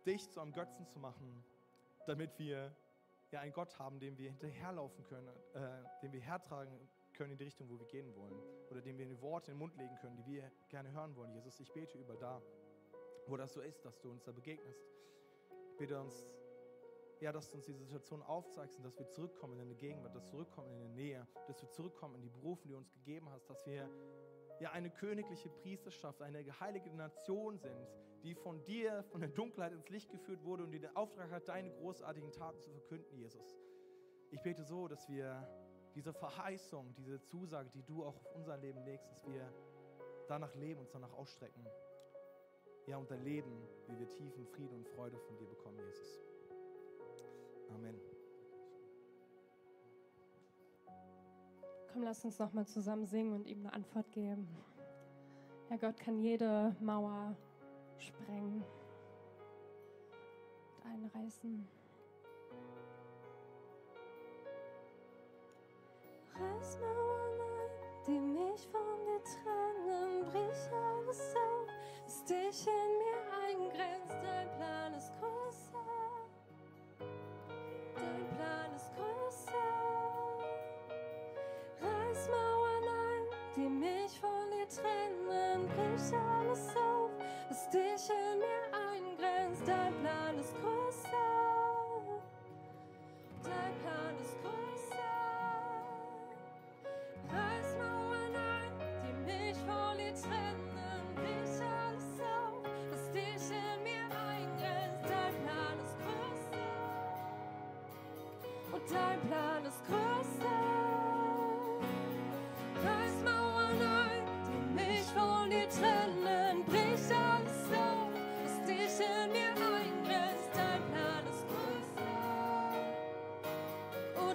dich 0.06 0.30
zu 0.30 0.40
einem 0.40 0.52
Götzen 0.52 0.86
zu 0.86 0.98
machen, 0.98 1.44
damit 2.06 2.38
wir 2.38 2.74
ja, 3.30 3.40
einen 3.40 3.52
Gott 3.52 3.78
haben, 3.78 3.98
dem 3.98 4.16
wir 4.18 4.28
hinterherlaufen 4.30 5.04
können, 5.04 5.28
äh, 5.54 6.00
den 6.02 6.12
wir 6.12 6.20
hertragen 6.20 6.78
können 7.14 7.32
in 7.32 7.38
die 7.38 7.44
Richtung, 7.44 7.68
wo 7.68 7.78
wir 7.78 7.86
gehen 7.86 8.14
wollen. 8.14 8.34
Oder 8.70 8.80
dem 8.80 8.98
wir 8.98 9.20
Worte 9.20 9.50
in 9.50 9.56
den 9.56 9.58
Mund 9.58 9.76
legen 9.76 9.96
können, 9.96 10.16
die 10.16 10.26
wir 10.26 10.50
gerne 10.68 10.90
hören 10.92 11.14
wollen. 11.16 11.32
Jesus, 11.32 11.58
ich 11.60 11.70
bete 11.72 11.98
über 11.98 12.16
da, 12.16 12.42
wo 13.26 13.36
das 13.36 13.52
so 13.52 13.60
ist, 13.60 13.84
dass 13.84 14.00
du 14.00 14.10
uns 14.10 14.24
da 14.24 14.32
begegnest. 14.32 14.82
Ich 15.70 15.76
bitte 15.76 16.00
uns, 16.00 16.26
ja, 17.20 17.32
dass 17.32 17.48
du 17.48 17.56
uns 17.56 17.64
diese 17.64 17.78
Situation 17.78 18.22
aufzeigst 18.22 18.76
und 18.78 18.84
dass 18.84 18.98
wir 18.98 19.08
zurückkommen 19.08 19.54
in 19.54 19.58
deine 19.60 19.74
Gegenwart, 19.74 20.14
dass 20.14 20.24
wir 20.24 20.30
zurückkommen 20.30 20.70
in 20.72 20.80
die 20.80 21.02
Nähe, 21.02 21.26
dass 21.46 21.62
wir 21.62 21.70
zurückkommen 21.70 22.16
in 22.16 22.22
die 22.22 22.30
Berufe, 22.30 22.66
die 22.66 22.72
du 22.72 22.78
uns 22.78 22.92
gegeben 22.92 23.30
hast, 23.30 23.48
dass 23.48 23.64
wir 23.66 23.88
ja 24.60 24.70
eine 24.72 24.90
königliche 24.90 25.48
Priesterschaft, 25.48 26.20
eine 26.22 26.44
geheiligte 26.44 26.90
Nation 26.90 27.58
sind, 27.58 27.88
die 28.22 28.34
von 28.34 28.62
dir, 28.64 29.02
von 29.10 29.20
der 29.20 29.30
Dunkelheit 29.30 29.72
ins 29.72 29.88
Licht 29.88 30.10
geführt 30.10 30.44
wurde 30.44 30.62
und 30.62 30.70
die 30.70 30.78
den 30.78 30.94
Auftrag 30.96 31.30
hat, 31.30 31.48
deine 31.48 31.70
großartigen 31.70 32.32
Taten 32.32 32.60
zu 32.60 32.70
verkünden, 32.70 33.16
Jesus. 33.18 33.58
Ich 34.30 34.40
bete 34.42 34.64
so, 34.64 34.88
dass 34.88 35.08
wir 35.08 35.46
diese 35.94 36.12
Verheißung, 36.12 36.94
diese 36.94 37.22
Zusage, 37.24 37.68
die 37.70 37.82
du 37.82 38.04
auch 38.04 38.16
auf 38.16 38.34
unser 38.34 38.56
Leben 38.56 38.82
legst, 38.84 39.10
dass 39.10 39.26
wir 39.26 39.52
danach 40.28 40.54
leben, 40.54 40.80
uns 40.80 40.90
danach 40.90 41.12
ausstrecken. 41.12 41.66
Ja, 42.86 42.96
und 42.96 43.10
erleben, 43.10 43.68
wie 43.88 43.98
wir 43.98 44.08
tiefen 44.10 44.46
Frieden 44.46 44.74
und 44.76 44.88
Freude 44.88 45.18
von 45.18 45.36
dir 45.36 45.46
bekommen, 45.46 45.78
Jesus. 45.78 46.20
Amen. 47.74 48.00
Komm, 51.92 52.02
lass 52.02 52.24
uns 52.24 52.38
nochmal 52.38 52.66
zusammen 52.66 53.04
singen 53.06 53.34
und 53.34 53.46
ihm 53.46 53.60
eine 53.60 53.72
Antwort 53.74 54.10
geben. 54.12 54.48
Ja, 55.68 55.76
Gott 55.76 56.00
kann 56.00 56.18
jede 56.18 56.74
Mauer 56.80 57.36
sprengen 57.98 58.64
und 60.12 60.90
einreißen. 60.90 61.68
Reiß 66.34 66.78
Mauern 66.80 67.40
ein, 67.40 67.70
die 68.06 68.18
mich 68.18 68.66
von 68.68 69.04
dir 69.04 69.22
trennen, 69.22 70.24
brich 70.24 70.62
alles 70.72 71.34
auf, 71.36 71.68
was 72.04 72.24
dich 72.24 72.66
in 72.66 72.98
mir 72.98 73.20
eingrenzt. 73.46 74.16
Dein 74.22 74.48
Plan 74.56 74.81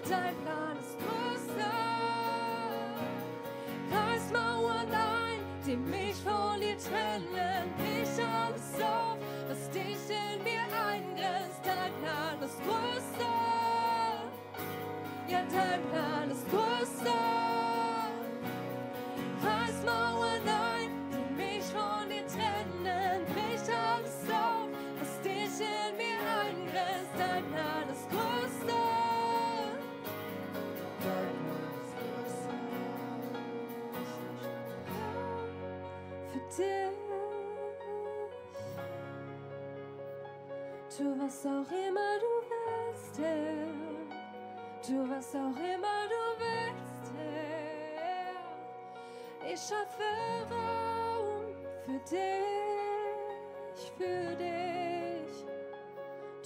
dein 0.09 0.35
Plan 0.43 0.77
ist 0.79 0.97
größer. 0.99 1.73
Reiß 3.91 4.31
ein, 4.91 5.39
die 5.65 5.75
mich 5.75 6.15
von 6.15 6.59
dir 6.59 6.77
trennen, 6.77 7.71
brich 7.77 8.25
alles 8.25 8.81
auf, 8.81 9.17
was 9.47 9.69
dich 9.71 10.09
in 10.09 10.43
mir 10.43 10.67
eingrenzt. 10.87 11.61
Dein 11.63 11.93
Plan 12.01 12.41
ist 12.41 12.59
größer, 12.63 13.35
ja 15.27 15.39
dein 15.51 15.81
Plan 15.91 16.16
was 41.27 41.45
auch 41.45 41.71
immer 41.71 42.19
du 42.21 42.33
willst, 42.49 43.19
Herr. 43.19 43.67
Tu 44.81 45.09
was 45.09 45.35
auch 45.35 45.57
immer 45.57 46.07
du 46.13 46.21
willst, 46.39 47.11
Herr. 47.17 48.37
Ich 49.51 49.59
schaffe 49.59 50.09
Raum 50.49 51.53
für 51.83 51.99
dich, 52.09 53.91
für 53.97 54.35
dich. 54.35 55.33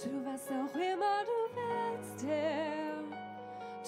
Tu 0.02 0.10
was 0.24 0.44
auch 0.48 0.74
immer 0.74 1.18
du 1.30 1.38
willst, 1.54 2.18
Herr. 2.26 3.04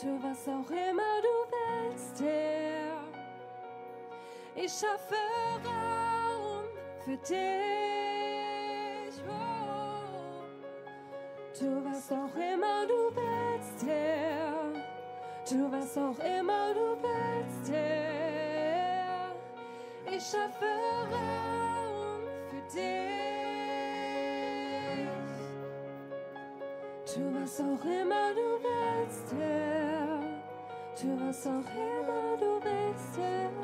Tu 0.01 0.11
was 0.23 0.47
auch 0.47 0.71
immer 0.71 1.15
du 1.27 1.37
willst, 1.55 2.17
Herr. 2.23 3.03
Ich 4.55 4.73
schaffe 4.73 5.23
Raum 5.65 6.67
für 7.05 7.17
dich. 7.17 9.17
Oh. 9.29 9.54
Tu 11.57 11.67
was 11.85 12.11
auch 12.11 12.35
immer 12.35 12.85
du 12.85 13.15
willst, 13.15 13.87
Herr. 13.87 14.73
Tu 15.49 15.71
was 15.71 15.97
auch 15.97 16.19
immer 16.19 16.75
du 16.75 16.97
willst, 17.01 17.71
Herr. 17.71 19.31
Ich 20.05 20.25
schaffe 20.25 20.67
Raum 21.13 22.23
für 22.51 22.63
dich. 22.75 23.15
Tu 27.07 27.21
was 27.41 27.61
auch 27.61 27.85
immer 27.85 28.35
du 28.35 28.59
willst, 28.65 29.33
Herr. 29.39 30.19
Tu 31.01 31.07
was 31.21 31.47
auch 31.47 31.71
immer 31.71 32.37
du 32.37 32.61
willst, 32.65 33.17
Herr. 33.17 33.64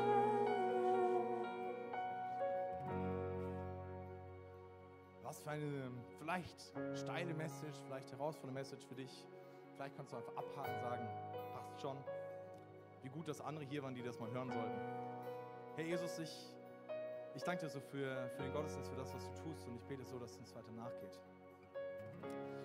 Eine 5.51 5.91
vielleicht 6.17 6.71
steile 6.95 7.33
Message, 7.33 7.77
vielleicht 7.85 8.09
herausfordernde 8.11 8.57
Message 8.57 8.85
für 8.85 8.95
dich. 8.95 9.27
Vielleicht 9.75 9.97
kannst 9.97 10.13
du 10.13 10.17
einfach 10.17 10.35
abhaken 10.37 10.73
und 10.73 10.81
sagen, 10.81 11.07
passt 11.53 11.81
schon. 11.81 11.97
Wie 13.03 13.09
gut, 13.09 13.27
dass 13.27 13.41
andere 13.41 13.65
hier 13.65 13.83
waren, 13.83 13.93
die 13.93 14.01
das 14.01 14.17
mal 14.19 14.31
hören 14.31 14.49
sollten. 14.49 14.79
Herr 15.75 15.83
Jesus, 15.83 16.19
ich, 16.19 16.55
ich 17.35 17.43
danke 17.43 17.65
dir 17.65 17.69
so 17.69 17.81
für, 17.81 18.29
für 18.29 18.43
den 18.43 18.53
Gottesdienst, 18.53 18.89
für 18.91 18.95
das, 18.95 19.13
was 19.13 19.25
du 19.25 19.43
tust 19.43 19.67
und 19.67 19.75
ich 19.75 19.83
bete 19.85 20.05
so, 20.05 20.19
dass 20.19 20.31
es 20.31 20.37
uns 20.37 20.55
weiter 20.55 20.71
nachgeht. 20.71 21.19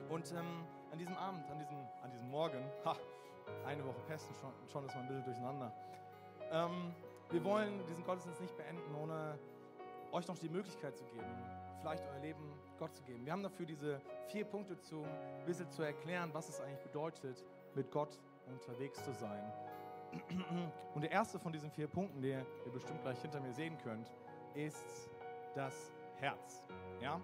Und 0.09 0.31
ähm, 0.33 0.65
an 0.93 0.99
diesem 0.99 1.17
Abend, 1.17 1.51
an 1.51 1.59
diesem, 1.59 1.79
an 2.03 2.11
diesem 2.13 2.31
Morgen, 2.31 2.71
ha, 2.85 2.97
eine 3.67 3.85
Woche 3.85 4.01
Pesten, 4.07 4.33
schon, 4.35 4.53
schon 4.69 4.87
ist 4.87 4.95
man 4.95 5.05
ein 5.05 5.09
bisschen 5.09 5.25
durcheinander. 5.25 5.73
Ähm, 6.53 6.95
wir 7.31 7.43
wollen 7.43 7.85
diesen 7.89 8.05
Gottesdienst 8.05 8.41
nicht 8.41 8.57
beenden, 8.57 8.95
ohne 8.95 9.39
euch 10.13 10.29
noch 10.29 10.39
die 10.39 10.49
Möglichkeit 10.49 10.97
zu 10.97 11.05
geben, 11.07 11.27
vielleicht 11.81 12.05
euer 12.07 12.21
Leben 12.21 12.66
Gott 12.79 12.95
zu 12.95 13.03
geben. 13.05 13.25
Wir 13.25 13.33
haben 13.33 13.43
dafür 13.43 13.67
diese 13.67 14.01
vier 14.29 14.45
Punkte 14.45 14.79
zu, 14.81 15.03
ein 15.03 15.47
bisschen 15.47 15.71
zu 15.71 15.83
erklären, 15.83 16.31
was 16.33 16.49
es 16.49 16.61
eigentlich 16.61 16.83
bedeutet, 16.83 17.45
mit 17.75 17.91
Gott 17.91 18.19
unterwegs 18.47 19.03
zu 19.05 19.13
sein. 19.13 19.53
Und 20.95 21.03
der 21.03 21.11
erste 21.11 21.39
von 21.39 21.53
diesen 21.53 21.71
vier 21.71 21.89
Punkten, 21.89 22.21
den 22.23 22.47
ihr 22.65 22.73
bestimmt 22.73 23.03
gleich 23.03 23.21
hinter 23.21 23.41
mir 23.41 23.53
sehen 23.53 23.77
könnt, 23.79 24.11
ist 24.55 25.11
das 25.55 25.93
Herz. 26.17 26.65
Ja? 27.01 27.21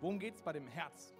Worum 0.00 0.18
geht 0.18 0.34
es 0.34 0.42
bei 0.42 0.52
dem 0.52 0.66
Herz? 0.66 1.14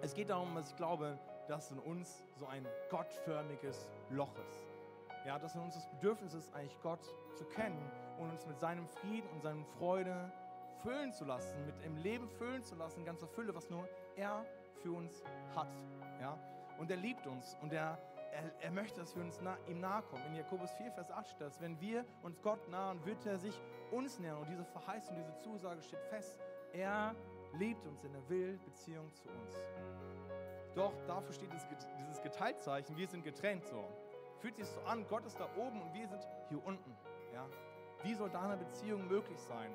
Es 0.00 0.14
geht 0.14 0.30
darum, 0.30 0.54
dass 0.54 0.70
ich 0.70 0.76
glaube, 0.76 1.18
dass 1.46 1.70
in 1.70 1.78
uns 1.78 2.24
so 2.38 2.46
ein 2.46 2.66
gottförmiges 2.90 3.90
Loch 4.10 4.34
ist. 4.48 4.66
Ja, 5.26 5.38
dass 5.38 5.54
in 5.54 5.60
uns 5.60 5.74
das 5.74 5.88
Bedürfnis 5.88 6.34
ist, 6.34 6.52
eigentlich 6.54 6.78
Gott 6.82 7.04
zu 7.34 7.44
kennen 7.44 7.90
und 8.18 8.30
uns 8.30 8.46
mit 8.46 8.58
seinem 8.58 8.86
Frieden 8.86 9.28
und 9.30 9.42
seiner 9.42 9.64
Freude 9.78 10.32
füllen 10.82 11.12
zu 11.12 11.24
lassen, 11.24 11.64
mit 11.66 11.74
im 11.84 11.96
Leben 11.96 12.28
füllen 12.28 12.62
zu 12.64 12.74
lassen, 12.74 13.04
ganzer 13.04 13.26
Fülle, 13.26 13.54
was 13.54 13.70
nur 13.70 13.88
er 14.16 14.44
für 14.82 14.92
uns 14.92 15.22
hat. 15.54 15.68
Ja? 16.20 16.38
Und 16.78 16.90
er 16.90 16.96
liebt 16.96 17.26
uns 17.26 17.56
und 17.62 17.72
er, 17.72 17.98
er, 18.32 18.42
er 18.60 18.70
möchte, 18.70 19.00
dass 19.00 19.14
wir 19.16 19.22
uns 19.22 19.40
nah, 19.40 19.56
ihm 19.66 19.80
nahe 19.80 20.02
kommen. 20.02 20.24
In 20.26 20.36
Jakobus 20.36 20.70
4, 20.72 20.92
Vers 20.92 21.10
8 21.10 21.28
steht 21.28 21.40
das, 21.40 21.60
wenn 21.60 21.80
wir 21.80 22.04
uns 22.22 22.40
Gott 22.42 22.68
nahen, 22.68 23.04
wird 23.04 23.24
er 23.26 23.38
sich 23.38 23.60
uns 23.90 24.18
nähern. 24.18 24.38
Und 24.38 24.48
diese 24.48 24.64
Verheißung, 24.64 25.16
diese 25.16 25.34
Zusage 25.36 25.82
steht 25.82 26.02
fest. 26.04 26.40
Er 26.72 27.14
liebt 27.54 27.84
uns, 27.86 28.00
denn 28.00 28.14
er 28.14 28.28
will 28.28 28.58
Beziehung 28.64 29.12
zu 29.12 29.28
uns. 29.28 29.54
Doch 30.74 30.92
dafür 31.06 31.32
steht 31.32 31.52
dieses 31.52 31.68
Get- 31.68 31.86
dieses 31.98 32.22
Geteiltzeichen, 32.22 32.96
wir 32.96 33.08
sind 33.08 33.24
getrennt 33.24 33.64
so. 33.66 33.84
Fühlt 34.38 34.54
sich 34.56 34.66
so 34.66 34.80
an, 34.82 35.04
Gott 35.08 35.26
ist 35.26 35.40
da 35.40 35.48
oben 35.56 35.82
und 35.82 35.92
wir 35.92 36.06
sind 36.06 36.24
hier 36.48 36.64
unten. 36.64 36.96
Ja? 37.32 37.46
Wie 38.04 38.14
soll 38.14 38.30
da 38.30 38.42
eine 38.42 38.56
Beziehung 38.56 39.08
möglich 39.08 39.40
sein? 39.40 39.72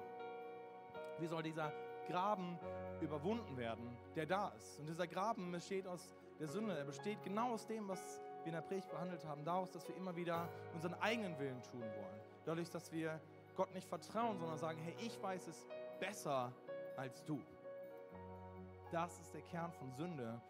Wie 1.20 1.28
soll 1.28 1.43
dieser 1.43 1.72
Graben 2.07 2.59
überwunden 3.01 3.57
werden, 3.57 3.97
der 4.16 4.26
da 4.26 4.49
ist? 4.57 4.80
Und 4.80 4.88
dieser 4.88 5.07
Graben 5.07 5.51
besteht 5.51 5.88
aus 5.88 6.14
der 6.39 6.47
Sünde. 6.47 6.78
Er 6.78 6.86
besteht 6.86 7.22
genau 7.24 7.53
aus 7.53 7.66
dem, 7.66 7.88
was 7.88 8.22
wir 8.43 8.47
in 8.47 8.53
der 8.53 8.61
Predigt 8.61 8.89
behandelt 8.89 9.24
haben. 9.26 9.45
Daraus, 9.45 9.72
dass 9.72 9.88
wir 9.88 9.95
immer 9.95 10.16
wieder 10.16 10.49
unseren 10.74 10.93
eigenen 10.95 11.38
Willen 11.39 11.61
tun 11.64 11.82
wollen. 11.82 12.20
Dadurch, 12.45 12.70
dass 12.70 12.91
wir 12.91 13.20
Gott 13.55 13.74
nicht 13.74 13.88
vertrauen, 13.88 14.38
sondern 14.38 14.57
sagen, 14.57 14.80
hey, 14.84 14.95
ich 14.99 15.22
weiß 15.22 15.47
es 15.47 15.68
besser 15.99 16.51
als 16.97 17.24
du. 17.24 17.39
Das 18.91 19.20
ist 19.20 19.34
der 19.34 19.41
Kern 19.41 19.72
von 19.72 19.91
Sünde. 19.93 20.41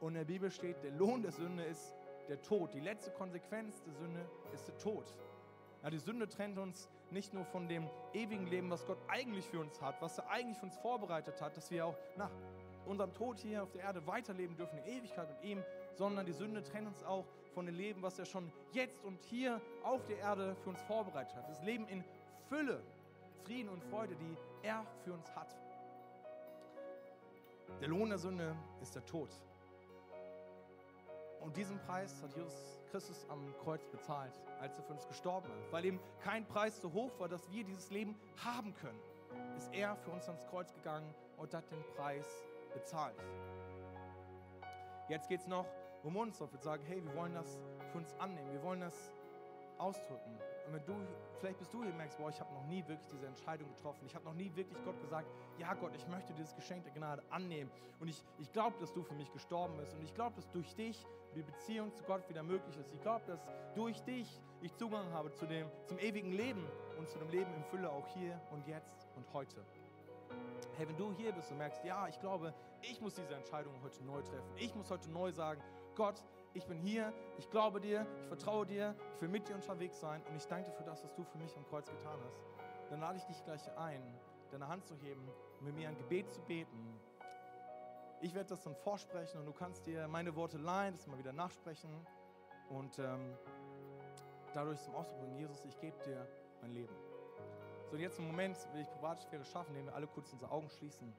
Und 0.00 0.08
in 0.08 0.14
der 0.14 0.24
Bibel 0.24 0.50
steht, 0.50 0.82
der 0.82 0.90
Lohn 0.92 1.22
der 1.22 1.32
Sünde 1.32 1.64
ist 1.64 1.94
der 2.28 2.40
Tod. 2.42 2.74
Die 2.74 2.80
letzte 2.80 3.10
Konsequenz 3.12 3.82
der 3.82 3.94
Sünde 3.94 4.28
ist 4.52 4.66
der 4.68 4.76
Tod. 4.78 5.14
Ja, 5.82 5.90
die 5.90 5.98
Sünde 5.98 6.28
trennt 6.28 6.58
uns 6.58 6.88
nicht 7.10 7.32
nur 7.32 7.44
von 7.44 7.68
dem 7.68 7.88
ewigen 8.12 8.46
Leben, 8.46 8.70
was 8.70 8.84
Gott 8.86 8.98
eigentlich 9.08 9.46
für 9.46 9.60
uns 9.60 9.80
hat, 9.80 10.00
was 10.00 10.18
er 10.18 10.28
eigentlich 10.28 10.58
für 10.58 10.66
uns 10.66 10.76
vorbereitet 10.78 11.40
hat, 11.40 11.56
dass 11.56 11.70
wir 11.70 11.86
auch 11.86 11.96
nach 12.16 12.30
unserem 12.86 13.12
Tod 13.14 13.38
hier 13.40 13.62
auf 13.62 13.70
der 13.72 13.82
Erde 13.82 14.06
weiterleben 14.06 14.56
dürfen 14.56 14.78
in 14.78 14.98
Ewigkeit 14.98 15.28
mit 15.28 15.50
ihm, 15.50 15.62
sondern 15.94 16.26
die 16.26 16.32
Sünde 16.32 16.62
trennt 16.62 16.86
uns 16.86 17.02
auch 17.04 17.24
von 17.54 17.66
dem 17.66 17.74
Leben, 17.74 18.02
was 18.02 18.18
er 18.18 18.24
schon 18.24 18.52
jetzt 18.72 19.02
und 19.04 19.24
hier 19.24 19.60
auf 19.82 20.04
der 20.06 20.18
Erde 20.18 20.54
für 20.62 20.70
uns 20.70 20.80
vorbereitet 20.82 21.34
hat. 21.36 21.48
Das 21.48 21.62
Leben 21.62 21.88
in 21.88 22.04
Fülle, 22.48 22.82
Frieden 23.44 23.68
und 23.68 23.82
Freude, 23.84 24.14
die 24.16 24.36
er 24.62 24.84
für 25.04 25.12
uns 25.12 25.34
hat. 25.34 25.56
Der 27.80 27.88
Lohn 27.88 28.08
der 28.08 28.18
Sünde 28.18 28.56
ist 28.80 28.94
der 28.94 29.04
Tod. 29.04 29.30
Und 31.40 31.56
diesen 31.56 31.78
Preis 31.80 32.22
hat 32.22 32.34
Jesus 32.34 32.75
Christus 32.96 33.26
am 33.28 33.54
Kreuz 33.62 33.86
bezahlt, 33.88 34.32
als 34.58 34.78
er 34.78 34.84
für 34.84 34.94
uns 34.94 35.06
gestorben 35.06 35.50
ist. 35.58 35.70
Weil 35.70 35.84
eben 35.84 36.00
kein 36.18 36.46
Preis 36.46 36.80
so 36.80 36.90
hoch 36.94 37.12
war, 37.18 37.28
dass 37.28 37.50
wir 37.50 37.62
dieses 37.62 37.90
Leben 37.90 38.18
haben 38.42 38.74
können, 38.76 38.98
ist 39.54 39.70
er 39.74 39.96
für 39.96 40.10
uns 40.12 40.26
ans 40.28 40.46
Kreuz 40.46 40.72
gegangen 40.72 41.14
und 41.36 41.52
hat 41.52 41.70
den 41.70 41.84
Preis 41.94 42.26
bezahlt. 42.72 43.16
Jetzt 45.10 45.28
geht 45.28 45.40
es 45.40 45.46
noch 45.46 45.66
um 46.04 46.16
uns, 46.16 46.40
ob 46.40 46.50
wir 46.52 46.58
sagen, 46.58 46.84
hey, 46.86 47.04
wir 47.04 47.14
wollen 47.14 47.34
das 47.34 47.60
für 47.92 47.98
uns 47.98 48.14
annehmen, 48.14 48.50
wir 48.50 48.62
wollen 48.62 48.80
das 48.80 49.12
ausdrücken. 49.76 50.38
Und 50.66 50.72
wenn 50.72 50.86
du, 50.86 50.94
vielleicht 51.38 51.58
bist 51.58 51.74
du 51.74 51.82
hier 51.82 51.90
und 51.90 51.98
merkst, 51.98 52.16
boah, 52.16 52.30
ich 52.30 52.40
habe 52.40 52.54
noch 52.54 52.64
nie 52.64 52.82
wirklich 52.88 53.08
diese 53.12 53.26
Entscheidung 53.26 53.68
getroffen. 53.68 54.06
Ich 54.06 54.14
habe 54.14 54.24
noch 54.24 54.34
nie 54.34 54.50
wirklich 54.54 54.82
Gott 54.86 54.98
gesagt, 55.02 55.28
ja 55.58 55.74
Gott, 55.74 55.94
ich 55.94 56.08
möchte 56.08 56.32
dieses 56.32 56.54
Geschenk 56.54 56.84
der 56.84 56.94
Gnade 56.94 57.22
annehmen. 57.28 57.70
Und 58.00 58.08
ich, 58.08 58.24
ich 58.38 58.50
glaube, 58.52 58.78
dass 58.80 58.90
du 58.94 59.02
für 59.02 59.14
mich 59.14 59.30
gestorben 59.32 59.76
bist. 59.76 59.92
Und 59.92 60.02
ich 60.02 60.14
glaube, 60.14 60.34
dass 60.34 60.48
durch 60.50 60.74
dich 60.74 61.06
die 61.36 61.42
Beziehung 61.42 61.92
zu 61.92 62.02
Gott 62.04 62.26
wieder 62.28 62.42
möglich 62.42 62.76
ist. 62.78 62.92
Ich 62.94 63.00
glaube, 63.02 63.24
dass 63.26 63.52
durch 63.74 64.00
dich 64.02 64.40
ich 64.62 64.74
Zugang 64.74 65.12
habe 65.12 65.32
zu 65.32 65.46
dem, 65.46 65.68
zum 65.84 65.98
ewigen 65.98 66.32
Leben 66.32 66.66
und 66.98 67.08
zu 67.08 67.18
dem 67.18 67.28
Leben 67.28 67.52
in 67.54 67.62
Fülle 67.64 67.90
auch 67.90 68.06
hier 68.08 68.40
und 68.50 68.66
jetzt 68.66 69.06
und 69.16 69.30
heute. 69.34 69.64
Hey, 70.76 70.88
wenn 70.88 70.96
du 70.96 71.12
hier 71.12 71.32
bist 71.32 71.50
und 71.50 71.58
merkst, 71.58 71.84
ja, 71.84 72.08
ich 72.08 72.18
glaube, 72.18 72.54
ich 72.80 73.00
muss 73.00 73.14
diese 73.14 73.34
Entscheidung 73.34 73.74
heute 73.82 74.02
neu 74.04 74.22
treffen. 74.22 74.50
Ich 74.56 74.74
muss 74.74 74.90
heute 74.90 75.10
neu 75.10 75.30
sagen, 75.30 75.62
Gott, 75.94 76.22
ich 76.54 76.66
bin 76.66 76.78
hier, 76.78 77.12
ich 77.38 77.50
glaube 77.50 77.80
dir, 77.80 78.06
ich 78.22 78.28
vertraue 78.28 78.66
dir, 78.66 78.94
ich 79.14 79.20
will 79.20 79.28
mit 79.28 79.46
dir 79.46 79.54
unterwegs 79.54 80.00
sein 80.00 80.22
und 80.28 80.36
ich 80.36 80.46
danke 80.46 80.70
dir 80.70 80.76
für 80.76 80.84
das, 80.84 81.04
was 81.04 81.14
du 81.14 81.22
für 81.22 81.38
mich 81.38 81.54
am 81.56 81.66
Kreuz 81.66 81.88
getan 81.90 82.18
hast. 82.26 82.42
Dann 82.90 83.00
lade 83.00 83.18
ich 83.18 83.24
dich 83.24 83.44
gleich 83.44 83.70
ein, 83.76 84.02
deine 84.50 84.68
Hand 84.68 84.86
zu 84.86 84.96
heben 84.96 85.28
und 85.58 85.66
mit 85.66 85.74
mir 85.74 85.88
ein 85.88 85.96
Gebet 85.96 86.30
zu 86.30 86.40
beten. 86.42 86.95
Ich 88.26 88.34
werde 88.34 88.48
das 88.48 88.64
dann 88.64 88.74
vorsprechen 88.74 89.38
und 89.38 89.46
du 89.46 89.52
kannst 89.52 89.86
dir 89.86 90.08
meine 90.08 90.34
Worte 90.34 90.58
leihen, 90.58 90.96
das 90.96 91.06
mal 91.06 91.16
wieder 91.16 91.32
nachsprechen 91.32 91.88
und 92.70 92.98
ähm, 92.98 93.36
dadurch 94.52 94.82
zum 94.82 94.96
Ausdruck 94.96 95.20
bringen, 95.20 95.36
Jesus, 95.36 95.64
ich 95.64 95.78
gebe 95.78 95.96
dir 96.02 96.26
mein 96.60 96.72
Leben. 96.72 96.92
So, 97.84 97.92
und 97.92 98.00
jetzt 98.00 98.18
im 98.18 98.26
Moment 98.26 98.56
will 98.72 98.80
ich 98.80 98.90
Privatsphäre 98.90 99.44
schaffen, 99.44 99.76
indem 99.76 99.86
wir 99.86 99.94
alle 99.94 100.08
kurz 100.08 100.32
unsere 100.32 100.50
Augen 100.50 100.68
schließen. 100.68 101.14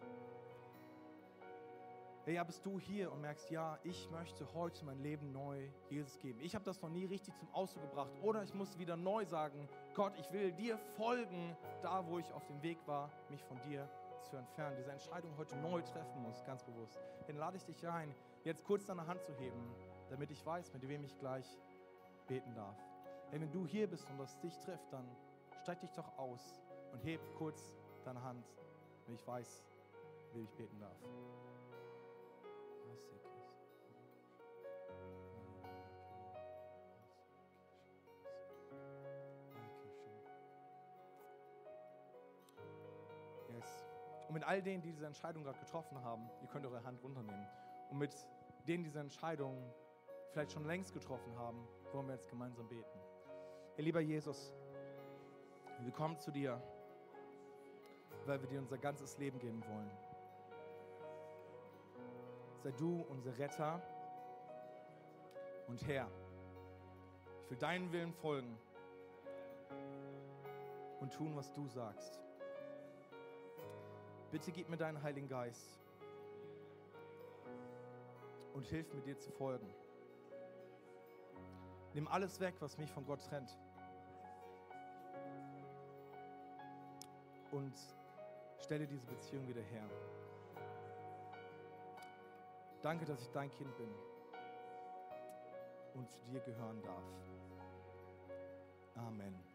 Hey, 2.25 2.33
ja, 2.35 2.43
bist 2.43 2.65
du 2.65 2.77
hier 2.77 3.09
und 3.09 3.21
merkst, 3.21 3.51
ja, 3.51 3.79
ich 3.85 4.11
möchte 4.11 4.45
heute 4.53 4.83
mein 4.83 4.99
Leben 4.99 5.31
neu 5.31 5.69
Jesus 5.89 6.19
geben. 6.19 6.41
Ich 6.41 6.55
habe 6.55 6.65
das 6.65 6.81
noch 6.81 6.89
nie 6.89 7.05
richtig 7.05 7.33
zum 7.37 7.49
Ausdruck 7.53 7.83
gebracht. 7.83 8.11
Oder 8.21 8.43
ich 8.43 8.53
muss 8.53 8.77
wieder 8.77 8.97
neu 8.97 9.23
sagen, 9.23 9.69
Gott, 9.93 10.11
ich 10.19 10.29
will 10.33 10.51
dir 10.51 10.77
folgen, 10.97 11.55
da 11.81 12.05
wo 12.05 12.19
ich 12.19 12.29
auf 12.33 12.45
dem 12.47 12.61
Weg 12.61 12.85
war, 12.85 13.09
mich 13.29 13.41
von 13.45 13.61
dir 13.61 13.89
zu 14.27 14.37
entfernen. 14.37 14.75
Diese 14.77 14.91
Entscheidung 14.91 15.31
heute 15.37 15.55
neu 15.57 15.81
treffen 15.81 16.21
muss, 16.21 16.43
ganz 16.45 16.63
bewusst. 16.63 16.99
Dann 17.27 17.37
lade 17.37 17.57
ich 17.57 17.65
dich 17.65 17.87
ein, 17.87 18.13
jetzt 18.43 18.63
kurz 18.63 18.85
deine 18.85 19.05
Hand 19.07 19.23
zu 19.23 19.33
heben, 19.35 19.59
damit 20.09 20.31
ich 20.31 20.45
weiß, 20.45 20.73
mit 20.73 20.87
wem 20.87 21.03
ich 21.03 21.17
gleich 21.17 21.45
beten 22.27 22.53
darf. 22.55 22.77
Hey, 23.31 23.41
wenn 23.41 23.51
du 23.51 23.65
hier 23.65 23.87
bist 23.87 24.09
und 24.09 24.17
das 24.17 24.39
dich 24.39 24.57
trifft, 24.59 24.91
dann 24.91 25.05
streck 25.61 25.81
dich 25.81 25.91
doch 25.93 26.17
aus 26.17 26.61
und 26.93 27.03
heb 27.03 27.21
kurz 27.37 27.75
deine 28.05 28.21
Hand, 28.21 28.45
damit 29.05 29.19
ich 29.19 29.27
weiß, 29.27 29.63
wie 30.33 30.43
ich 30.43 30.53
beten 30.55 30.79
darf. 30.79 30.97
Mit 44.37 44.43
all 44.43 44.61
denen, 44.61 44.83
die 44.83 44.91
diese 44.91 45.07
Entscheidung 45.07 45.43
gerade 45.43 45.57
getroffen 45.57 45.99
haben, 46.03 46.29
ihr 46.43 46.47
könnt 46.47 46.63
eure 46.63 46.83
Hand 46.83 47.01
runternehmen. 47.01 47.47
Und 47.89 47.97
mit 47.97 48.13
denen, 48.67 48.83
die 48.83 48.89
diese 48.89 48.99
Entscheidung 48.99 49.73
vielleicht 50.29 50.51
schon 50.51 50.67
längst 50.67 50.93
getroffen 50.93 51.35
haben, 51.39 51.67
wollen 51.91 52.05
wir 52.05 52.13
jetzt 52.13 52.29
gemeinsam 52.29 52.67
beten. 52.67 52.99
Herr 53.75 53.83
lieber 53.83 53.99
Jesus, 53.99 54.53
wir 55.79 55.91
kommen 55.91 56.19
zu 56.19 56.29
dir, 56.29 56.61
weil 58.27 58.39
wir 58.39 58.47
dir 58.47 58.59
unser 58.59 58.77
ganzes 58.77 59.17
Leben 59.17 59.39
geben 59.39 59.63
wollen. 59.65 59.89
Sei 62.59 62.69
du 62.73 63.07
unser 63.09 63.35
Retter 63.39 63.81
und 65.67 65.83
Herr. 65.87 66.07
Ich 67.43 67.49
will 67.49 67.57
deinen 67.57 67.91
Willen 67.91 68.13
folgen 68.13 68.55
und 70.99 71.11
tun, 71.11 71.35
was 71.35 71.51
du 71.53 71.67
sagst. 71.67 72.26
Bitte 74.37 74.51
gib 74.51 74.69
mir 74.69 74.77
deinen 74.77 75.01
Heiligen 75.01 75.27
Geist 75.27 75.79
und 78.53 78.67
hilf 78.67 78.93
mir 78.93 79.01
dir 79.01 79.17
zu 79.17 79.31
folgen. 79.31 79.67
Nimm 81.95 82.07
alles 82.07 82.39
weg, 82.39 82.53
was 82.59 82.77
mich 82.77 82.91
von 82.91 83.03
Gott 83.03 83.19
trennt. 83.27 83.57
Und 87.49 87.73
stelle 88.59 88.85
diese 88.85 89.07
Beziehung 89.07 89.47
wieder 89.47 89.63
her. 89.63 89.89
Danke, 92.83 93.05
dass 93.05 93.19
ich 93.23 93.31
dein 93.31 93.49
Kind 93.49 93.75
bin 93.75 93.89
und 95.95 96.07
zu 96.11 96.23
dir 96.25 96.41
gehören 96.41 96.79
darf. 96.83 97.03
Amen. 98.97 99.46